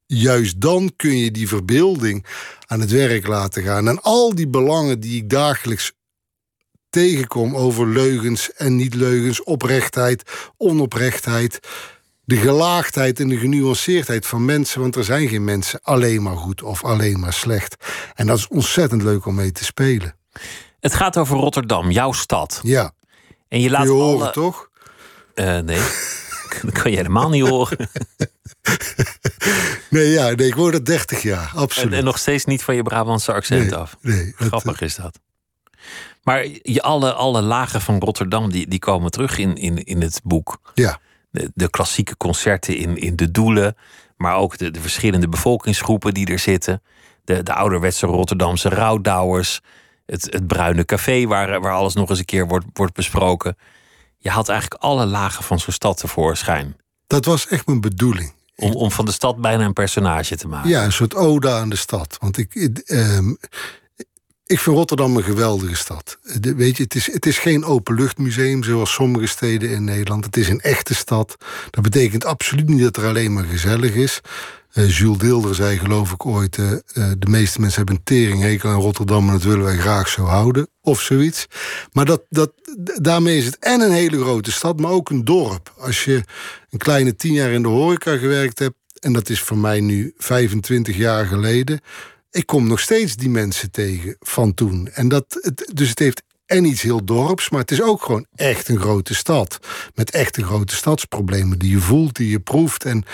juist 0.05 0.61
dan 0.61 0.93
kun 0.95 1.17
je 1.17 1.31
die 1.31 1.47
verbeelding 1.47 2.25
aan 2.65 2.79
het 2.79 2.91
werk 2.91 3.27
laten 3.27 3.63
gaan. 3.63 3.87
En 3.87 4.01
al 4.01 4.35
die 4.35 4.47
belangen 4.47 4.99
die 4.99 5.17
ik 5.17 5.29
dagelijks 5.29 5.91
tegenkom 6.91 7.55
over 7.55 7.87
leugens 7.87 8.53
en 8.53 8.75
niet-leugens, 8.75 9.43
oprechtheid, 9.43 10.23
onoprechtheid. 10.57 11.59
De 12.23 12.35
gelaagdheid 12.35 13.19
en 13.19 13.27
de 13.27 13.37
genuanceerdheid 13.37 14.25
van 14.25 14.45
mensen, 14.45 14.81
want 14.81 14.95
er 14.95 15.03
zijn 15.03 15.27
geen 15.27 15.43
mensen 15.43 15.79
alleen 15.83 16.21
maar 16.21 16.37
goed 16.37 16.63
of 16.63 16.83
alleen 16.83 17.19
maar 17.19 17.33
slecht. 17.33 17.75
En 18.15 18.27
dat 18.27 18.37
is 18.37 18.47
ontzettend 18.47 19.03
leuk 19.03 19.25
om 19.25 19.35
mee 19.35 19.51
te 19.51 19.63
spelen. 19.63 20.15
Het 20.79 20.93
gaat 20.93 21.17
over 21.17 21.37
Rotterdam, 21.37 21.91
jouw 21.91 22.11
stad. 22.11 22.59
Ja. 22.63 22.91
En 23.47 23.61
je 23.61 23.69
laat 23.69 23.83
je 23.83 23.89
horen, 23.89 24.21
alle... 24.21 24.31
toch? 24.31 24.69
Uh, 25.35 25.59
nee, 25.59 25.81
dat 26.61 26.71
kan 26.71 26.91
je 26.91 26.97
helemaal 26.97 27.29
niet 27.29 27.47
horen. 27.47 27.77
nee, 29.89 30.09
ja, 30.09 30.29
nee, 30.29 30.47
ik 30.47 30.53
hoor 30.53 30.71
dat 30.71 30.85
30 30.85 31.21
jaar, 31.21 31.51
absoluut. 31.55 31.91
En, 31.91 31.97
en, 31.97 32.03
nog 32.03 32.17
steeds 32.17 32.45
niet 32.45 32.63
van 32.63 32.75
je 32.75 32.83
Brabantse 32.83 33.33
accent 33.33 33.69
nee, 33.69 33.75
af. 33.75 33.97
Nee, 34.01 34.33
Grappig 34.35 34.81
is 34.81 34.95
dat. 34.95 35.19
Maar 36.23 36.45
je, 36.61 36.81
alle, 36.81 37.13
alle 37.13 37.41
lagen 37.41 37.81
van 37.81 37.99
Rotterdam 37.99 38.51
die, 38.51 38.67
die 38.67 38.79
komen 38.79 39.11
terug 39.11 39.37
in, 39.37 39.55
in, 39.55 39.83
in 39.83 40.01
het 40.01 40.21
boek. 40.23 40.59
Ja. 40.73 40.99
De, 41.29 41.51
de 41.53 41.69
klassieke 41.69 42.17
concerten 42.17 42.77
in, 42.77 42.97
in 42.97 43.15
de 43.15 43.31
Doelen, 43.31 43.75
maar 44.17 44.35
ook 44.35 44.57
de, 44.57 44.71
de 44.71 44.81
verschillende 44.81 45.29
bevolkingsgroepen 45.29 46.13
die 46.13 46.27
er 46.27 46.39
zitten. 46.39 46.81
De, 47.23 47.43
de 47.43 47.53
ouderwetse 47.53 48.05
Rotterdamse 48.05 48.69
rouwdouwers. 48.69 49.61
Het, 50.05 50.27
het 50.29 50.47
bruine 50.47 50.85
café 50.85 51.25
waar, 51.25 51.61
waar 51.61 51.73
alles 51.73 51.93
nog 51.93 52.09
eens 52.09 52.19
een 52.19 52.25
keer 52.25 52.47
wordt, 52.47 52.65
wordt 52.73 52.93
besproken. 52.93 53.57
Je 54.17 54.29
had 54.29 54.49
eigenlijk 54.49 54.81
alle 54.81 55.05
lagen 55.05 55.43
van 55.43 55.59
zo'n 55.59 55.73
stad 55.73 55.97
tevoorschijn. 55.97 56.75
Dat 57.07 57.25
was 57.25 57.47
echt 57.47 57.65
mijn 57.65 57.81
bedoeling. 57.81 58.33
Om, 58.55 58.73
om 58.73 58.91
van 58.91 59.05
de 59.05 59.11
stad 59.11 59.37
bijna 59.37 59.65
een 59.65 59.73
personage 59.73 60.37
te 60.37 60.47
maken. 60.47 60.69
Ja, 60.69 60.83
een 60.83 60.91
soort 60.91 61.15
ode 61.15 61.49
aan 61.49 61.69
de 61.69 61.75
stad. 61.75 62.17
Want 62.19 62.37
ik, 62.37 62.55
eh, 62.85 63.17
ik 64.51 64.59
vind 64.59 64.75
Rotterdam 64.75 65.17
een 65.17 65.23
geweldige 65.23 65.75
stad. 65.75 66.17
weet 66.41 66.77
je, 66.77 66.83
het, 66.83 66.95
is, 66.95 67.11
het 67.13 67.25
is 67.25 67.37
geen 67.37 67.65
openluchtmuseum 67.65 68.63
zoals 68.63 68.93
sommige 68.93 69.27
steden 69.27 69.69
in 69.69 69.83
Nederland. 69.83 70.25
Het 70.25 70.37
is 70.37 70.49
een 70.49 70.61
echte 70.61 70.95
stad. 70.95 71.37
Dat 71.69 71.83
betekent 71.83 72.25
absoluut 72.25 72.69
niet 72.69 72.81
dat 72.81 72.97
er 72.97 73.05
alleen 73.05 73.33
maar 73.33 73.43
gezellig 73.43 73.93
is. 73.93 74.21
Uh, 74.73 74.97
Jules 74.97 75.17
Deelder 75.17 75.55
zei 75.55 75.77
geloof 75.77 76.11
ik 76.11 76.25
ooit... 76.25 76.57
Uh, 76.57 76.71
de 76.93 77.29
meeste 77.29 77.59
mensen 77.59 77.77
hebben 77.77 77.95
een 77.95 78.03
teringhekel 78.03 78.69
aan 78.69 78.81
Rotterdam... 78.81 79.27
en 79.27 79.33
dat 79.33 79.43
willen 79.43 79.63
wij 79.63 79.77
graag 79.77 80.07
zo 80.07 80.23
houden, 80.23 80.67
of 80.81 81.01
zoiets. 81.01 81.47
Maar 81.91 82.05
dat, 82.05 82.21
dat, 82.29 82.51
daarmee 83.01 83.37
is 83.37 83.45
het 83.45 83.57
en 83.59 83.81
een 83.81 83.91
hele 83.91 84.21
grote 84.21 84.51
stad... 84.51 84.79
maar 84.79 84.91
ook 84.91 85.09
een 85.09 85.25
dorp. 85.25 85.73
Als 85.77 86.03
je 86.03 86.23
een 86.69 86.79
kleine 86.79 87.15
tien 87.15 87.33
jaar 87.33 87.51
in 87.51 87.61
de 87.61 87.67
horeca 87.67 88.17
gewerkt 88.17 88.59
hebt... 88.59 88.75
en 88.99 89.13
dat 89.13 89.29
is 89.29 89.41
voor 89.41 89.57
mij 89.57 89.79
nu 89.79 90.13
25 90.17 90.95
jaar 90.95 91.25
geleden 91.25 91.81
ik 92.31 92.45
kom 92.45 92.67
nog 92.67 92.79
steeds 92.79 93.15
die 93.15 93.29
mensen 93.29 93.71
tegen 93.71 94.15
van 94.19 94.53
toen. 94.53 94.89
En 94.93 95.07
dat, 95.07 95.51
dus 95.73 95.89
het 95.89 95.99
heeft 95.99 96.21
en 96.45 96.65
iets 96.65 96.81
heel 96.81 97.05
dorps, 97.05 97.49
maar 97.49 97.59
het 97.59 97.71
is 97.71 97.81
ook 97.81 98.03
gewoon 98.03 98.25
echt 98.35 98.67
een 98.69 98.79
grote 98.79 99.15
stad. 99.15 99.59
Met 99.95 100.11
echte 100.11 100.43
grote 100.43 100.75
stadsproblemen 100.75 101.59
die 101.59 101.71
je 101.71 101.79
voelt, 101.79 102.15
die 102.15 102.29
je 102.29 102.39
proeft. 102.39 102.85
En 102.85 103.05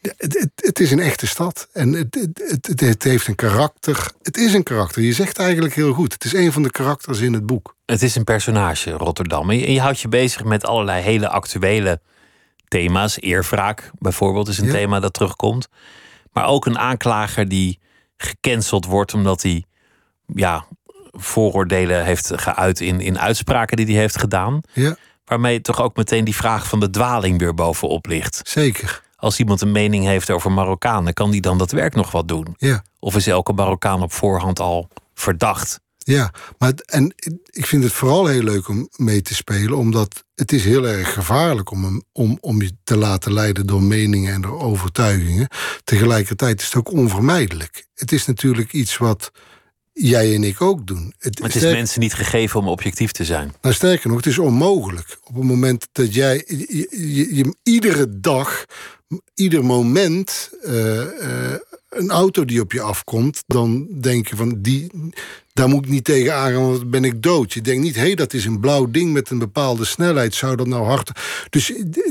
het, 0.00 0.38
het, 0.38 0.50
het 0.54 0.80
is 0.80 0.90
een 0.90 1.00
echte 1.00 1.26
stad. 1.26 1.68
En 1.72 1.92
het, 1.92 2.28
het, 2.34 2.80
het, 2.80 3.02
heeft 3.02 3.26
een 3.26 3.34
karakter. 3.34 4.10
Het 4.22 4.36
is 4.36 4.54
een 4.54 4.62
karakter. 4.62 5.02
Je 5.02 5.12
zegt 5.12 5.38
eigenlijk 5.38 5.74
heel 5.74 5.92
goed. 5.92 6.12
Het 6.12 6.24
is 6.24 6.32
een 6.32 6.52
van 6.52 6.62
de 6.62 6.70
karakters 6.70 7.20
in 7.20 7.32
het 7.32 7.46
boek. 7.46 7.76
Het 7.86 8.02
is 8.02 8.14
een 8.14 8.24
personage, 8.24 8.90
Rotterdam. 8.90 9.50
En 9.50 9.72
je 9.72 9.80
houdt 9.80 10.00
je 10.00 10.08
bezig 10.08 10.44
met 10.44 10.64
allerlei 10.64 11.02
hele 11.02 11.28
actuele 11.28 12.00
thema's. 12.68 13.20
Eerwraak 13.20 13.90
bijvoorbeeld 13.98 14.48
is 14.48 14.58
een 14.58 14.70
thema 14.70 15.00
dat 15.00 15.12
terugkomt. 15.12 15.68
Maar 16.32 16.46
ook 16.46 16.66
een 16.66 16.78
aanklager 16.78 17.48
die 17.48 17.78
gecanceld 18.22 18.84
wordt 18.84 19.14
omdat 19.14 19.42
hij 19.42 19.64
ja, 20.26 20.64
vooroordelen 21.12 22.04
heeft 22.04 22.32
geuit 22.40 22.80
in, 22.80 23.00
in 23.00 23.18
uitspraken 23.18 23.76
die 23.76 23.86
hij 23.86 23.94
heeft 23.94 24.18
gedaan. 24.18 24.60
Ja. 24.72 24.96
Waarmee 25.24 25.60
toch 25.60 25.82
ook 25.82 25.96
meteen 25.96 26.24
die 26.24 26.34
vraag 26.36 26.68
van 26.68 26.80
de 26.80 26.90
dwaling 26.90 27.38
weer 27.38 27.54
bovenop 27.54 28.06
ligt. 28.06 28.40
Zeker. 28.42 29.02
als 29.16 29.38
iemand 29.38 29.60
een 29.60 29.72
mening 29.72 30.04
heeft 30.04 30.30
over 30.30 30.52
Marokkanen, 30.52 31.14
kan 31.14 31.30
die 31.30 31.40
dan 31.40 31.58
dat 31.58 31.70
werk 31.70 31.94
nog 31.94 32.10
wat 32.10 32.28
doen? 32.28 32.54
Ja. 32.56 32.82
Of 32.98 33.16
is 33.16 33.26
elke 33.26 33.52
Marokkaan 33.52 34.02
op 34.02 34.12
voorhand 34.12 34.60
al 34.60 34.88
verdacht? 35.14 35.80
Ja, 36.04 36.32
maar 36.58 36.72
en 36.86 37.14
ik 37.50 37.66
vind 37.66 37.84
het 37.84 37.92
vooral 37.92 38.26
heel 38.26 38.42
leuk 38.42 38.68
om 38.68 38.88
mee 38.96 39.22
te 39.22 39.34
spelen, 39.34 39.76
omdat 39.76 40.24
het 40.34 40.52
is 40.52 40.64
heel 40.64 40.88
erg 40.88 41.12
gevaarlijk 41.12 41.70
om, 41.70 42.02
om, 42.12 42.38
om 42.40 42.62
je 42.62 42.72
te 42.84 42.96
laten 42.96 43.32
leiden 43.32 43.66
door 43.66 43.82
meningen 43.82 44.32
en 44.32 44.40
door 44.40 44.60
overtuigingen. 44.60 45.48
Tegelijkertijd 45.84 46.60
is 46.60 46.66
het 46.66 46.76
ook 46.76 46.92
onvermijdelijk. 46.92 47.86
Het 47.94 48.12
is 48.12 48.26
natuurlijk 48.26 48.72
iets 48.72 48.96
wat 48.96 49.30
jij 49.92 50.34
en 50.34 50.44
ik 50.44 50.60
ook 50.60 50.86
doen. 50.86 51.14
Het, 51.18 51.40
maar 51.40 51.48
het 51.48 51.62
is 51.62 51.72
mensen 51.72 52.00
niet 52.00 52.14
gegeven 52.14 52.60
om 52.60 52.68
objectief 52.68 53.12
te 53.12 53.24
zijn. 53.24 53.54
Nou, 53.60 53.74
sterker 53.74 54.08
nog, 54.08 54.16
het 54.16 54.26
is 54.26 54.38
onmogelijk. 54.38 55.18
Op 55.24 55.34
het 55.34 55.44
moment 55.44 55.88
dat 55.92 56.14
jij 56.14 56.44
je, 56.46 56.86
je, 57.34 57.54
iedere 57.62 58.20
dag, 58.20 58.64
ieder 59.34 59.64
moment 59.64 60.50
uh, 60.62 60.72
uh, 60.72 61.54
een 61.90 62.10
auto 62.10 62.44
die 62.44 62.60
op 62.60 62.72
je 62.72 62.80
afkomt, 62.80 63.42
dan 63.46 63.86
denk 64.00 64.28
je 64.28 64.36
van 64.36 64.62
die, 64.62 64.90
daar 65.52 65.68
moet 65.68 65.84
ik 65.84 65.90
niet 65.90 66.04
tegen 66.04 66.34
aangaan, 66.34 66.62
want 66.62 66.78
dan 66.78 66.90
ben 66.90 67.04
ik 67.04 67.22
dood. 67.22 67.52
Je 67.52 67.60
denkt 67.60 67.82
niet, 67.82 67.94
hé, 67.94 68.00
hey, 68.00 68.14
dat 68.14 68.32
is 68.32 68.44
een 68.44 68.60
blauw 68.60 68.90
ding 68.90 69.12
met 69.12 69.30
een 69.30 69.38
bepaalde 69.38 69.84
snelheid, 69.84 70.34
zou 70.34 70.56
dat 70.56 70.66
nou 70.66 70.84
hard. 70.84 71.10
Dus 71.50 71.66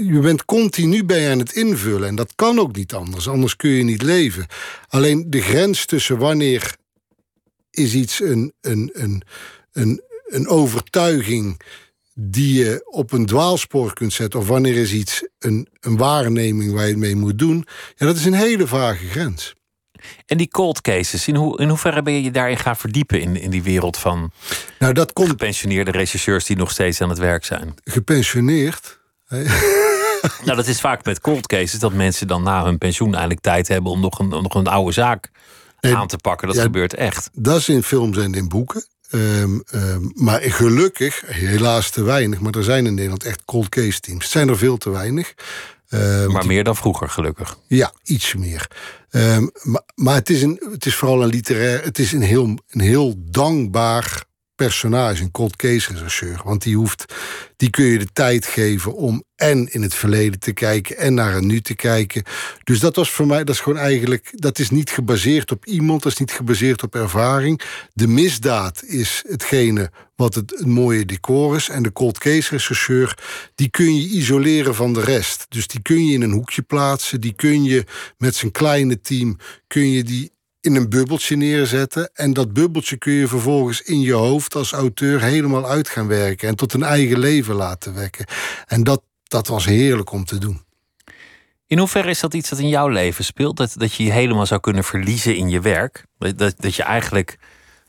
je 0.07 0.19
bent 0.21 0.45
continu 0.45 1.03
bij 1.03 1.31
aan 1.31 1.39
het 1.39 1.51
invullen 1.51 2.07
en 2.07 2.15
dat 2.15 2.35
kan 2.35 2.59
ook 2.59 2.75
niet 2.75 2.93
anders, 2.93 3.27
anders 3.27 3.55
kun 3.55 3.69
je 3.69 3.83
niet 3.83 4.01
leven. 4.01 4.45
Alleen 4.87 5.29
de 5.29 5.41
grens 5.41 5.85
tussen 5.85 6.17
wanneer 6.17 6.75
is 7.71 7.93
iets 7.93 8.21
een, 8.21 8.53
een, 8.61 8.89
een, 8.93 9.23
een, 9.71 10.01
een 10.25 10.47
overtuiging 10.47 11.61
die 12.13 12.53
je 12.53 12.85
op 12.85 13.11
een 13.11 13.25
dwaalspoor 13.25 13.93
kunt 13.93 14.13
zetten, 14.13 14.39
of 14.39 14.47
wanneer 14.47 14.75
is 14.75 14.93
iets 14.93 15.27
een, 15.39 15.67
een 15.79 15.97
waarneming 15.97 16.73
waar 16.73 16.83
je 16.83 16.89
het 16.89 16.99
mee 16.99 17.15
moet 17.15 17.39
doen, 17.39 17.65
ja, 17.95 18.05
dat 18.05 18.15
is 18.15 18.25
een 18.25 18.33
hele 18.33 18.67
vage 18.67 19.05
grens. 19.05 19.57
En 20.25 20.37
die 20.37 20.47
cold 20.47 20.81
cases, 20.81 21.27
in, 21.27 21.35
hoe, 21.35 21.59
in 21.59 21.69
hoeverre 21.69 22.01
ben 22.01 22.13
je 22.13 22.23
je 22.23 22.31
daarin 22.31 22.57
gaan 22.57 22.77
verdiepen 22.77 23.21
in, 23.21 23.35
in 23.35 23.49
die 23.49 23.63
wereld 23.63 23.97
van 23.97 24.31
nou, 24.79 24.93
dat 24.93 25.13
komt... 25.13 25.29
gepensioneerde 25.29 25.91
regisseurs 25.91 26.45
die 26.45 26.57
nog 26.57 26.71
steeds 26.71 27.01
aan 27.01 27.09
het 27.09 27.17
werk 27.17 27.45
zijn? 27.45 27.75
Gepensioneerd? 27.83 28.99
nou, 30.45 30.55
dat 30.55 30.67
is 30.67 30.79
vaak 30.79 31.05
met 31.05 31.21
cold 31.21 31.47
cases 31.47 31.79
dat 31.79 31.93
mensen 31.93 32.27
dan 32.27 32.43
na 32.43 32.63
hun 32.63 32.77
pensioen 32.77 33.11
eigenlijk 33.11 33.41
tijd 33.41 33.67
hebben 33.67 33.91
om 33.91 33.99
nog 33.99 34.19
een, 34.19 34.27
nog 34.27 34.53
een 34.53 34.67
oude 34.67 34.91
zaak 34.91 35.31
aan 35.79 36.07
te 36.07 36.17
pakken. 36.17 36.47
Dat 36.47 36.59
gebeurt 36.59 36.93
echt. 36.93 37.29
Dat 37.33 37.57
is 37.57 37.69
in 37.69 37.83
films 37.83 38.17
en 38.17 38.33
in 38.33 38.47
boeken. 38.47 38.85
Um, 39.11 39.63
um, 39.73 40.11
maar 40.15 40.41
gelukkig, 40.41 41.23
helaas 41.25 41.89
te 41.89 42.03
weinig, 42.03 42.39
maar 42.39 42.53
er 42.53 42.63
zijn 42.63 42.85
in 42.85 42.93
Nederland 42.93 43.23
echt 43.23 43.45
cold 43.45 43.69
case 43.69 43.99
teams. 43.99 44.23
Het 44.23 44.31
zijn 44.31 44.49
er 44.49 44.57
veel 44.57 44.77
te 44.77 44.89
weinig. 44.89 45.33
Um, 45.89 46.31
maar 46.31 46.45
meer 46.45 46.63
dan 46.63 46.75
vroeger, 46.75 47.09
gelukkig. 47.09 47.57
Ja, 47.67 47.91
iets 48.03 48.35
meer. 48.35 48.67
Maar, 49.63 49.81
maar 49.95 50.15
het, 50.15 50.29
is 50.29 50.41
een, 50.41 50.61
het 50.71 50.85
is 50.85 50.95
vooral 50.95 51.23
een 51.23 51.29
literair, 51.29 51.83
het 51.83 51.99
is 51.99 52.11
een 52.11 52.21
heel, 52.21 52.57
een 52.69 52.81
heel 52.81 53.15
dankbaar 53.17 54.27
personage, 54.65 55.23
een 55.23 55.31
cold 55.31 55.55
case 55.55 55.93
rechercheur. 55.93 56.41
Want 56.43 56.61
die, 56.61 56.75
hoeft, 56.75 57.13
die 57.57 57.69
kun 57.69 57.85
je 57.85 57.99
de 57.99 58.07
tijd 58.13 58.45
geven 58.45 58.95
om 58.95 59.23
en 59.35 59.71
in 59.71 59.81
het 59.81 59.93
verleden 59.93 60.39
te 60.39 60.53
kijken 60.53 60.97
en 60.97 61.13
naar 61.13 61.35
een 61.35 61.47
nu 61.47 61.61
te 61.61 61.75
kijken. 61.75 62.23
Dus 62.63 62.79
dat 62.79 62.95
was 62.95 63.11
voor 63.11 63.27
mij, 63.27 63.43
dat 63.43 63.55
is 63.55 63.61
gewoon 63.61 63.79
eigenlijk, 63.79 64.31
dat 64.31 64.59
is 64.59 64.69
niet 64.69 64.89
gebaseerd 64.89 65.51
op 65.51 65.65
iemand, 65.65 66.03
dat 66.03 66.11
is 66.11 66.17
niet 66.17 66.31
gebaseerd 66.31 66.83
op 66.83 66.95
ervaring. 66.95 67.61
De 67.93 68.07
misdaad 68.07 68.83
is 68.83 69.23
hetgene 69.27 69.91
wat 70.15 70.35
het, 70.35 70.49
het 70.49 70.65
mooie 70.65 71.05
decor 71.05 71.55
is. 71.55 71.69
En 71.69 71.83
de 71.83 71.91
cold 71.91 72.17
case 72.17 72.49
rechercheur, 72.49 73.17
die 73.55 73.69
kun 73.69 73.95
je 73.95 74.07
isoleren 74.07 74.75
van 74.75 74.93
de 74.93 75.01
rest. 75.01 75.45
Dus 75.49 75.67
die 75.67 75.81
kun 75.81 76.05
je 76.05 76.13
in 76.13 76.21
een 76.21 76.31
hoekje 76.31 76.61
plaatsen, 76.61 77.21
die 77.21 77.33
kun 77.33 77.63
je 77.63 77.85
met 78.17 78.35
zijn 78.35 78.51
kleine 78.51 79.01
team, 79.01 79.37
kun 79.67 79.91
je 79.91 80.03
die 80.03 80.31
in 80.61 80.75
een 80.75 80.89
bubbeltje 80.89 81.35
neerzetten. 81.35 82.09
En 82.13 82.33
dat 82.33 82.53
bubbeltje 82.53 82.97
kun 82.97 83.13
je 83.13 83.27
vervolgens 83.27 83.81
in 83.81 83.99
je 83.99 84.13
hoofd 84.13 84.55
als 84.55 84.71
auteur 84.71 85.21
helemaal 85.21 85.69
uit 85.69 85.89
gaan 85.89 86.07
werken. 86.07 86.47
En 86.47 86.55
tot 86.55 86.73
een 86.73 86.83
eigen 86.83 87.19
leven 87.19 87.55
laten 87.55 87.93
wekken. 87.93 88.25
En 88.65 88.83
dat, 88.83 89.01
dat 89.23 89.47
was 89.47 89.65
heerlijk 89.65 90.11
om 90.11 90.25
te 90.25 90.37
doen. 90.37 90.61
In 91.67 91.77
hoeverre 91.77 92.09
is 92.09 92.19
dat 92.19 92.33
iets 92.33 92.49
dat 92.49 92.59
in 92.59 92.67
jouw 92.67 92.87
leven 92.87 93.23
speelt? 93.23 93.57
Dat, 93.57 93.73
dat 93.77 93.93
je 93.93 94.03
je 94.03 94.11
helemaal 94.11 94.45
zou 94.45 94.59
kunnen 94.59 94.83
verliezen 94.83 95.35
in 95.35 95.49
je 95.49 95.61
werk? 95.61 96.05
Dat, 96.17 96.53
dat 96.57 96.75
je 96.75 96.83
eigenlijk 96.83 97.37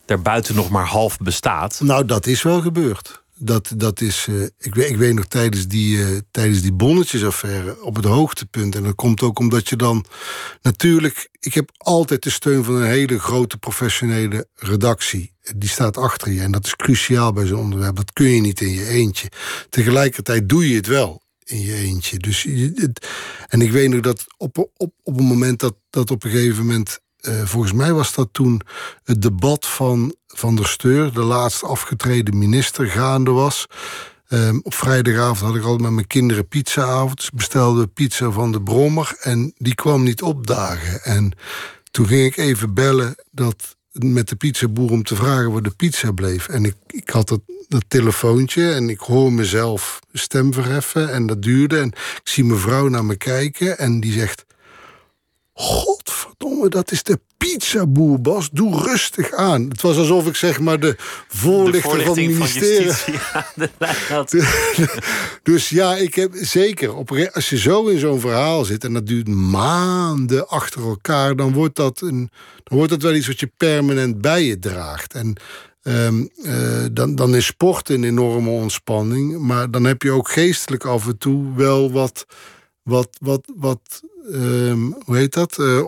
daarbuiten 0.04 0.54
nog 0.54 0.70
maar 0.70 0.86
half 0.86 1.18
bestaat? 1.18 1.80
Nou, 1.82 2.04
dat 2.04 2.26
is 2.26 2.42
wel 2.42 2.60
gebeurd. 2.60 3.22
Dat, 3.42 3.72
dat 3.76 4.00
is, 4.00 4.26
uh, 4.30 4.42
ik, 4.58 4.74
weet, 4.74 4.90
ik 4.90 4.96
weet 4.96 5.14
nog 5.14 5.26
tijdens 5.26 5.66
die, 5.66 5.96
uh, 5.96 6.18
tijdens 6.30 6.62
die 6.62 6.72
bonnetjesaffaire 6.72 7.82
op 7.82 7.96
het 7.96 8.04
hoogtepunt. 8.04 8.74
En 8.74 8.82
dat 8.82 8.94
komt 8.94 9.22
ook 9.22 9.38
omdat 9.38 9.68
je 9.68 9.76
dan 9.76 10.04
natuurlijk. 10.62 11.28
Ik 11.40 11.54
heb 11.54 11.70
altijd 11.76 12.22
de 12.22 12.30
steun 12.30 12.64
van 12.64 12.74
een 12.74 12.88
hele 12.88 13.18
grote 13.18 13.58
professionele 13.58 14.46
redactie. 14.54 15.32
Die 15.56 15.68
staat 15.68 15.96
achter 15.96 16.32
je. 16.32 16.40
En 16.40 16.52
dat 16.52 16.66
is 16.66 16.76
cruciaal 16.76 17.32
bij 17.32 17.46
zo'n 17.46 17.58
onderwerp. 17.58 17.96
Dat 17.96 18.12
kun 18.12 18.28
je 18.28 18.40
niet 18.40 18.60
in 18.60 18.72
je 18.72 18.86
eentje. 18.86 19.28
Tegelijkertijd 19.68 20.48
doe 20.48 20.68
je 20.68 20.76
het 20.76 20.86
wel 20.86 21.22
in 21.44 21.60
je 21.60 21.74
eentje. 21.74 22.18
Dus 22.18 22.46
en 23.48 23.60
ik 23.60 23.70
weet 23.70 23.90
nog 23.90 24.00
dat 24.00 24.26
op, 24.36 24.70
op, 24.76 24.94
op 25.02 25.18
een 25.18 25.24
moment 25.24 25.60
dat, 25.60 25.74
dat 25.90 26.10
op 26.10 26.24
een 26.24 26.30
gegeven 26.30 26.66
moment 26.66 27.00
uh, 27.22 27.44
volgens 27.44 27.72
mij 27.72 27.92
was 27.92 28.14
dat 28.14 28.28
toen 28.32 28.60
het 29.04 29.22
debat 29.22 29.66
van 29.66 30.14
Van 30.26 30.56
der 30.56 30.66
Steur, 30.66 31.12
de 31.12 31.22
laatst 31.22 31.64
afgetreden 31.64 32.38
minister, 32.38 32.86
gaande 32.86 33.30
was. 33.30 33.66
Um, 34.32 34.60
op 34.62 34.74
vrijdagavond 34.74 35.40
had 35.40 35.54
ik 35.54 35.62
al 35.62 35.76
met 35.76 35.90
mijn 35.90 36.06
kinderen 36.06 36.48
pizzaavond. 36.48 37.16
Dus 37.16 37.30
bestelden 37.30 37.92
pizza 37.92 38.30
van 38.30 38.52
de 38.52 38.62
Brommer 38.62 39.16
en 39.20 39.52
die 39.56 39.74
kwam 39.74 40.02
niet 40.02 40.22
opdagen. 40.22 41.02
En 41.02 41.32
toen 41.90 42.06
ging 42.06 42.24
ik 42.24 42.36
even 42.36 42.74
bellen 42.74 43.14
dat, 43.30 43.76
met 43.92 44.28
de 44.28 44.36
pizzaboer 44.36 44.90
om 44.90 45.02
te 45.02 45.14
vragen 45.14 45.52
waar 45.52 45.62
de 45.62 45.74
pizza 45.76 46.12
bleef. 46.12 46.48
En 46.48 46.64
ik, 46.64 46.74
ik 46.86 47.10
had 47.10 47.28
dat, 47.28 47.40
dat 47.68 47.84
telefoontje 47.88 48.72
en 48.72 48.88
ik 48.88 49.00
hoor 49.00 49.32
mezelf 49.32 50.00
stem 50.12 50.52
verheffen 50.52 51.12
en 51.12 51.26
dat 51.26 51.42
duurde. 51.42 51.78
En 51.78 51.88
ik 51.88 52.20
zie 52.24 52.44
mijn 52.44 52.60
vrouw 52.60 52.88
naar 52.88 53.04
me 53.04 53.16
kijken 53.16 53.78
en 53.78 54.00
die 54.00 54.12
zegt... 54.12 54.44
Godverdomme, 55.60 56.68
dat 56.68 56.90
is 56.90 57.02
de 57.02 57.20
pizzaboer, 57.36 58.20
Bas. 58.20 58.50
Doe 58.52 58.82
rustig 58.82 59.32
aan. 59.32 59.68
Het 59.68 59.80
was 59.80 59.96
alsof 59.96 60.26
ik 60.26 60.36
zeg 60.36 60.60
maar 60.60 60.80
de 60.80 60.94
voorlichter 61.28 61.90
van 61.90 61.98
het 61.98 62.16
ministerie... 62.16 62.92
Van 62.92 64.26
dus 65.52 65.68
ja, 65.68 65.96
ik 65.96 66.14
heb 66.14 66.32
zeker... 66.34 66.94
Op, 66.94 67.28
als 67.32 67.48
je 67.48 67.58
zo 67.58 67.86
in 67.86 67.98
zo'n 67.98 68.20
verhaal 68.20 68.64
zit 68.64 68.84
en 68.84 68.92
dat 68.92 69.06
duurt 69.06 69.28
maanden 69.28 70.48
achter 70.48 70.82
elkaar... 70.82 71.36
dan 71.36 71.52
wordt 71.52 71.76
dat, 71.76 72.00
een, 72.00 72.30
dan 72.64 72.78
wordt 72.78 72.92
dat 72.92 73.02
wel 73.02 73.14
iets 73.14 73.26
wat 73.26 73.40
je 73.40 73.52
permanent 73.56 74.20
bij 74.20 74.44
je 74.44 74.58
draagt. 74.58 75.14
En 75.14 75.36
Um, 75.82 76.30
uh, 76.42 76.84
dan, 76.92 77.14
dan 77.14 77.34
is 77.34 77.46
sport 77.46 77.88
een 77.88 78.04
enorme 78.04 78.50
ontspanning. 78.50 79.38
Maar 79.38 79.70
dan 79.70 79.84
heb 79.84 80.02
je 80.02 80.10
ook 80.10 80.30
geestelijk 80.30 80.84
af 80.84 81.06
en 81.06 81.18
toe 81.18 81.54
wel 81.54 81.92
wat, 81.92 82.26
wat, 82.82 83.08
wat, 83.20 83.52
wat 83.56 84.02
um, 84.32 84.96
hoe 85.04 85.16
heet 85.16 85.32
dat? 85.32 85.58
Uh, 85.58 85.82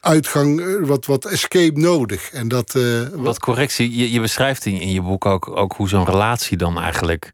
uitgang, 0.00 0.60
eh, 0.60 0.86
wat, 0.86 1.06
wat 1.06 1.24
escape 1.24 1.80
nodig. 1.80 2.30
En 2.30 2.48
dat, 2.48 2.74
uh, 2.74 3.00
wat... 3.00 3.20
wat 3.20 3.38
correctie, 3.38 3.96
je, 3.96 4.12
je 4.12 4.20
beschrijft 4.20 4.66
in, 4.66 4.80
in 4.80 4.92
je 4.92 5.02
boek 5.02 5.26
ook, 5.26 5.56
ook 5.56 5.72
hoe 5.72 5.88
zo'n 5.88 6.04
relatie 6.04 6.56
dan 6.56 6.78
eigenlijk 6.80 7.32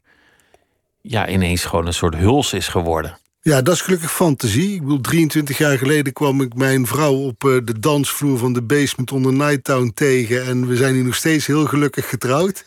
ja, 1.01 1.29
ineens 1.29 1.65
gewoon 1.65 1.87
een 1.87 1.93
soort 1.93 2.15
huls 2.15 2.53
is 2.53 2.67
geworden. 2.67 3.17
Ja, 3.41 3.61
dat 3.61 3.73
is 3.73 3.81
gelukkig 3.81 4.11
fantasie. 4.11 4.73
Ik 4.73 4.81
bedoel, 4.81 5.01
23 5.01 5.57
jaar 5.57 5.77
geleden 5.77 6.13
kwam 6.13 6.41
ik 6.41 6.55
mijn 6.55 6.87
vrouw 6.87 7.13
op 7.13 7.39
de 7.39 7.79
dansvloer 7.79 8.37
van 8.37 8.53
de 8.53 8.61
basement 8.61 9.11
onder 9.11 9.33
Nighttown 9.33 9.91
tegen. 9.93 10.45
En 10.45 10.67
we 10.67 10.75
zijn 10.75 10.93
hier 10.93 11.03
nog 11.03 11.15
steeds 11.15 11.45
heel 11.45 11.65
gelukkig 11.65 12.09
getrouwd. 12.09 12.65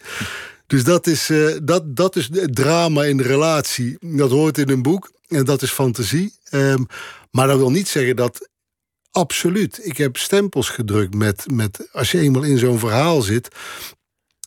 Dus 0.66 0.84
dat 0.84 1.06
is, 1.06 1.30
uh, 1.30 1.56
dat, 1.62 1.96
dat 1.96 2.16
is 2.16 2.30
drama 2.32 3.04
in 3.04 3.16
de 3.16 3.22
relatie. 3.22 3.96
Dat 4.00 4.30
hoort 4.30 4.58
in 4.58 4.68
een 4.68 4.82
boek. 4.82 5.10
En 5.28 5.44
dat 5.44 5.62
is 5.62 5.70
fantasie. 5.70 6.32
Um, 6.50 6.86
maar 7.30 7.46
dat 7.46 7.58
wil 7.58 7.70
niet 7.70 7.88
zeggen 7.88 8.16
dat. 8.16 8.48
Absoluut. 9.10 9.80
Ik 9.82 9.96
heb 9.96 10.16
stempels 10.16 10.68
gedrukt 10.68 11.14
met. 11.14 11.44
met 11.52 11.88
als 11.92 12.10
je 12.10 12.18
eenmaal 12.20 12.42
in 12.42 12.58
zo'n 12.58 12.78
verhaal 12.78 13.22
zit. 13.22 13.48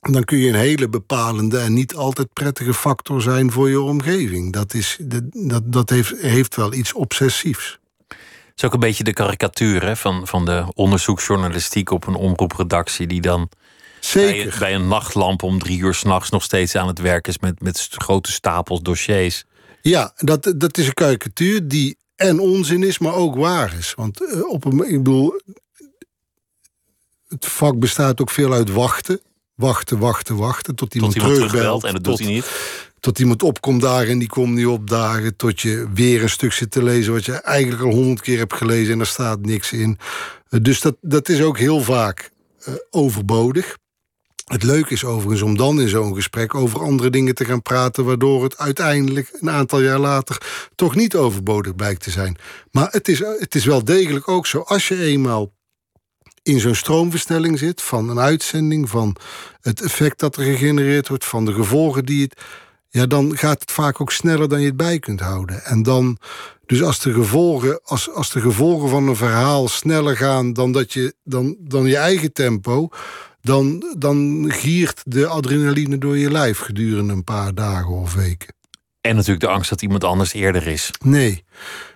Dan 0.01 0.24
kun 0.24 0.38
je 0.38 0.47
een 0.47 0.55
hele 0.55 0.89
bepalende 0.89 1.59
en 1.59 1.74
niet 1.74 1.95
altijd 1.95 2.34
prettige 2.34 2.74
factor 2.74 3.22
zijn 3.22 3.51
voor 3.51 3.70
je 3.70 3.82
omgeving. 3.82 4.53
Dat, 4.53 4.74
is, 4.74 4.97
dat, 5.34 5.74
dat 5.74 5.89
heeft, 5.89 6.22
heeft 6.22 6.55
wel 6.55 6.74
iets 6.74 6.93
obsessiefs. 6.93 7.80
Het 8.07 8.17
is 8.55 8.63
ook 8.63 8.74
een 8.74 8.80
beetje 8.80 9.03
de 9.03 9.13
karikatuur 9.13 9.84
hè, 9.84 9.95
van, 9.95 10.28
van 10.28 10.45
de 10.45 10.65
onderzoeksjournalistiek 10.74 11.91
op 11.91 12.07
een 12.07 12.15
omroepredactie, 12.15 13.07
die 13.07 13.22
dan 13.22 13.49
Zeker. 14.00 14.50
Bij, 14.50 14.60
bij, 14.60 14.76
een 14.76 14.88
nachtlamp 14.88 15.43
om 15.43 15.60
drie 15.60 15.80
uur 15.80 15.93
s'nachts 15.93 16.30
nog 16.30 16.43
steeds 16.43 16.76
aan 16.76 16.88
het 16.88 17.00
werk 17.00 17.28
is 17.28 17.39
met, 17.39 17.62
met 17.62 17.88
grote 17.91 18.32
stapels 18.32 18.82
dossiers. 18.82 19.43
Ja, 19.82 20.14
dat, 20.16 20.54
dat 20.58 20.78
is 20.78 20.88
een 20.88 20.93
karikatuur 20.93 21.68
die 21.68 21.97
en 22.16 22.39
onzin 22.39 22.84
is, 22.84 22.97
maar 23.00 23.14
ook 23.14 23.36
waar 23.36 23.78
is. 23.78 23.93
Want 23.95 24.22
uh, 24.22 24.50
op 24.50 24.66
een, 24.66 24.80
ik 24.80 24.97
bedoel, 25.04 25.41
het 27.28 27.45
vak 27.45 27.80
bestaat 27.80 28.22
ook 28.22 28.30
veel 28.30 28.54
uit 28.54 28.70
wachten. 28.72 29.20
wachten, 29.56 29.97
wachten, 30.00 30.36
wachten. 30.36 30.76
Tot 30.76 30.95
iemand, 30.95 31.14
Tot 31.14 31.22
iemand 31.22 31.39
terugbelt. 31.39 31.84
en 31.84 31.93
dat 31.93 32.04
doet 32.04 32.18
tot, 32.18 32.26
hij 32.26 32.34
niet. 32.34 32.45
tot 33.00 33.20
iemand 33.20 33.43
opkomt 33.43 33.82
dagen 33.82 34.08
en 34.10 34.20
die 34.20 34.28
komt 34.28 34.54
niet 34.56 34.66
opdagen. 34.66 35.36
Tot 35.36 35.62
je 35.62 35.88
weer 35.93 36.22
een 36.24 36.30
stuk 36.30 36.54
zit 36.54 36.72
te 36.72 36.84
lezen 36.84 37.14
wat 37.14 37.26
je 37.26 37.34
eigenlijk 37.34 37.82
al 37.84 37.91
honderd 37.91 38.22
keer 38.22 38.38
hebt 38.38 38.54
gelezen 38.54 38.93
en 38.93 39.00
er 39.00 39.06
staat 39.06 39.45
niks 39.45 39.72
in. 39.72 39.97
Eh, 40.50 40.60
dus 40.62 40.82
dat, 40.82 40.95
dat 41.02 41.30
is 41.30 41.41
ook 41.41 41.58
heel 41.58 41.82
vaak 41.82 42.32
eh, 42.60 42.74
overbodig. 42.89 43.78
Het 44.50 44.64
leuke 44.64 44.93
is 44.93 45.06
overigens 45.06 45.41
om 45.41 45.58
dan 45.58 45.82
in 45.82 45.89
zo'n 45.89 46.16
gesprek 46.16 46.56
over 46.56 46.82
andere 46.82 47.10
dingen 47.10 47.36
te 47.36 47.45
gaan 47.45 47.62
praten, 47.62 48.06
waardoor 48.06 48.43
het 48.43 48.58
uiteindelijk 48.58 49.38
een 49.39 49.50
aantal 49.50 49.82
jaar 49.82 50.00
later 50.00 50.68
toch 50.76 50.95
niet 50.95 51.16
overbodig 51.16 51.76
blijkt 51.76 52.02
te 52.02 52.12
zijn. 52.12 52.38
Maar 52.72 52.88
het 52.91 53.08
is, 53.08 53.20
het 53.20 53.56
is 53.56 53.66
wel 53.66 53.84
degelijk 53.84 54.28
ook 54.28 54.47
zo, 54.47 54.60
als 54.60 54.88
je 54.88 55.04
eenmaal 55.04 55.52
in 56.43 56.60
zo'n 56.60 56.76
stroomversnelling 56.76 57.60
zit 57.60 57.82
van 57.82 58.10
een 58.10 58.20
uitzending, 58.20 58.89
van 58.89 59.16
het 59.62 59.82
effect 59.82 60.20
dat 60.20 60.36
er 60.36 60.43
gegenereerd 60.43 61.08
wordt, 61.08 61.26
van 61.26 61.45
de 61.45 61.54
gevolgen 61.54 62.06
die 62.06 62.22
het. 62.22 62.41
Ja, 62.91 63.06
dan 63.06 63.38
gaat 63.38 63.62
het 63.62 63.72
vaak 63.72 64.02
ook 64.02 64.12
sneller 64.12 64.50
dan 64.50 64.60
je 64.60 64.66
het 64.66 64.78
bij 64.78 65.00
kunt 65.00 65.20
houden. 65.20 65.64
En 65.66 65.84
dan, 65.84 66.18
dus 66.66 66.84
als 66.84 67.00
de 67.00 67.14
gevolgen, 67.14 67.80
als, 67.84 68.12
als 68.12 68.32
de 68.32 68.41
gevolgen 68.41 68.89
van 68.89 69.08
een 69.08 69.16
verhaal 69.16 69.68
sneller 69.68 70.18
gaan 70.18 70.54
dan, 70.54 70.72
dat 70.72 70.93
je, 70.93 71.16
dan, 71.24 71.56
dan 71.60 71.86
je 71.86 71.97
eigen 71.97 72.34
tempo, 72.34 72.89
dan, 73.42 73.96
dan 73.98 74.46
giert 74.48 75.02
de 75.06 75.28
adrenaline 75.28 75.98
door 75.98 76.18
je 76.18 76.32
lijf 76.32 76.60
gedurende 76.60 77.14
een 77.14 77.24
paar 77.24 77.54
dagen 77.54 77.92
of 77.92 78.14
weken. 78.14 78.54
En 79.02 79.16
natuurlijk 79.16 79.42
de 79.42 79.48
angst 79.48 79.70
dat 79.70 79.82
iemand 79.82 80.04
anders 80.04 80.34
eerder 80.34 80.68
is. 80.68 80.92
Nee, 81.04 81.44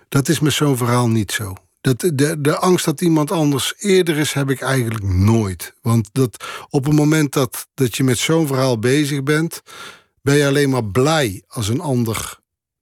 dat 0.08 0.28
is 0.28 0.40
met 0.40 0.52
zo'n 0.52 0.76
verhaal 0.76 1.08
niet 1.08 1.32
zo. 1.32 1.54
Dat, 1.80 2.00
de, 2.14 2.40
de 2.40 2.56
angst 2.56 2.84
dat 2.84 3.00
iemand 3.00 3.30
anders 3.30 3.74
eerder 3.78 4.16
is, 4.16 4.32
heb 4.32 4.50
ik 4.50 4.60
eigenlijk 4.60 5.02
nooit. 5.02 5.74
Want 5.82 6.08
dat, 6.12 6.44
op 6.70 6.84
het 6.84 6.94
moment 6.94 7.32
dat, 7.32 7.66
dat 7.74 7.96
je 7.96 8.04
met 8.04 8.18
zo'n 8.18 8.46
verhaal 8.46 8.78
bezig 8.78 9.22
bent, 9.22 9.62
ben 10.22 10.34
je 10.34 10.46
alleen 10.46 10.70
maar 10.70 10.84
blij 10.84 11.42
als 11.48 11.68
een 11.68 11.80
ander 11.80 12.38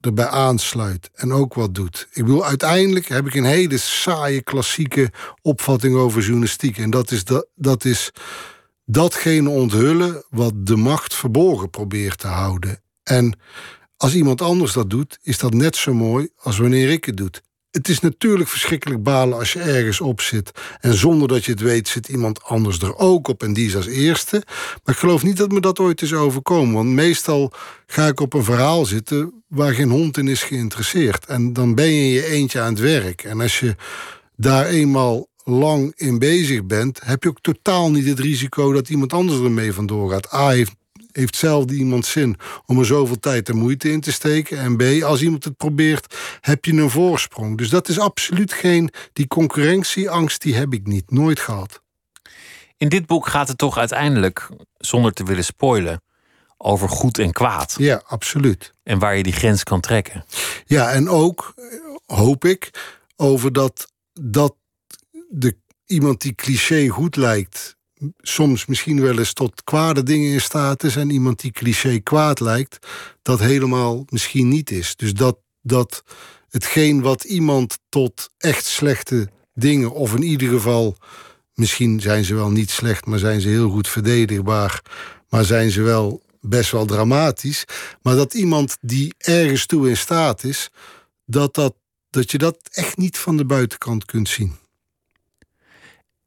erbij 0.07 0.27
aansluit 0.27 1.11
en 1.15 1.33
ook 1.33 1.55
wat 1.55 1.75
doet. 1.75 2.09
Ik 2.13 2.25
bedoel, 2.25 2.45
uiteindelijk 2.45 3.07
heb 3.07 3.27
ik 3.27 3.35
een 3.35 3.45
hele 3.45 3.79
saaie 3.79 4.43
klassieke 4.43 5.13
opvatting 5.43 5.97
over 5.97 6.23
journalistiek. 6.23 6.79
En 6.79 6.91
dat 6.91 7.11
is, 7.11 7.25
dat, 7.25 7.47
dat 7.55 7.85
is 7.85 8.11
datgene 8.85 9.49
onthullen 9.49 10.25
wat 10.31 10.67
de 10.67 10.77
macht 10.77 11.15
verborgen 11.15 11.71
probeert 11.71 12.19
te 12.19 12.27
houden. 12.27 12.83
En 13.03 13.39
als 13.97 14.15
iemand 14.15 14.41
anders 14.43 14.73
dat 14.73 14.91
doet, 14.91 15.19
is 15.23 15.39
dat 15.39 15.55
net 15.55 15.77
zo 15.77 15.95
mooi 15.95 16.29
als 16.37 16.59
wanneer 16.59 16.91
ik 16.91 17.05
het 17.05 17.17
doe. 17.17 17.31
Het 17.73 17.89
is 17.89 18.01
natuurlijk 18.01 18.49
verschrikkelijk 18.49 19.03
balen 19.03 19.39
als 19.39 19.53
je 19.53 19.61
ergens 19.61 20.01
op 20.01 20.21
zit. 20.21 20.51
En 20.81 20.95
zonder 20.95 21.29
dat 21.29 21.45
je 21.45 21.51
het 21.51 21.61
weet, 21.61 21.89
zit 21.89 22.09
iemand 22.09 22.43
anders 22.43 22.79
er 22.79 22.97
ook 22.97 23.29
op. 23.29 23.43
En 23.43 23.53
die 23.53 23.67
is 23.67 23.77
als 23.77 23.87
eerste. 23.87 24.43
Maar 24.85 24.95
ik 24.95 25.01
geloof 25.01 25.23
niet 25.23 25.37
dat 25.37 25.53
me 25.53 25.61
dat 25.61 25.79
ooit 25.79 26.03
is 26.03 26.13
overkomen. 26.13 26.75
Want 26.75 26.89
meestal 26.89 27.53
ga 27.87 28.07
ik 28.07 28.21
op 28.21 28.35
een 28.35 28.45
verhaal 28.45 28.85
zitten 28.85 29.45
waar 29.49 29.75
geen 29.75 29.91
hond 29.91 30.17
in 30.17 30.29
is 30.29 30.43
geïnteresseerd. 30.43 31.27
En 31.27 31.53
dan 31.53 31.75
ben 31.75 31.93
je 31.93 32.03
in 32.03 32.13
je 32.13 32.27
eentje 32.27 32.61
aan 32.61 32.73
het 32.73 32.83
werk. 32.83 33.25
En 33.25 33.41
als 33.41 33.61
je 33.61 33.77
daar 34.37 34.67
eenmaal 34.67 35.27
lang 35.45 35.93
in 35.97 36.19
bezig 36.19 36.65
bent, 36.65 37.01
heb 37.05 37.23
je 37.23 37.29
ook 37.29 37.41
totaal 37.41 37.91
niet 37.91 38.07
het 38.07 38.21
risico 38.21 38.73
dat 38.73 38.89
iemand 38.89 39.13
anders 39.13 39.41
ermee 39.41 39.73
vandoor 39.73 40.11
gaat. 40.11 40.35
A 40.35 40.49
heeft 40.49 40.75
heeft 41.13 41.37
zelf 41.37 41.71
iemand 41.71 42.07
zin 42.07 42.37
om 42.67 42.79
er 42.79 42.87
zoveel 42.87 43.19
tijd 43.19 43.49
en 43.49 43.57
moeite 43.57 43.91
in 43.91 44.01
te 44.01 44.13
steken. 44.13 44.59
En 44.59 44.77
B, 44.77 45.03
als 45.03 45.23
iemand 45.23 45.45
het 45.45 45.57
probeert, 45.57 46.15
heb 46.41 46.65
je 46.65 46.73
een 46.73 46.91
voorsprong. 46.91 47.59
Dus 47.59 47.69
dat 47.69 47.89
is 47.89 47.99
absoluut 47.99 48.53
geen. 48.53 48.91
Die 49.13 49.27
concurrentieangst, 49.27 50.43
die 50.43 50.55
heb 50.55 50.73
ik 50.73 50.87
niet, 50.87 51.11
nooit 51.11 51.41
gehad. 51.41 51.83
In 52.77 52.89
dit 52.89 53.07
boek 53.07 53.27
gaat 53.27 53.49
het 53.49 53.59
toch 53.59 53.79
uiteindelijk, 53.79 54.49
zonder 54.77 55.13
te 55.13 55.25
willen 55.25 55.45
spoilen, 55.45 56.03
over 56.57 56.89
goed 56.89 57.19
en 57.19 57.33
kwaad. 57.33 57.75
Ja, 57.79 58.03
absoluut. 58.07 58.73
En 58.83 58.99
waar 58.99 59.17
je 59.17 59.23
die 59.23 59.33
grens 59.33 59.63
kan 59.63 59.81
trekken. 59.81 60.25
Ja, 60.67 60.91
en 60.91 61.09
ook, 61.09 61.55
hoop 62.07 62.45
ik, 62.45 62.71
over 63.17 63.53
dat, 63.53 63.93
dat 64.13 64.55
de, 65.29 65.57
iemand 65.87 66.21
die 66.21 66.35
cliché 66.35 66.89
goed 66.89 67.17
lijkt, 67.17 67.77
soms 68.19 68.67
misschien 68.67 69.01
wel 69.01 69.19
eens 69.19 69.33
tot 69.33 69.65
kwade 69.65 70.03
dingen 70.03 70.33
in 70.33 70.41
staat 70.41 70.83
is 70.83 70.97
en 70.97 71.11
iemand 71.11 71.41
die 71.41 71.51
cliché 71.51 71.99
kwaad 71.99 72.41
lijkt, 72.41 72.87
dat 73.23 73.41
helemaal 73.41 74.05
misschien 74.09 74.49
niet 74.49 74.71
is. 74.71 74.97
Dus 74.97 75.15
dat, 75.15 75.39
dat 75.61 76.03
hetgeen 76.49 77.01
wat 77.01 77.25
iemand 77.25 77.79
tot 77.89 78.31
echt 78.39 78.65
slechte 78.65 79.29
dingen, 79.55 79.93
of 79.93 80.15
in 80.15 80.23
ieder 80.23 80.49
geval, 80.49 80.97
misschien 81.55 82.01
zijn 82.01 82.25
ze 82.25 82.35
wel 82.35 82.51
niet 82.51 82.71
slecht, 82.71 83.07
maar 83.07 83.19
zijn 83.19 83.41
ze 83.41 83.49
heel 83.49 83.71
goed 83.71 83.89
verdedigbaar, 83.89 84.83
maar 85.29 85.45
zijn 85.45 85.71
ze 85.71 85.83
wel 85.83 86.23
best 86.41 86.71
wel 86.71 86.87
dramatisch, 86.87 87.65
maar 88.03 88.17
dat 88.17 88.35
iemand 88.35 88.77
die 88.81 89.15
ergens 89.19 89.67
toe 89.67 89.89
in 89.89 89.97
staat 89.97 90.45
is, 90.45 90.71
dat, 91.25 91.55
dat, 91.55 91.75
dat 92.11 92.31
je 92.31 92.39
dat 92.39 92.59
echt 92.71 92.97
niet 92.97 93.19
van 93.19 93.37
de 93.37 93.45
buitenkant 93.45 94.05
kunt 94.05 94.29
zien. 94.29 94.61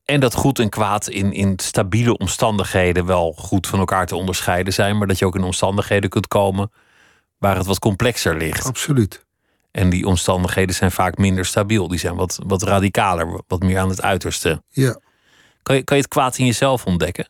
En 0.06 0.20
dat 0.20 0.34
goed 0.34 0.60
en 0.60 0.70
kwaad 0.70 1.08
in, 1.08 1.34
in 1.34 1.54
stabiele 1.56 2.18
omstandigheden 2.18 3.06
wel 3.06 3.34
goed 3.34 3.68
van 3.68 3.80
elkaar 3.80 4.06
te 4.06 4.16
onderscheiden 4.16 4.74
zijn, 4.74 4.98
maar 4.98 5.08
dat 5.08 5.20
je 5.20 5.26
ook 5.26 5.36
in 5.36 5.44
omstandigheden 5.44 6.10
kunt 6.10 6.28
komen 6.28 6.72
waar 7.38 7.58
het 7.58 7.66
wat 7.66 7.80
complexer 7.80 8.38
ligt. 8.38 8.66
Absoluut. 8.66 9.26
En 9.72 9.90
die 9.90 10.06
omstandigheden 10.06 10.76
zijn 10.76 10.92
vaak 10.92 11.18
minder 11.18 11.46
stabiel. 11.46 11.88
Die 11.88 12.00
zijn 12.00 12.16
wat, 12.16 12.40
wat 12.46 12.64
radicaler, 12.64 13.42
wat 13.48 13.64
meer 13.64 13.80
aan 13.80 13.90
het 13.90 14.02
uiterste. 14.02 14.64
Ja. 14.70 15.00
Kan 15.64 15.76
je, 15.76 15.84
kan 15.84 15.98
je 15.98 16.04
het 16.04 16.12
kwaad 16.12 16.38
in 16.38 16.46
jezelf 16.46 16.86
ontdekken? 16.86 17.30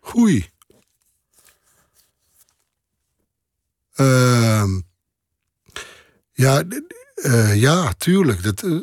Goeie. 0.00 0.50
Uh, 3.96 4.64
ja, 6.32 6.62
uh, 7.14 7.60
ja, 7.60 7.92
tuurlijk. 7.92 8.42
Dat, 8.42 8.62
uh, 8.62 8.82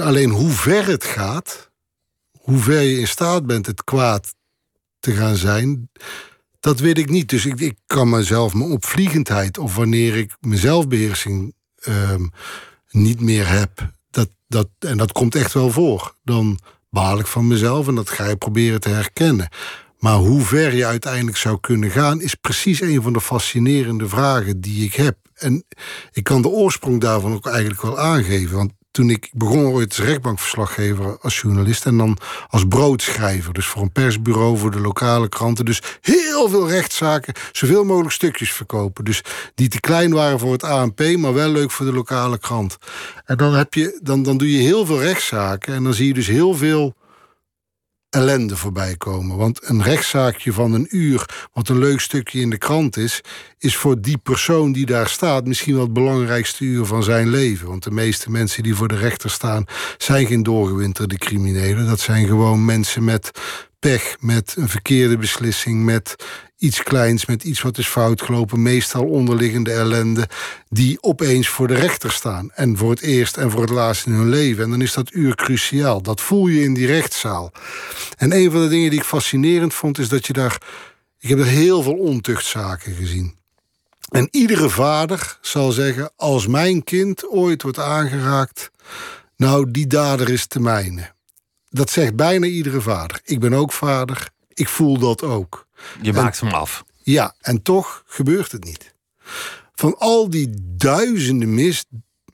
alleen 0.00 0.30
hoe 0.30 0.50
ver 0.50 0.86
het 0.86 1.04
gaat, 1.04 1.70
hoe 2.32 2.58
ver 2.58 2.80
je 2.80 2.98
in 2.98 3.08
staat 3.08 3.46
bent 3.46 3.66
het 3.66 3.84
kwaad 3.84 4.34
te 4.98 5.12
gaan 5.12 5.36
zijn, 5.36 5.90
dat 6.60 6.80
weet 6.80 6.98
ik 6.98 7.10
niet. 7.10 7.28
Dus 7.28 7.46
ik, 7.46 7.60
ik 7.60 7.78
kan 7.86 8.08
mezelf, 8.08 8.54
mijn 8.54 8.70
opvliegendheid, 8.70 9.58
of 9.58 9.74
wanneer 9.74 10.16
ik 10.16 10.36
mijn 10.40 10.58
zelfbeheersing 10.58 11.54
ehm, 11.78 12.26
niet 12.90 13.20
meer 13.20 13.48
heb, 13.48 13.92
dat, 14.10 14.28
dat, 14.46 14.68
en 14.78 14.96
dat 14.96 15.12
komt 15.12 15.34
echt 15.34 15.52
wel 15.52 15.70
voor, 15.70 16.14
dan 16.22 16.58
baal 16.90 17.18
ik 17.18 17.26
van 17.26 17.46
mezelf 17.46 17.88
en 17.88 17.94
dat 17.94 18.10
ga 18.10 18.28
je 18.28 18.36
proberen 18.36 18.80
te 18.80 18.88
herkennen. 18.88 19.48
Maar 19.98 20.16
hoe 20.16 20.40
ver 20.40 20.74
je 20.74 20.86
uiteindelijk 20.86 21.36
zou 21.36 21.60
kunnen 21.60 21.90
gaan, 21.90 22.20
is 22.20 22.34
precies 22.34 22.80
een 22.80 23.02
van 23.02 23.12
de 23.12 23.20
fascinerende 23.20 24.08
vragen 24.08 24.60
die 24.60 24.84
ik 24.84 24.94
heb. 24.94 25.16
En 25.34 25.64
ik 26.12 26.24
kan 26.24 26.42
de 26.42 26.48
oorsprong 26.48 27.00
daarvan 27.00 27.32
ook 27.32 27.46
eigenlijk 27.46 27.82
wel 27.82 27.98
aangeven. 27.98 28.56
Want 28.56 28.72
toen 28.98 29.10
ik 29.10 29.30
begon 29.32 29.66
ooit 29.66 29.88
als 29.88 30.06
rechtbankverslaggever 30.06 31.18
als 31.20 31.40
journalist 31.40 31.86
en 31.86 31.96
dan 31.96 32.18
als 32.48 32.64
broodschrijver. 32.68 33.52
Dus 33.52 33.66
voor 33.66 33.82
een 33.82 33.92
persbureau, 33.92 34.58
voor 34.58 34.70
de 34.70 34.80
lokale 34.80 35.28
kranten. 35.28 35.64
Dus 35.64 35.82
heel 36.00 36.48
veel 36.48 36.68
rechtszaken, 36.68 37.34
zoveel 37.52 37.84
mogelijk 37.84 38.14
stukjes 38.14 38.52
verkopen. 38.52 39.04
Dus 39.04 39.22
die 39.54 39.68
te 39.68 39.80
klein 39.80 40.12
waren 40.12 40.38
voor 40.38 40.52
het 40.52 40.64
ANP, 40.64 41.16
maar 41.16 41.34
wel 41.34 41.48
leuk 41.48 41.70
voor 41.70 41.86
de 41.86 41.92
lokale 41.92 42.38
krant. 42.38 42.78
En 43.24 43.36
dan, 43.36 43.54
heb 43.54 43.74
je, 43.74 43.98
dan, 44.02 44.22
dan 44.22 44.36
doe 44.36 44.52
je 44.52 44.58
heel 44.58 44.86
veel 44.86 45.00
rechtszaken 45.00 45.74
en 45.74 45.84
dan 45.84 45.94
zie 45.94 46.06
je 46.06 46.14
dus 46.14 46.26
heel 46.26 46.54
veel 46.54 46.94
ellende 48.10 48.56
voorbij 48.56 48.96
komen. 48.96 49.36
Want 49.36 49.68
een 49.68 49.82
rechtszaakje 49.82 50.52
van 50.52 50.72
een 50.72 50.86
uur, 50.90 51.48
wat 51.52 51.68
een 51.68 51.78
leuk 51.78 52.00
stukje 52.00 52.40
in 52.40 52.50
de 52.50 52.58
krant 52.58 52.96
is, 52.96 53.20
is 53.58 53.76
voor 53.76 54.00
die 54.00 54.18
persoon 54.18 54.72
die 54.72 54.86
daar 54.86 55.08
staat 55.08 55.46
misschien 55.46 55.74
wel 55.74 55.82
het 55.82 55.92
belangrijkste 55.92 56.64
uur 56.64 56.84
van 56.84 57.02
zijn 57.02 57.28
leven. 57.28 57.68
Want 57.68 57.82
de 57.82 57.90
meeste 57.90 58.30
mensen 58.30 58.62
die 58.62 58.74
voor 58.74 58.88
de 58.88 58.96
rechter 58.96 59.30
staan, 59.30 59.64
zijn 59.98 60.26
geen 60.26 60.42
doorgewinterde 60.42 61.18
criminelen. 61.18 61.86
Dat 61.86 62.00
zijn 62.00 62.26
gewoon 62.26 62.64
mensen 62.64 63.04
met 63.04 63.30
pech, 63.78 64.16
met 64.20 64.54
een 64.58 64.68
verkeerde 64.68 65.16
beslissing, 65.16 65.84
met 65.84 66.16
iets 66.58 66.82
kleins, 66.82 67.26
met 67.26 67.44
iets 67.44 67.62
wat 67.62 67.78
is 67.78 67.86
fout 67.86 68.22
gelopen, 68.22 68.62
meestal 68.62 69.04
onderliggende 69.04 69.72
ellende, 69.72 70.28
die 70.68 71.02
opeens 71.02 71.48
voor 71.48 71.68
de 71.68 71.74
rechter 71.74 72.12
staan. 72.12 72.50
En 72.50 72.76
voor 72.76 72.90
het 72.90 73.00
eerst 73.00 73.36
en 73.36 73.50
voor 73.50 73.60
het 73.60 73.70
laatst 73.70 74.06
in 74.06 74.12
hun 74.12 74.28
leven. 74.28 74.64
En 74.64 74.70
dan 74.70 74.82
is 74.82 74.92
dat 74.92 75.12
uur 75.12 75.34
cruciaal. 75.34 76.02
Dat 76.02 76.20
voel 76.20 76.46
je 76.46 76.62
in 76.62 76.74
die 76.74 76.86
rechtszaal. 76.86 77.52
En 78.16 78.32
een 78.32 78.50
van 78.50 78.60
de 78.60 78.68
dingen 78.68 78.90
die 78.90 78.98
ik 78.98 79.04
fascinerend 79.04 79.74
vond, 79.74 79.98
is 79.98 80.08
dat 80.08 80.26
je 80.26 80.32
daar. 80.32 80.62
Ik 81.18 81.28
heb 81.28 81.38
er 81.38 81.46
heel 81.46 81.82
veel 81.82 81.96
ontuchtzaken 81.96 82.94
gezien. 82.94 83.36
En 84.08 84.28
iedere 84.30 84.68
vader 84.68 85.38
zal 85.40 85.72
zeggen: 85.72 86.10
als 86.16 86.46
mijn 86.46 86.84
kind 86.84 87.28
ooit 87.28 87.62
wordt 87.62 87.78
aangeraakt, 87.78 88.70
nou, 89.36 89.70
die 89.70 89.86
dader 89.86 90.30
is 90.30 90.46
te 90.46 90.60
mijne. 90.60 91.12
Dat 91.70 91.90
zegt 91.90 92.16
bijna 92.16 92.46
iedere 92.46 92.80
vader. 92.80 93.20
Ik 93.24 93.40
ben 93.40 93.52
ook 93.52 93.72
vader. 93.72 94.28
Ik 94.54 94.68
voel 94.68 94.98
dat 94.98 95.22
ook. 95.22 95.67
Je 96.02 96.12
maakt 96.12 96.40
en, 96.40 96.46
hem 96.46 96.56
af. 96.56 96.84
Ja, 97.02 97.34
en 97.40 97.62
toch 97.62 98.02
gebeurt 98.06 98.52
het 98.52 98.64
niet. 98.64 98.94
Van 99.74 99.98
al 99.98 100.30
die 100.30 100.54
duizenden 100.76 101.54
mis, 101.54 101.84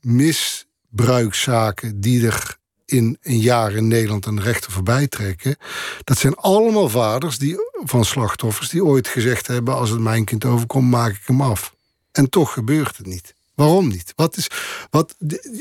misbruikzaken 0.01 2.01
die 2.01 2.26
er 2.26 2.57
in 2.86 3.18
een 3.22 3.38
jaar 3.38 3.72
in 3.72 3.88
Nederland 3.88 4.26
aan 4.26 4.36
de 4.36 4.42
rechter 4.42 4.72
voorbij 4.72 5.09
trekken. 5.09 5.57
Dat 6.05 6.18
zijn 6.18 6.34
allemaal 6.34 6.88
vaders 6.88 7.38
die, 7.38 7.57
van 7.84 8.05
slachtoffers 8.05 8.68
die 8.68 8.84
ooit 8.84 9.09
gezegd 9.09 9.47
hebben: 9.47 9.74
als 9.74 9.90
het 9.90 10.01
mijn 10.01 10.24
kind 10.24 10.45
overkomt, 10.45 10.90
maak 10.90 11.11
ik 11.11 11.22
hem 11.24 11.40
af. 11.40 11.74
En 12.12 12.30
toch 12.30 12.53
gebeurt 12.53 12.97
het 12.97 13.07
niet. 13.07 13.34
Waarom 13.55 13.88
niet? 13.88 14.12
Wat 14.16 14.36
is, 14.36 14.49
wat, 14.90 15.14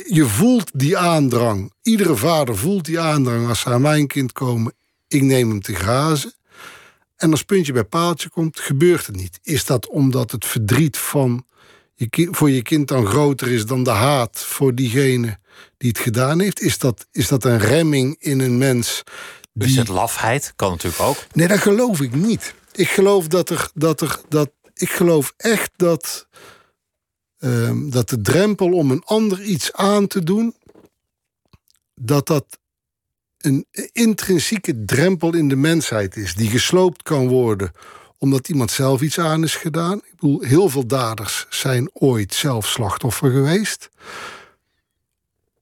je 0.07 0.25
voelt 0.25 0.71
die 0.73 0.97
aandrang. 0.97 1.73
Iedere 1.81 2.15
vader 2.15 2.57
voelt 2.57 2.85
die 2.85 2.99
aandrang 2.99 3.47
als 3.47 3.59
ze 3.59 3.69
aan 3.69 3.81
mijn 3.81 4.07
kind 4.07 4.31
komen. 4.31 4.73
Ik 5.07 5.21
neem 5.21 5.49
hem 5.49 5.61
te 5.61 5.75
grazen. 5.75 6.33
En 7.15 7.31
als 7.31 7.43
puntje 7.43 7.73
bij 7.73 7.83
paaltje 7.83 8.29
komt, 8.29 8.59
gebeurt 8.59 9.05
het 9.05 9.15
niet. 9.15 9.39
Is 9.43 9.65
dat 9.65 9.87
omdat 9.87 10.31
het 10.31 10.45
verdriet 10.45 10.97
van 10.97 11.45
je, 11.93 12.27
voor 12.31 12.49
je 12.49 12.61
kind 12.61 12.87
dan 12.87 13.05
groter 13.05 13.51
is 13.51 13.65
dan 13.65 13.83
de 13.83 13.89
haat 13.89 14.39
voor 14.39 14.75
diegene 14.75 15.39
die 15.77 15.89
het 15.89 15.99
gedaan 15.99 16.39
heeft? 16.39 16.61
Is 16.61 16.77
dat, 16.77 17.07
is 17.11 17.27
dat 17.27 17.43
een 17.43 17.59
remming 17.59 18.15
in 18.19 18.39
een 18.39 18.57
mens? 18.57 19.03
Die... 19.53 19.67
Is 19.67 19.75
het 19.75 19.87
lafheid? 19.87 20.53
Kan 20.55 20.71
natuurlijk 20.71 21.01
ook. 21.01 21.25
Nee, 21.33 21.47
dat 21.47 21.59
geloof 21.59 22.01
ik 22.01 22.15
niet. 22.15 22.53
Ik 22.71 22.89
geloof 22.89 23.27
dat 23.27 23.49
er. 23.49 23.69
Dat 23.73 24.01
er 24.01 24.19
dat, 24.29 24.51
ik 24.73 24.89
geloof 24.89 25.33
echt 25.37 25.71
dat. 25.75 26.27
Ehm, 27.37 27.89
dat 27.89 28.09
de 28.09 28.21
drempel 28.21 28.71
om 28.71 28.91
een 28.91 29.03
ander 29.03 29.41
iets 29.41 29.73
aan 29.73 30.07
te 30.07 30.23
doen. 30.23 30.55
dat 31.95 32.27
dat 32.27 32.59
een 33.45 33.65
intrinsieke 33.91 34.85
drempel 34.85 35.33
in 35.33 35.47
de 35.49 35.55
mensheid 35.55 36.15
is. 36.15 36.35
die 36.35 36.49
gesloopt 36.49 37.03
kan 37.03 37.27
worden 37.27 37.71
omdat 38.23 38.49
iemand 38.49 38.71
zelf 38.71 39.01
iets 39.01 39.19
aan 39.19 39.43
is 39.43 39.55
gedaan. 39.55 39.97
Ik 39.97 40.11
bedoel, 40.19 40.41
heel 40.41 40.69
veel 40.69 40.87
daders 40.87 41.45
zijn 41.49 41.89
ooit 41.93 42.33
zelf 42.33 42.67
slachtoffer 42.67 43.31
geweest. 43.31 43.89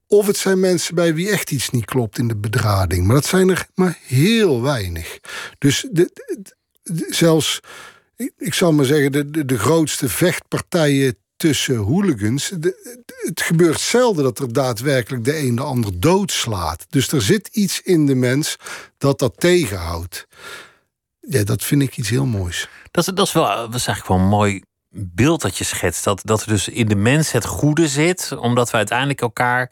Of 0.07 0.27
het 0.27 0.37
zijn 0.37 0.59
mensen 0.59 0.95
bij 0.95 1.13
wie 1.13 1.29
echt 1.29 1.51
iets 1.51 1.69
niet 1.69 1.85
klopt 1.85 2.17
in 2.17 2.27
de 2.27 2.35
bedrading. 2.35 3.05
Maar 3.05 3.15
dat 3.15 3.25
zijn 3.25 3.49
er 3.49 3.67
maar 3.75 3.97
heel 4.01 4.61
weinig. 4.61 5.19
Dus 5.57 5.87
de, 5.91 6.11
zelfs, 7.09 7.59
ik 8.37 8.53
zal 8.53 8.73
maar 8.73 8.85
zeggen, 8.85 9.11
de, 9.11 9.45
de, 9.45 9.57
grootste 9.57 10.09
vechtpartijen 10.09 11.15
tussen 11.41 11.75
hooligans. 11.75 12.49
het 12.49 13.41
gebeurt 13.41 13.79
zelden 13.79 14.23
dat 14.23 14.39
er 14.39 14.53
daadwerkelijk 14.53 15.23
de 15.23 15.37
een 15.37 15.55
de 15.55 15.61
ander 15.61 15.99
doodslaat. 15.99 16.85
Dus 16.89 17.11
er 17.11 17.21
zit 17.21 17.47
iets 17.47 17.81
in 17.81 18.05
de 18.05 18.15
mens 18.15 18.55
dat 18.97 19.19
dat 19.19 19.33
tegenhoudt. 19.39 20.27
Ja, 21.19 21.43
dat 21.43 21.63
vind 21.63 21.81
ik 21.81 21.97
iets 21.97 22.09
heel 22.09 22.25
moois. 22.25 22.69
Dat, 22.91 23.07
is, 23.07 23.13
dat, 23.13 23.27
is, 23.27 23.33
wel, 23.33 23.45
dat 23.45 23.75
is 23.75 23.87
eigenlijk 23.87 24.07
wel 24.07 24.17
een 24.17 24.37
mooi 24.39 24.61
beeld 24.89 25.41
dat 25.41 25.57
je 25.57 25.63
schetst. 25.63 26.03
Dat, 26.03 26.21
dat 26.23 26.41
er 26.41 26.47
dus 26.47 26.67
in 26.67 26.87
de 26.87 26.95
mens 26.95 27.31
het 27.31 27.45
goede 27.45 27.87
zit, 27.87 28.31
omdat 28.37 28.71
we 28.71 28.77
uiteindelijk 28.77 29.21
elkaar 29.21 29.71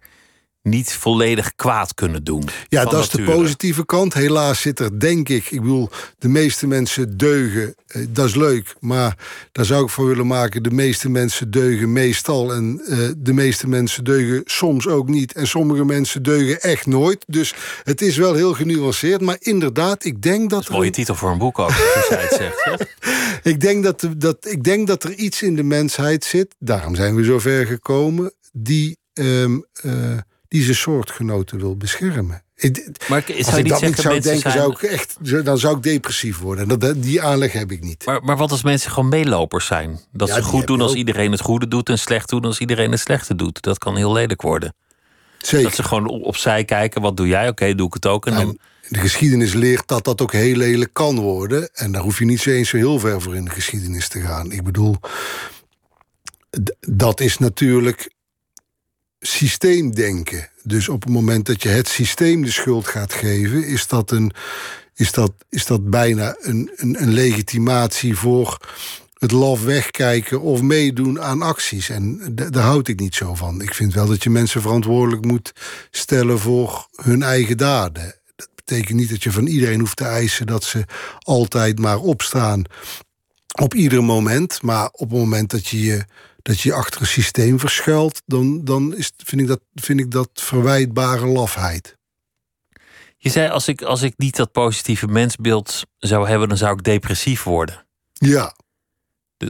niet 0.62 0.94
volledig 0.94 1.56
kwaad 1.56 1.94
kunnen 1.94 2.24
doen. 2.24 2.48
Ja, 2.68 2.86
dat 2.86 3.04
is 3.04 3.10
de 3.10 3.24
positieve 3.24 3.86
kant. 3.86 4.14
Helaas 4.14 4.62
zit 4.62 4.80
er, 4.80 5.00
denk 5.00 5.30
ik, 5.30 5.52
ik 5.52 5.62
bedoel, 5.62 5.90
de 6.18 6.28
meeste 6.28 6.68
mensen 6.68 7.18
deugen. 7.18 7.76
Eh, 7.88 8.02
dat 8.10 8.26
is 8.26 8.36
leuk, 8.36 8.76
maar 8.80 9.18
daar 9.52 9.66
zou 9.66 9.84
ik 9.84 9.90
voor 9.90 10.08
willen 10.08 10.28
maken. 10.28 10.64
De 10.64 10.72
meeste 10.72 11.10
mensen 11.10 11.52
deugen 11.52 11.94
meestal 11.94 12.54
en 12.54 12.82
eh, 12.86 12.98
de 13.18 13.34
meeste 13.34 13.68
mensen 13.68 14.04
deugen 14.04 14.42
soms 14.46 14.88
ook 14.88 15.08
niet. 15.08 15.34
En 15.34 15.48
sommige 15.48 15.86
mensen 15.86 16.24
deugen 16.24 16.62
echt 16.62 16.86
nooit. 16.86 17.24
Dus 17.28 17.54
het 17.84 18.02
is 18.02 18.18
wel 18.18 18.34
heel 18.34 18.54
genuanceerd. 18.54 19.22
Maar 19.22 19.38
inderdaad, 19.40 20.06
ik 20.06 20.22
denk 20.22 20.50
dat. 20.50 20.60
Dat 20.60 20.70
een 20.70 20.76
mooie 20.76 20.90
titel 20.90 21.16
voor 21.16 21.32
een 21.32 21.38
boek 21.38 21.60
ook, 21.60 21.68
als 21.68 22.08
het 22.10 22.34
zegt. 22.34 22.86
ik, 23.54 23.60
denk 23.60 23.84
dat, 23.84 24.08
dat, 24.18 24.48
ik 24.50 24.64
denk 24.64 24.88
dat 24.88 25.04
er 25.04 25.14
iets 25.14 25.42
in 25.42 25.56
de 25.56 25.64
mensheid 25.64 26.24
zit. 26.24 26.56
Daarom 26.60 26.96
zijn 26.96 27.16
we 27.16 27.24
zo 27.24 27.40
ver 27.40 27.66
gekomen. 27.66 28.34
Die. 28.52 28.98
Um, 29.14 29.66
die 30.50 30.64
zijn 30.64 30.76
soortgenoten 30.76 31.60
wil 31.60 31.76
beschermen. 31.76 32.44
Maar 33.10 33.24
Als 33.38 33.58
ik 33.58 33.68
dat 33.68 33.82
niet 33.82 33.96
zou 33.96 34.20
denken, 34.20 34.52
zou 34.52 34.72
ik 34.72 34.82
echt, 34.82 35.18
dan 35.46 35.58
zou 35.58 35.78
ik 35.78 35.84
depressief 35.84 36.40
worden. 36.40 36.80
Dat, 36.80 37.04
die 37.04 37.22
aanleg 37.22 37.52
heb 37.52 37.72
ik 37.72 37.82
niet. 37.82 38.06
Maar, 38.06 38.24
maar 38.24 38.38
wat 38.38 38.52
als 38.52 38.64
mensen 38.64 38.92
gewoon 38.92 39.10
meelopers 39.10 39.66
zijn? 39.66 40.00
Dat 40.12 40.30
ze 40.30 40.44
goed 40.44 40.68
doen 40.68 40.82
als 40.82 40.94
iedereen 40.94 41.32
het 41.32 41.42
goede 41.42 41.68
doet... 41.68 41.90
en 41.90 42.00
slecht 42.00 42.30
doen 42.30 42.46
als 42.46 42.60
iedereen 42.60 42.92
het 42.92 43.00
slechte 43.00 43.36
doet. 43.36 43.62
Dat 43.62 43.78
kan 43.78 43.96
heel 43.96 44.12
lelijk 44.12 44.42
worden. 44.42 44.74
Zeker. 45.38 45.66
Dat 45.66 45.76
ze 45.76 45.84
gewoon 45.84 46.08
opzij 46.08 46.66
kijken, 46.66 47.02
wat 47.02 47.18
doe 47.18 47.28
jij? 47.28 47.48
Oké, 47.48 47.76
doe 47.76 47.88
ik 47.88 47.94
het 47.94 48.06
ook. 48.06 48.26
En 48.26 48.34
nou, 48.34 48.46
dan... 48.46 48.58
De 48.90 49.00
geschiedenis 49.00 49.54
leert 49.54 49.88
dat 49.88 50.04
dat 50.04 50.22
ook 50.22 50.32
heel 50.32 50.56
lelijk 50.56 50.94
kan 50.94 51.20
worden. 51.20 51.70
En 51.74 51.92
daar 51.92 52.02
hoef 52.02 52.20
je 52.20 52.26
niet 52.26 52.42
zo 52.42 52.50
eens 52.50 52.70
zo 52.70 52.78
heel 52.78 53.00
ver 53.00 53.22
voor 53.22 53.36
in 53.36 53.46
de 53.46 53.52
geschiedenis 53.52 54.08
te 54.08 54.20
gaan. 54.20 54.52
Ik 54.52 54.64
bedoel, 54.64 54.96
dat 56.80 57.20
is 57.20 57.38
natuurlijk 57.38 58.10
systeemdenken. 59.20 60.50
Dus 60.64 60.90
op 60.90 61.04
het 61.04 61.12
moment 61.12 61.46
dat 61.46 61.64
je 61.64 61.70
het 61.70 61.88
systeem 61.88 62.42
de 62.44 62.52
schuld 62.52 62.88
gaat 62.88 63.14
geven, 63.14 63.66
is 63.66 63.88
dat, 63.88 64.12
een, 64.12 64.32
is 64.96 65.12
dat, 65.12 65.32
is 65.50 65.66
dat 65.66 65.90
bijna 65.90 66.36
een, 66.40 66.72
een, 66.76 67.02
een 67.02 67.14
legitimatie 67.14 68.16
voor 68.16 68.58
het 69.20 69.32
laf 69.32 69.64
wegkijken 69.64 70.42
of 70.42 70.62
meedoen 70.62 71.22
aan 71.22 71.42
acties. 71.42 71.90
En 71.90 72.22
daar 72.36 72.64
houd 72.64 72.88
ik 72.88 73.00
niet 73.00 73.16
zo 73.16 73.36
van. 73.36 73.62
Ik 73.62 73.74
vind 73.74 73.94
wel 73.94 74.08
dat 74.08 74.24
je 74.24 74.30
mensen 74.30 74.62
verantwoordelijk 74.62 75.26
moet 75.26 75.52
stellen 75.92 76.40
voor 76.40 76.88
hun 76.96 77.24
eigen 77.24 77.58
daden. 77.58 78.16
Dat 78.36 78.50
betekent 78.56 78.98
niet 78.98 79.10
dat 79.10 79.24
je 79.24 79.32
van 79.32 79.46
iedereen 79.46 79.80
hoeft 79.80 79.98
te 79.98 80.06
eisen 80.06 80.48
dat 80.48 80.64
ze 80.64 80.86
altijd 81.20 81.80
maar 81.80 82.00
opstaan 82.00 82.64
op 83.62 83.74
ieder 83.74 84.04
moment. 84.04 84.62
Maar 84.62 84.90
op 84.92 85.10
het 85.10 85.20
moment 85.20 85.50
dat 85.50 85.68
je 85.68 85.82
je 85.82 86.06
dat 86.42 86.60
je 86.60 86.74
achter 86.74 87.02
een 87.02 87.08
systeem 87.08 87.60
verschuilt, 87.60 88.22
dan, 88.26 88.66
dan 88.66 88.96
is, 88.96 89.12
vind, 89.18 89.42
ik 89.42 89.48
dat, 89.48 89.62
vind 89.74 90.00
ik 90.00 90.12
dat 90.12 90.30
verwijtbare 90.34 91.26
lafheid. 91.26 91.98
Je 93.18 93.30
zei, 93.30 93.50
als 93.50 93.68
ik, 93.68 93.82
als 93.82 94.02
ik 94.02 94.14
niet 94.18 94.36
dat 94.36 94.52
positieve 94.52 95.08
mensbeeld 95.08 95.84
zou 95.98 96.28
hebben, 96.28 96.48
dan 96.50 96.58
zou 96.58 96.74
ik 96.74 96.84
depressief 96.84 97.44
worden. 97.44 97.86
Ja. 98.14 98.56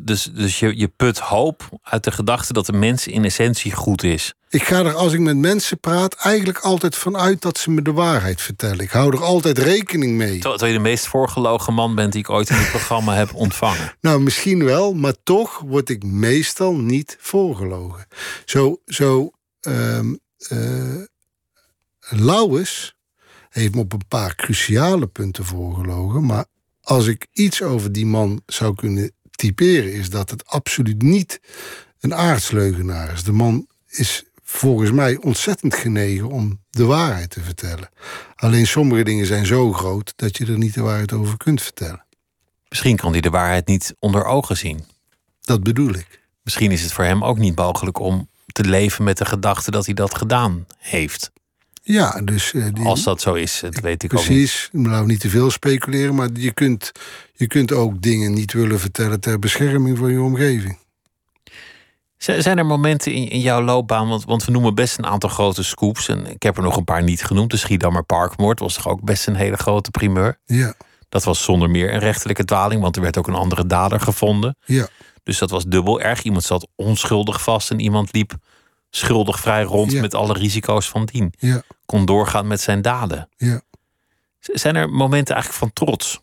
Dus, 0.04 0.24
dus 0.24 0.60
je, 0.60 0.78
je 0.78 0.88
put 0.88 1.20
hoop 1.20 1.70
uit 1.82 2.04
de 2.04 2.12
gedachte 2.12 2.54
dat 2.54 2.66
de 2.66 2.74
mens 2.74 3.08
in 3.08 3.26
essentie 3.26 3.72
goed 3.72 4.04
is. 4.04 4.34
Ik 4.50 4.64
ga 4.64 4.80
er, 4.80 4.94
als 4.94 5.14
ik 5.14 5.20
met 5.20 5.38
mensen 5.38 5.80
praat, 5.80 6.14
eigenlijk 6.14 6.60
altijd 6.60 6.96
vanuit 6.96 7.42
dat 7.42 7.58
ze 7.58 7.72
me 7.72 7.82
de 7.82 7.92
waarheid 7.92 8.42
vertellen. 8.42 8.80
Ik 8.80 8.90
hou 8.90 9.14
er 9.14 9.24
altijd 9.24 9.58
rekening 9.58 10.18
mee. 10.18 10.40
Terwijl 10.40 10.66
je 10.72 10.78
de 10.78 10.84
meest 10.84 11.08
voorgelogen 11.08 11.74
man 11.74 11.96
bent 11.96 12.12
die 12.12 12.22
ik 12.22 12.30
ooit 12.30 12.50
in 12.50 12.56
het 12.56 12.70
programma 12.70 13.16
heb 13.16 13.34
ontvangen. 13.34 13.94
Nou, 14.02 14.22
misschien 14.22 14.64
wel, 14.64 14.94
maar 14.94 15.14
toch 15.24 15.60
word 15.60 15.90
ik 15.90 16.04
meestal 16.04 16.76
niet 16.76 17.18
voorgelogen. 17.20 18.08
Zo, 18.46 18.82
zo 18.86 19.32
um, 19.68 20.20
uh, 20.52 21.04
Lauwers 22.10 22.96
heeft 23.50 23.76
me 23.76 23.82
op 23.82 23.94
een 23.94 24.08
paar 24.08 24.36
cruciale 24.36 25.08
punten 25.08 25.46
voorgelogen. 25.46 26.26
Maar 26.26 26.46
als 26.82 27.08
ik 27.08 27.28
iets 27.32 27.62
over 27.62 27.92
die 27.92 28.06
man 28.06 28.42
zou 28.46 28.76
kunnen 28.76 29.12
typeren, 29.40 29.94
is 29.94 30.10
dat 30.10 30.30
het 30.30 30.48
absoluut 30.48 31.02
niet 31.02 31.40
een 32.00 32.16
aardsleugenaar 32.16 33.14
is. 33.14 33.24
De 33.24 33.32
man 33.32 33.68
is 33.88 34.24
volgens 34.44 34.92
mij 34.92 35.18
ontzettend 35.18 35.76
genegen 35.76 36.30
om 36.30 36.60
de 36.70 36.86
waarheid 36.86 37.30
te 37.30 37.42
vertellen. 37.42 37.90
Alleen 38.36 38.68
sommige 38.68 39.04
dingen 39.04 39.26
zijn 39.26 39.46
zo 39.46 39.74
groot 39.74 40.14
dat 40.16 40.38
je 40.38 40.46
er 40.46 40.58
niet 40.58 40.74
de 40.74 40.82
waarheid 40.82 41.14
over 41.14 41.38
kunt 41.38 41.62
vertellen. 41.62 42.06
Misschien 42.70 42.96
kan 42.96 43.12
hij 43.12 43.22
de 43.22 43.30
waarheid 43.30 43.68
niet 43.68 43.96
onder 44.00 44.26
ogen 44.26 44.58
zien. 44.58 44.86
Dat 45.42 45.64
bedoel 45.64 45.94
ik. 45.94 46.28
Misschien 46.44 46.72
is 46.72 46.82
het 46.82 46.92
voor 46.92 47.04
hem 47.04 47.24
ook 47.24 47.38
niet 47.38 47.56
mogelijk 47.56 48.00
om 48.00 48.30
te 48.46 48.64
leven 48.64 49.04
met 49.04 49.18
de 49.18 49.26
gedachte 49.26 49.72
dat 49.72 49.86
hij 49.86 49.94
dat 49.94 50.18
gedaan 50.18 50.66
heeft. 50.78 51.32
Ja, 51.92 52.22
dus. 52.24 52.54
Uh, 52.54 52.66
die, 52.74 52.86
Als 52.86 53.04
dat 53.04 53.22
zo 53.22 53.34
is, 53.34 53.60
dat 53.60 53.80
weet 53.80 54.04
ik 54.04 54.10
precies, 54.10 54.28
ook 54.28 54.36
niet. 54.36 54.48
Precies, 54.48 54.70
nou 54.72 55.06
niet 55.06 55.20
te 55.20 55.30
veel 55.30 55.52
speculeren, 55.52 56.16
maar 56.16 56.30
je 56.34 56.52
kunt, 56.52 56.92
je 57.34 57.48
kunt 57.48 57.72
ook 57.72 58.02
dingen 58.02 58.34
niet 58.34 58.54
willen 58.54 58.80
vertellen 58.80 59.20
ter 59.20 59.40
bescherming 59.40 59.98
van 59.98 60.12
je 60.12 60.22
omgeving. 60.22 60.78
Zijn 62.18 62.58
er 62.58 62.66
momenten 62.66 63.14
in, 63.14 63.30
in 63.30 63.40
jouw 63.40 63.62
loopbaan, 63.62 64.08
want, 64.08 64.26
want 64.26 64.46
we 64.46 64.52
noemen 64.52 64.76
best 64.76 64.98
een 64.98 65.06
aantal 65.06 65.30
grote 65.30 65.64
scoops. 65.64 66.08
En 66.08 66.26
ik 66.26 66.44
heb 66.44 66.58
er 66.58 66.64
nog 66.64 66.78
een 66.78 66.84
paar 66.84 67.04
niet 67.04 67.24
genoemd. 67.24 67.52
De 67.52 67.58
Schiedammer 67.58 68.04
Parkmoord 68.04 68.60
was 68.60 68.74
toch 68.74 68.88
ook 68.88 69.02
best 69.02 69.28
een 69.28 69.36
hele 69.36 69.58
grote 69.58 69.92
primeur. 69.92 70.40
Ja. 70.46 70.74
Dat 71.10 71.24
was 71.24 71.44
zonder 71.44 71.70
meer 71.70 71.94
een 71.94 72.00
rechterlijke 72.00 72.46
dwaling, 72.46 72.82
want 72.82 72.96
er 72.96 73.02
werd 73.02 73.18
ook 73.18 73.28
een 73.28 73.34
andere 73.34 73.66
dader 73.66 74.00
gevonden. 74.00 74.56
Ja. 74.66 74.88
Dus 75.24 75.38
dat 75.38 75.50
was 75.50 75.64
dubbel 75.64 76.02
erg. 76.02 76.24
Iemand 76.24 76.44
zat 76.44 76.68
onschuldig 76.76 77.42
vast 77.42 77.72
en 77.72 77.80
iemand 77.80 78.14
liep 78.14 78.34
schuldig 78.90 79.40
vrij 79.40 79.64
rond 79.64 79.94
met 79.94 80.14
alle 80.14 80.34
risico's 80.34 80.90
van 80.90 81.06
dien. 81.06 81.34
Ja. 81.38 81.64
Kon 81.86 82.06
doorgaan 82.06 82.48
met 82.48 82.62
zijn 82.62 82.82
daden. 82.82 83.30
Ja. 83.38 83.62
Zijn 84.40 84.76
er 84.76 84.90
momenten 84.90 85.36
eigenlijk 85.36 85.64
van 85.64 85.74
trots? 85.86 86.22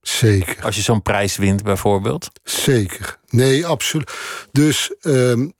Zeker. 0.00 0.64
Als 0.64 0.76
je 0.76 0.82
zo'n 0.82 1.02
prijs 1.02 1.36
wint, 1.36 1.62
bijvoorbeeld? 1.62 2.30
Zeker. 2.42 3.18
Nee, 3.28 3.66
absoluut. 3.66 4.12
Dus 4.52 4.94
um, 5.02 5.52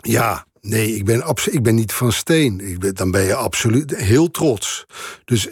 ja, 0.00 0.46
nee, 0.60 0.94
ik 0.94 1.04
ben, 1.04 1.34
ik 1.50 1.62
ben 1.62 1.74
niet 1.74 1.92
van 1.92 2.12
steen. 2.12 2.60
Ik 2.60 2.78
ben, 2.78 2.94
dan 2.94 3.10
ben 3.10 3.22
je 3.22 3.34
absoluut 3.34 3.96
heel 3.96 4.30
trots. 4.30 4.86
Dus 5.24 5.48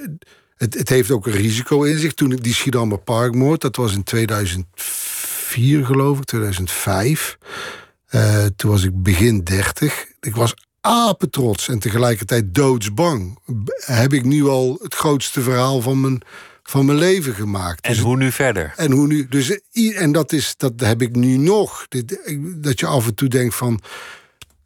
het, 0.57 0.74
het 0.74 0.89
heeft 0.89 1.11
ook 1.11 1.26
een 1.26 1.32
risico 1.32 1.82
in 1.82 1.99
zich. 1.99 2.14
Toen 2.14 2.32
ik 2.32 2.45
die 2.45 2.55
Schiedammer 2.55 2.99
Parkmoord, 2.99 3.61
dat 3.61 3.76
was 3.76 3.95
in 3.95 4.03
2004 4.03 5.85
geloof 5.85 6.18
ik, 6.18 6.24
2005. 6.24 7.39
Uh, 8.11 8.45
toen 8.57 8.71
was 8.71 8.85
ik 8.85 9.03
begin 9.03 9.45
30. 9.45 10.07
Ik 10.21 10.37
was 10.37 10.55
apetrots 10.81 11.69
en 11.69 11.79
tegelijkertijd 11.79 12.55
doodsbang. 12.55 13.39
Heb 13.77 14.13
ik 14.13 14.25
nu 14.25 14.47
al 14.47 14.79
het 14.83 14.95
grootste 14.95 15.41
verhaal 15.41 15.81
van 15.81 16.01
mijn, 16.01 16.23
van 16.63 16.87
mijn 16.87 16.99
leven 16.99 17.35
gemaakt. 17.35 17.85
En 17.85 17.93
dus, 17.93 18.01
hoe 18.01 18.17
nu 18.17 18.33
verder? 18.33 18.73
En 18.77 18.93
hoe 18.93 19.07
nu? 19.07 19.29
Dus, 19.29 19.61
en 19.95 20.13
dat, 20.13 20.33
is, 20.33 20.55
dat 20.57 20.73
heb 20.77 21.03
ik 21.03 21.17
nu 21.17 21.37
nog. 21.37 21.87
Dat 22.57 22.81
je 22.81 22.87
af 22.87 23.07
en 23.07 23.15
toe 23.15 23.29
denkt 23.29 23.55
van. 23.55 23.81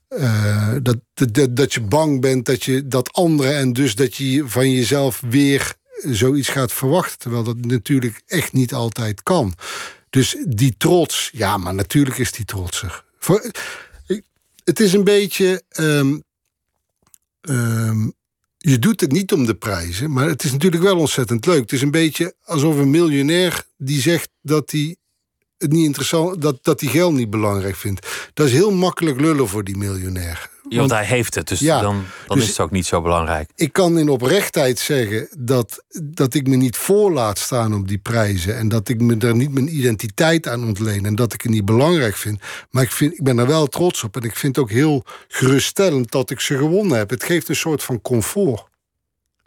Uh, 0.08 0.74
dat, 0.82 0.96
dat, 1.14 1.56
dat 1.56 1.74
je 1.74 1.80
bang 1.80 2.20
bent 2.20 2.46
dat 2.46 2.64
je 2.64 2.88
dat 2.88 3.12
anderen 3.12 3.56
en 3.56 3.72
dus 3.72 3.94
dat 3.94 4.16
je 4.16 4.48
van 4.48 4.70
jezelf 4.70 5.22
weer 5.28 5.74
zoiets 6.04 6.48
gaat 6.48 6.72
verwachten. 6.72 7.18
Terwijl 7.18 7.42
dat 7.42 7.56
natuurlijk 7.64 8.22
echt 8.26 8.52
niet 8.52 8.74
altijd 8.74 9.22
kan. 9.22 9.54
Dus 10.10 10.36
die 10.48 10.74
trots, 10.78 11.30
ja, 11.32 11.56
maar 11.56 11.74
natuurlijk 11.74 12.18
is 12.18 12.32
die 12.32 12.44
trotser. 12.44 13.04
Voor, 13.18 13.50
het 14.64 14.80
is 14.80 14.92
een 14.92 15.04
beetje. 15.04 15.62
Um, 15.80 16.22
um, 17.40 18.12
je 18.58 18.78
doet 18.78 19.00
het 19.00 19.12
niet 19.12 19.32
om 19.32 19.46
de 19.46 19.54
prijzen, 19.54 20.12
maar 20.12 20.28
het 20.28 20.44
is 20.44 20.52
natuurlijk 20.52 20.82
wel 20.82 20.98
ontzettend 20.98 21.46
leuk. 21.46 21.60
Het 21.60 21.72
is 21.72 21.82
een 21.82 21.90
beetje 21.90 22.34
alsof 22.44 22.76
een 22.76 22.90
miljonair 22.90 23.64
die 23.76 24.00
zegt 24.00 24.30
dat 24.42 24.70
hij 24.70 24.96
het 25.58 25.72
niet 25.72 25.84
interessant, 25.84 26.42
dat, 26.42 26.58
dat 26.62 26.80
hij 26.80 26.90
geld 26.90 27.12
niet 27.12 27.30
belangrijk 27.30 27.76
vindt. 27.76 28.06
Dat 28.34 28.46
is 28.46 28.52
heel 28.52 28.72
makkelijk 28.72 29.20
lullen 29.20 29.48
voor 29.48 29.64
die 29.64 29.76
miljonair. 29.76 30.50
Ja, 30.68 30.78
want 30.78 30.90
hij 30.90 31.04
heeft 31.04 31.34
het, 31.34 31.48
dus 31.48 31.60
ja, 31.60 31.80
dan, 31.80 32.04
dan 32.26 32.36
dus 32.36 32.44
is 32.44 32.50
het 32.50 32.60
ook 32.60 32.70
niet 32.70 32.86
zo 32.86 33.02
belangrijk. 33.02 33.50
Ik 33.54 33.72
kan 33.72 33.98
in 33.98 34.08
oprechtheid 34.08 34.78
zeggen 34.78 35.28
dat, 35.38 35.84
dat 36.02 36.34
ik 36.34 36.46
me 36.46 36.56
niet 36.56 36.76
voor 36.76 37.12
laat 37.12 37.38
staan 37.38 37.74
op 37.74 37.88
die 37.88 37.98
prijzen. 37.98 38.56
En 38.56 38.68
dat 38.68 38.88
ik 38.88 39.00
me 39.00 39.16
daar 39.16 39.36
niet 39.36 39.52
mijn 39.52 39.76
identiteit 39.76 40.48
aan 40.48 40.64
ontleen. 40.64 41.06
En 41.06 41.14
dat 41.14 41.32
ik 41.32 41.42
het 41.42 41.50
niet 41.50 41.64
belangrijk 41.64 42.16
vind. 42.16 42.40
Maar 42.70 42.82
ik, 42.82 42.90
vind, 42.90 43.12
ik 43.12 43.22
ben 43.22 43.38
er 43.38 43.46
wel 43.46 43.66
trots 43.66 44.04
op. 44.04 44.16
En 44.16 44.22
ik 44.22 44.36
vind 44.36 44.56
het 44.56 44.64
ook 44.64 44.70
heel 44.70 45.04
geruststellend 45.28 46.10
dat 46.10 46.30
ik 46.30 46.40
ze 46.40 46.56
gewonnen 46.56 46.98
heb. 46.98 47.10
Het 47.10 47.24
geeft 47.24 47.48
een 47.48 47.56
soort 47.56 47.82
van 47.82 48.00
comfort. 48.00 48.64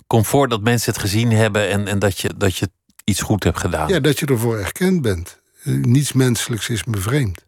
Comfort 0.08 0.50
dat 0.50 0.62
mensen 0.62 0.92
het 0.94 1.02
gezien 1.02 1.32
hebben 1.32 1.70
en, 1.70 1.88
en 1.88 2.00
dat, 2.00 2.20
je, 2.20 2.30
dat 2.38 2.56
je 2.56 2.70
iets 3.04 3.22
goed 3.22 3.44
hebt 3.44 3.60
gedaan. 3.60 3.88
Ja, 3.88 4.00
dat 4.00 4.20
je 4.20 4.26
ervoor 4.26 4.58
erkend 4.58 5.02
bent. 5.02 5.41
Niets 5.64 6.14
menselijks 6.14 6.70
is 6.70 6.84
me 6.84 6.98
vreemd. 6.98 7.46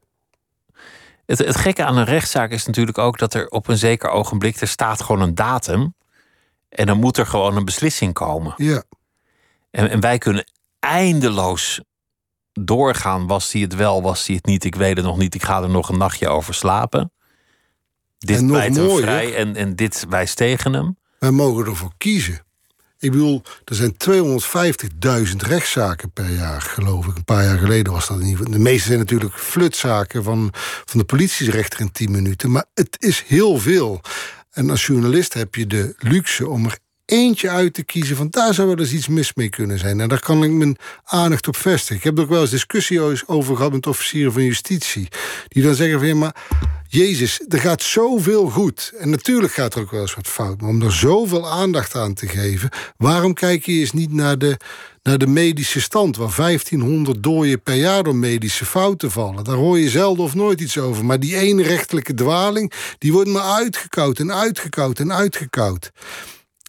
Het, 1.26 1.38
het 1.38 1.56
gekke 1.56 1.84
aan 1.84 1.98
een 1.98 2.06
rechtszaak 2.06 2.52
is 2.52 2.66
natuurlijk 2.66 2.98
ook 2.98 3.18
dat 3.18 3.34
er 3.34 3.48
op 3.48 3.68
een 3.68 3.78
zeker 3.78 4.10
ogenblik 4.10 4.62
er 4.62 4.68
staat 4.68 5.02
gewoon 5.02 5.22
een 5.22 5.36
datum. 5.36 5.94
En 6.70 6.86
dan 6.86 7.00
moet 7.00 7.18
er 7.18 7.26
gewoon 7.26 7.58
een 7.58 7.66
beslissing 7.66 8.14
komen. 8.14 8.54
Ja. 8.58 8.84
En, 9.72 9.90
en 9.90 10.00
wij 10.00 10.18
kunnen 10.18 10.52
eindeloos 10.80 11.82
doorgaan. 12.54 13.28
Was 13.28 13.52
hij 13.52 13.62
het 13.62 13.76
wel, 13.76 14.02
was 14.02 14.28
hij 14.28 14.36
het 14.36 14.46
niet? 14.46 14.64
Ik 14.64 14.76
weet 14.76 14.96
het 14.96 15.06
nog 15.06 15.18
niet. 15.18 15.36
Ik 15.36 15.44
ga 15.44 15.62
er 15.62 15.70
nog 15.70 15.90
een 15.90 15.98
nachtje 15.98 16.28
over 16.28 16.54
slapen. 16.54 17.12
Dit 18.18 18.48
pleit 18.48 18.76
hem 18.76 18.90
vrij 18.90 19.36
en, 19.36 19.56
en 19.56 19.76
dit 19.76 20.06
wijst 20.10 20.38
tegen 20.38 20.74
hem. 20.74 20.98
Wij 21.20 21.32
mogen 21.32 21.66
ervoor 21.66 21.94
kiezen. 21.98 22.43
Ik 23.04 23.12
bedoel, 23.12 23.42
er 23.66 23.76
zijn 23.76 23.96
250.000 25.30 25.36
rechtszaken 25.38 26.12
per 26.12 26.30
jaar, 26.30 26.62
geloof 26.62 27.06
ik. 27.06 27.16
Een 27.16 27.24
paar 27.24 27.44
jaar 27.44 27.58
geleden 27.58 27.94
was 27.94 28.08
dat 28.08 28.18
in 28.18 28.24
ieder 28.24 28.38
geval. 28.38 28.54
De 28.54 28.60
meeste 28.60 28.88
zijn 28.88 29.00
natuurlijk 29.00 29.34
flutzaken 29.34 30.24
van, 30.24 30.50
van 30.86 31.00
de 31.00 31.06
politierechter 31.06 31.80
in 31.80 31.92
10 31.92 32.12
minuten. 32.12 32.52
Maar 32.52 32.66
het 32.74 32.96
is 33.00 33.24
heel 33.28 33.58
veel. 33.58 34.02
En 34.52 34.70
als 34.70 34.86
journalist 34.86 35.34
heb 35.34 35.56
je 35.56 35.68
de 35.68 35.96
luxe 35.98 36.48
om 36.48 36.66
er 36.66 36.78
eentje 37.06 37.50
uit 37.50 37.74
te 37.74 37.84
kiezen 37.84 38.16
van 38.16 38.28
daar 38.30 38.54
zou 38.54 38.68
wel 38.68 38.80
eens 38.80 38.94
iets 38.94 39.08
mis 39.08 39.34
mee 39.34 39.50
kunnen 39.50 39.80
zijn. 39.80 40.00
En 40.00 40.10
daar 40.10 40.20
kan 40.20 40.44
ik 40.44 40.52
mijn 40.52 40.78
aandacht 41.04 41.48
op 41.48 41.56
vestigen. 41.56 41.96
Ik 41.96 42.04
heb 42.04 42.18
er 42.18 42.24
ook 42.24 42.30
wel 42.30 42.42
eens 42.42 42.50
discussie 42.50 43.28
over 43.28 43.56
gehad 43.56 43.72
met 43.72 43.88
officieren 43.88 44.34
van 44.34 44.44
justitie. 44.44 45.08
Die 45.48 45.64
dan 45.64 45.76
zeggen 45.76 46.00
van 46.00 46.08
ja, 46.08 46.16
maar 46.16 46.36
Jezus, 46.94 47.42
er 47.48 47.60
gaat 47.60 47.82
zoveel 47.82 48.50
goed. 48.50 48.94
En 48.98 49.10
natuurlijk 49.10 49.54
gaat 49.54 49.76
er 49.76 49.82
ook 49.82 49.92
wel 49.92 50.02
eens 50.02 50.16
wat 50.16 50.28
fout. 50.28 50.62
Maar 50.62 50.70
om 50.70 50.82
er 50.82 50.94
zoveel 50.94 51.50
aandacht 51.50 51.96
aan 51.96 52.14
te 52.14 52.28
geven, 52.28 52.70
waarom 52.98 53.34
kijk 53.34 53.66
je 53.66 53.72
eens 53.72 53.92
niet 53.92 54.14
naar 54.14 54.38
de, 54.38 54.58
naar 55.04 55.18
de 55.18 55.28
medische 55.28 55.82
stand, 55.82 56.18
waar 56.18 56.34
1500 56.36 57.24
dooien 57.24 57.62
per 57.62 57.76
jaar 57.76 58.04
door 58.04 58.16
medische 58.16 58.66
fouten 58.66 59.12
vallen. 59.12 59.44
Daar 59.44 59.56
hoor 59.56 59.80
je 59.80 59.90
zelden 59.90 60.24
of 60.24 60.36
nooit 60.36 60.62
iets 60.62 60.78
over. 60.78 61.06
Maar 61.06 61.20
die 61.20 61.38
ene 61.38 61.64
rechtelijke 61.64 62.14
dwaling, 62.14 62.72
die 62.98 63.14
wordt 63.14 63.30
maar 63.30 63.54
uitgekoud 63.54 64.20
en 64.20 64.34
uitgekoud 64.34 65.00
en 65.00 65.14
uitgekoud. 65.14 65.92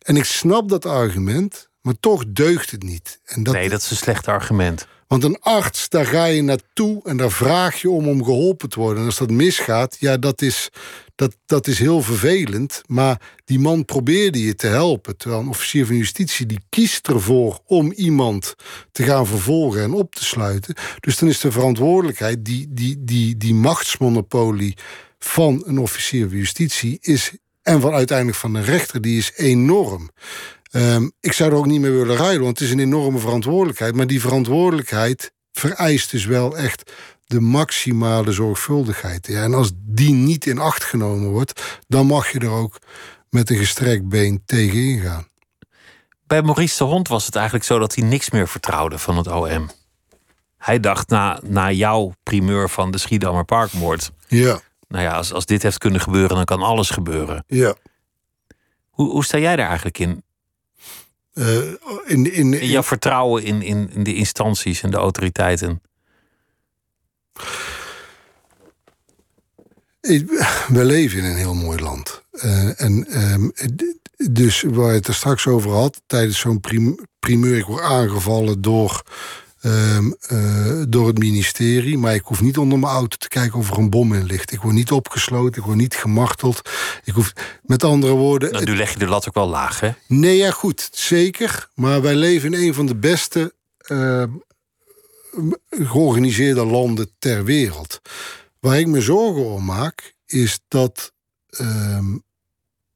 En 0.03 0.17
ik 0.17 0.25
snap 0.25 0.69
dat 0.69 0.87
argument, 0.87 1.69
maar 1.85 1.95
toch 2.01 2.25
deugt 2.29 2.71
het 2.71 2.83
niet. 2.83 3.21
En 3.25 3.43
dat, 3.43 3.55
nee, 3.55 3.69
dat 3.69 3.83
is 3.83 3.91
een 3.91 3.97
slecht 3.97 4.29
argument. 4.29 4.87
Want 5.07 5.25
een 5.25 5.41
arts, 5.41 5.89
daar 5.89 6.07
ga 6.07 6.25
je 6.25 6.43
naartoe 6.43 7.01
en 7.05 7.17
daar 7.17 7.31
vraag 7.31 7.81
je 7.81 7.91
om 7.91 8.09
om 8.09 8.25
geholpen 8.25 8.69
te 8.69 8.81
worden. 8.81 8.99
En 8.99 9.07
als 9.07 9.19
dat 9.19 9.31
misgaat, 9.31 9.97
ja, 10.01 10.17
dat 10.17 10.43
is, 10.43 10.69
dat, 11.15 11.37
dat 11.47 11.67
is 11.67 11.79
heel 11.79 12.03
vervelend. 12.03 12.83
Maar 12.87 13.21
die 13.45 13.59
man 13.59 13.85
probeerde 13.85 14.43
je 14.43 14.55
te 14.55 14.67
helpen. 14.67 15.17
Terwijl 15.17 15.41
een 15.41 15.49
officier 15.49 15.87
van 15.87 15.97
justitie 15.97 16.47
die 16.47 16.65
kiest 16.69 17.09
ervoor 17.09 17.61
om 17.67 17.93
iemand 17.93 18.55
te 18.93 19.03
gaan 19.03 19.27
vervolgen 19.27 19.83
en 19.83 19.93
op 19.93 20.15
te 20.15 20.25
sluiten. 20.25 20.75
Dus 21.01 21.19
dan 21.19 21.29
is 21.29 21.41
de 21.41 21.53
verantwoordelijkheid, 21.53 22.45
die, 22.45 22.67
die, 22.71 23.05
die, 23.05 23.37
die 23.37 23.55
machtsmonopolie 23.55 24.77
van 25.19 25.63
een 25.67 25.79
officier 25.79 26.29
van 26.29 26.37
justitie 26.37 26.99
is 27.01 27.33
en 27.63 27.81
van 27.81 27.93
uiteindelijk 27.93 28.39
van 28.39 28.53
de 28.53 28.61
rechter, 28.61 29.01
die 29.01 29.19
is 29.19 29.33
enorm. 29.37 30.11
Um, 30.77 31.13
ik 31.21 31.33
zou 31.33 31.51
er 31.51 31.57
ook 31.57 31.67
niet 31.67 31.81
mee 31.81 31.91
willen 31.91 32.17
ruilen, 32.17 32.43
want 32.43 32.59
het 32.59 32.69
is 32.69 32.75
een 32.75 32.81
enorme 32.81 33.19
verantwoordelijkheid. 33.19 33.95
Maar 33.95 34.07
die 34.07 34.21
verantwoordelijkheid 34.21 35.33
vereist 35.53 36.11
dus 36.11 36.25
wel 36.25 36.57
echt 36.57 36.93
de 37.25 37.41
maximale 37.41 38.33
zorgvuldigheid. 38.33 39.27
Ja, 39.27 39.43
en 39.43 39.55
als 39.55 39.73
die 39.75 40.13
niet 40.13 40.47
in 40.47 40.59
acht 40.59 40.85
genomen 40.85 41.29
wordt, 41.29 41.81
dan 41.89 42.07
mag 42.07 42.33
je 42.33 42.39
er 42.39 42.51
ook 42.51 42.79
met 43.31 43.51
een 43.51 43.57
gestrekt 43.57 44.09
been 44.09 44.43
tegen 44.47 44.79
ingaan. 44.79 45.29
Bij 46.27 46.43
Maurice 46.43 46.79
de 46.79 46.85
Hond 46.85 47.09
was 47.09 47.27
het 47.27 47.35
eigenlijk 47.35 47.67
zo 47.67 47.79
dat 47.79 47.95
hij 47.95 48.05
niks 48.05 48.31
meer 48.31 48.49
vertrouwde 48.49 48.99
van 48.99 49.17
het 49.17 49.27
OM. 49.27 49.71
Hij 50.57 50.81
dacht 50.81 51.09
na, 51.09 51.41
na 51.43 51.71
jouw 51.71 52.13
primeur 52.23 52.71
van 52.71 52.91
de 52.91 52.99
Schiedammer 52.99 53.45
Parkmoord. 53.45 54.11
Ja 54.29 54.61
nou 54.95 55.07
ja, 55.07 55.13
als, 55.13 55.33
als 55.33 55.47
dit 55.47 55.63
heeft 55.63 55.79
kunnen 55.79 56.01
gebeuren, 56.01 56.37
dan 56.37 56.45
kan 56.45 56.63
alles 56.63 56.91
gebeuren. 56.91 57.45
Ja. 57.47 57.75
Hoe, 58.91 59.11
hoe 59.11 59.25
sta 59.25 59.39
jij 59.39 59.57
daar 59.57 59.67
eigenlijk 59.67 59.99
in? 59.99 60.23
Uh, 61.35 61.59
in, 62.05 62.33
in, 62.33 62.61
in, 62.61 62.67
jouw 62.67 62.83
vertrouwen 62.83 63.43
in, 63.43 63.63
in, 63.63 63.91
in, 63.93 64.03
de 64.03 64.15
instanties 64.15 64.83
en 64.83 64.91
de 64.91 64.97
autoriteiten? 64.97 65.83
We 70.01 70.85
leven 70.85 71.19
in 71.19 71.25
een 71.25 71.37
heel 71.37 71.55
mooi 71.55 71.81
land. 71.81 72.23
Uh, 72.33 72.81
en 72.81 73.07
uh, 73.09 73.49
dus 74.31 74.63
waar 74.63 74.89
je 74.89 74.95
het 74.99 75.07
er 75.07 75.15
straks 75.15 75.47
over 75.47 75.71
had, 75.71 76.01
tijdens 76.07 76.39
zo'n 76.39 76.61
primeur, 77.19 77.57
ik 77.57 77.65
word 77.65 77.83
aangevallen 77.83 78.63
door 78.63 79.03
Ehm, 79.65 80.11
eh, 80.21 80.83
door 80.89 81.07
het 81.07 81.19
ministerie. 81.19 81.99
Maar 81.99 82.15
ik 82.15 82.25
hoef 82.25 82.41
niet 82.41 82.59
onder 82.59 82.79
mijn 82.79 82.93
auto 82.93 83.17
te 83.17 83.29
kijken 83.29 83.59
of 83.59 83.71
er 83.71 83.79
een 83.79 83.91
bom 83.91 84.15
in 84.15 84.25
ligt. 84.25 84.53
Ik 84.53 84.61
word 84.61 84.75
niet 84.75 84.91
opgesloten, 84.91 85.61
ik 85.61 85.67
word 85.67 85.77
niet 85.77 85.95
gemarteld. 85.95 86.71
Ik 87.05 87.13
hoef, 87.13 87.33
met 87.63 87.85
andere 87.85 88.13
woorden. 88.13 88.53
Nou, 88.53 88.65
nu 88.65 88.77
leg 88.77 88.93
je 88.93 88.99
de 88.99 89.07
lat 89.07 89.29
ook 89.29 89.35
wel 89.35 89.49
laag, 89.49 89.81
hè? 89.81 89.91
Nee, 90.07 90.37
ja, 90.37 90.51
goed, 90.51 90.89
zeker. 90.93 91.69
Maar 91.75 92.03
wij 92.03 92.15
leven 92.15 92.55
in 92.55 92.67
een 92.67 92.75
van 92.75 92.87
de 92.87 92.97
beste 92.97 93.55
uh, 93.89 94.25
georganiseerde 95.71 96.65
landen 96.65 97.11
ter 97.19 97.45
wereld. 97.45 98.01
Waar 98.61 98.79
ik 98.79 98.87
me 98.87 99.01
zorgen 99.01 99.45
om 99.45 99.65
maak, 99.65 100.15
is 100.27 100.61
dat, 100.69 101.13
ehm, 101.49 102.17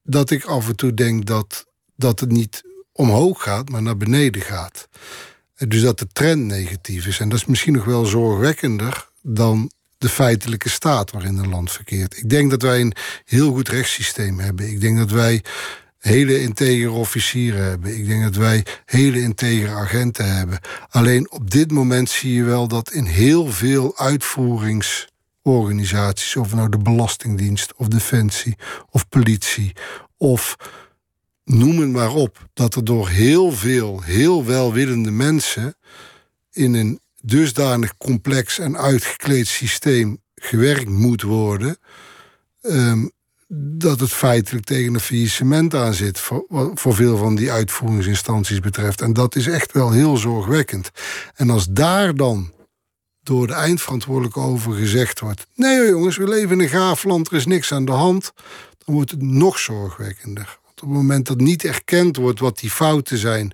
dat 0.03 0.31
ik 0.31 0.45
af 0.45 0.69
en 0.69 0.77
toe 0.77 0.95
denk 0.95 1.27
dat, 1.27 1.67
dat 1.97 2.21
het 2.21 2.31
niet 2.31 2.63
omhoog 2.93 3.43
gaat, 3.43 3.69
maar 3.69 3.83
naar 3.83 3.97
beneden 3.97 4.43
gaat. 4.43 4.89
Dus 5.67 5.81
dat 5.81 5.99
de 5.99 6.09
trend 6.13 6.45
negatief 6.45 7.07
is. 7.07 7.21
En 7.21 7.29
dat 7.29 7.39
is 7.39 7.45
misschien 7.45 7.73
nog 7.73 7.85
wel 7.85 8.05
zorgwekkender 8.05 9.09
dan 9.23 9.71
de 9.99 10.09
feitelijke 10.09 10.69
staat 10.69 11.11
waarin 11.11 11.39
een 11.39 11.49
land 11.49 11.73
verkeert. 11.73 12.17
Ik 12.17 12.29
denk 12.29 12.51
dat 12.51 12.63
wij 12.63 12.81
een 12.81 12.95
heel 13.25 13.53
goed 13.53 13.69
rechtssysteem 13.69 14.39
hebben. 14.39 14.71
Ik 14.71 14.81
denk 14.81 14.99
dat 14.99 15.11
wij 15.11 15.43
hele 15.99 16.41
integere 16.41 16.91
officieren 16.91 17.65
hebben. 17.65 17.97
Ik 17.97 18.07
denk 18.07 18.23
dat 18.23 18.37
wij 18.37 18.65
hele 18.85 19.21
integere 19.21 19.75
agenten 19.75 20.37
hebben. 20.37 20.59
Alleen 20.89 21.31
op 21.31 21.51
dit 21.51 21.71
moment 21.71 22.11
zie 22.11 22.35
je 22.35 22.45
wel 22.45 22.69
dat 22.69 22.93
in 22.93 23.05
heel 23.05 23.47
veel 23.47 23.99
uitvoeringsorganisaties, 23.99 26.37
of 26.37 26.55
nou 26.55 26.69
de 26.69 26.79
Belastingdienst 26.79 27.75
of 27.77 27.89
Defensie 27.89 28.57
of 28.91 29.09
politie 29.09 29.73
of 30.17 30.57
noem 31.49 31.79
het 31.79 31.91
maar 31.91 32.15
op, 32.15 32.49
dat 32.55 32.75
er 32.75 32.85
door 32.85 33.09
heel 33.09 33.53
veel, 33.53 34.03
heel 34.03 34.45
welwillende 34.45 35.11
mensen 35.11 35.77
in 36.53 36.75
een 36.75 37.01
dusdanig 37.21 37.97
complex 37.97 38.59
en 38.59 38.77
uitgekleed 38.77 39.47
systeem 39.47 40.23
gewerkt 40.35 40.89
moet 40.89 41.23
worden, 41.23 41.77
ehm, 42.61 43.07
dat 43.49 44.01
het 44.01 44.13
feitelijk 44.13 44.65
tegen 44.65 44.95
een 44.95 45.01
faillissement 45.01 45.75
aan 45.75 45.95
zit 45.95 46.19
voor, 46.19 46.45
voor 46.75 46.95
veel 46.95 47.17
van 47.17 47.35
die 47.35 47.53
uitvoeringsinstanties 47.53 48.61
betreft. 48.61 49.01
En 49.01 49.13
dat 49.13 49.37
is 49.37 49.47
echt 49.47 49.73
wel 49.73 49.91
heel 49.91 50.17
zorgwekkend. 50.17 50.91
En 51.35 51.51
als 51.51 51.67
daar 51.71 52.15
dan 52.15 52.53
door 53.23 53.47
de 53.47 53.53
eindverantwoordelijke 53.53 54.41
over 54.41 54.73
gezegd 54.73 55.21
wordt: 55.21 55.47
nee 55.55 55.89
jongens, 55.89 56.17
we 56.17 56.29
leven 56.29 56.51
in 56.51 56.61
een 56.61 56.69
gaaf 56.69 57.05
land, 57.05 57.29
er 57.29 57.37
is 57.37 57.47
niks 57.47 57.73
aan 57.73 57.85
de 57.85 57.93
hand 57.93 58.33
dan 58.89 58.97
wordt 58.97 59.11
het 59.11 59.23
nog 59.23 59.59
zorgwekkender. 59.59 60.59
Op 60.83 60.89
het 60.89 60.99
moment 60.99 61.27
dat 61.27 61.41
niet 61.41 61.65
erkend 61.65 62.17
wordt 62.17 62.41
wat 62.41 62.59
die 62.59 62.71
fouten 62.71 63.19
zijn. 63.19 63.53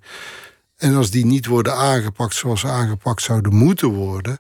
en 0.77 0.95
als 0.95 1.11
die 1.11 1.27
niet 1.27 1.47
worden 1.47 1.77
aangepakt 1.77 2.35
zoals 2.35 2.61
ze 2.61 2.69
aangepakt 2.69 3.23
zouden 3.23 3.55
moeten 3.55 3.89
worden. 3.89 4.39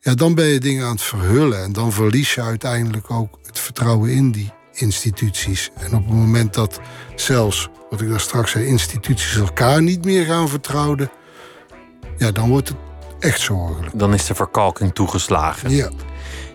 ja, 0.00 0.14
dan 0.14 0.34
ben 0.34 0.46
je 0.46 0.60
dingen 0.60 0.84
aan 0.84 0.92
het 0.92 1.02
verhullen. 1.02 1.62
En 1.62 1.72
dan 1.72 1.92
verlies 1.92 2.34
je 2.34 2.42
uiteindelijk 2.42 3.10
ook 3.10 3.38
het 3.42 3.58
vertrouwen 3.58 4.10
in 4.10 4.30
die 4.30 4.52
instituties. 4.72 5.70
En 5.74 5.94
op 5.94 6.06
het 6.06 6.14
moment 6.14 6.54
dat 6.54 6.80
zelfs, 7.14 7.68
wat 7.90 8.00
ik 8.00 8.08
daar 8.08 8.20
straks 8.20 8.50
zei, 8.50 8.66
instituties 8.66 9.36
elkaar 9.36 9.82
niet 9.82 10.04
meer 10.04 10.24
gaan 10.24 10.48
vertrouwen. 10.48 11.10
ja, 12.18 12.30
dan 12.30 12.48
wordt 12.48 12.68
het 12.68 12.76
echt 13.18 13.40
zorgelijk. 13.40 13.98
Dan 13.98 14.14
is 14.14 14.26
de 14.26 14.34
verkalking 14.34 14.94
toegeslagen. 14.94 15.70
Ja. 15.70 15.90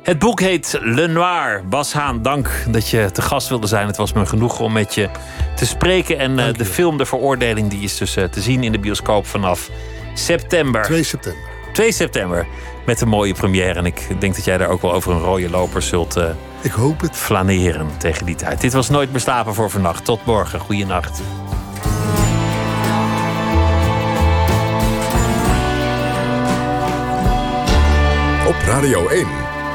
Het 0.03 0.19
boek 0.19 0.39
heet 0.39 0.77
Le 0.81 1.07
Noir. 1.07 1.63
Bas 1.69 1.93
Haan, 1.93 2.21
dank 2.21 2.49
dat 2.69 2.89
je 2.89 3.09
te 3.11 3.21
gast 3.21 3.49
wilde 3.49 3.67
zijn. 3.67 3.87
Het 3.87 3.97
was 3.97 4.13
me 4.13 4.25
genoeg 4.25 4.59
om 4.59 4.71
met 4.71 4.95
je 4.95 5.09
te 5.55 5.65
spreken. 5.65 6.17
En 6.17 6.37
uh, 6.37 6.53
de 6.53 6.65
film 6.65 6.97
De 6.97 7.05
Veroordeling 7.05 7.69
die 7.69 7.83
is 7.83 7.97
dus 7.97 8.17
uh, 8.17 8.23
te 8.23 8.41
zien 8.41 8.63
in 8.63 8.71
de 8.71 8.79
bioscoop 8.79 9.25
vanaf 9.25 9.69
september. 10.13 10.83
2 10.83 11.03
september. 11.03 11.41
2 11.73 11.91
september. 11.91 12.47
Met 12.85 13.01
een 13.01 13.07
mooie 13.07 13.33
première. 13.33 13.73
En 13.73 13.85
ik 13.85 14.07
denk 14.19 14.35
dat 14.35 14.45
jij 14.45 14.57
daar 14.57 14.69
ook 14.69 14.81
wel 14.81 14.93
over 14.93 15.11
een 15.11 15.19
rode 15.19 15.49
loper 15.49 15.81
zult 15.81 16.17
uh, 16.17 16.25
ik 16.61 16.71
hoop 16.71 17.01
het. 17.01 17.17
flaneren 17.17 17.87
tegen 17.97 18.25
die 18.25 18.35
tijd. 18.35 18.61
Dit 18.61 18.73
was 18.73 18.89
Nooit 18.89 19.11
meer 19.11 19.21
slapen 19.21 19.53
voor 19.53 19.69
vannacht. 19.69 20.05
Tot 20.05 20.25
morgen. 20.25 20.59
Goeienacht. 20.59 21.21
Op 28.47 28.55
Radio 28.65 29.07
1. 29.07 29.40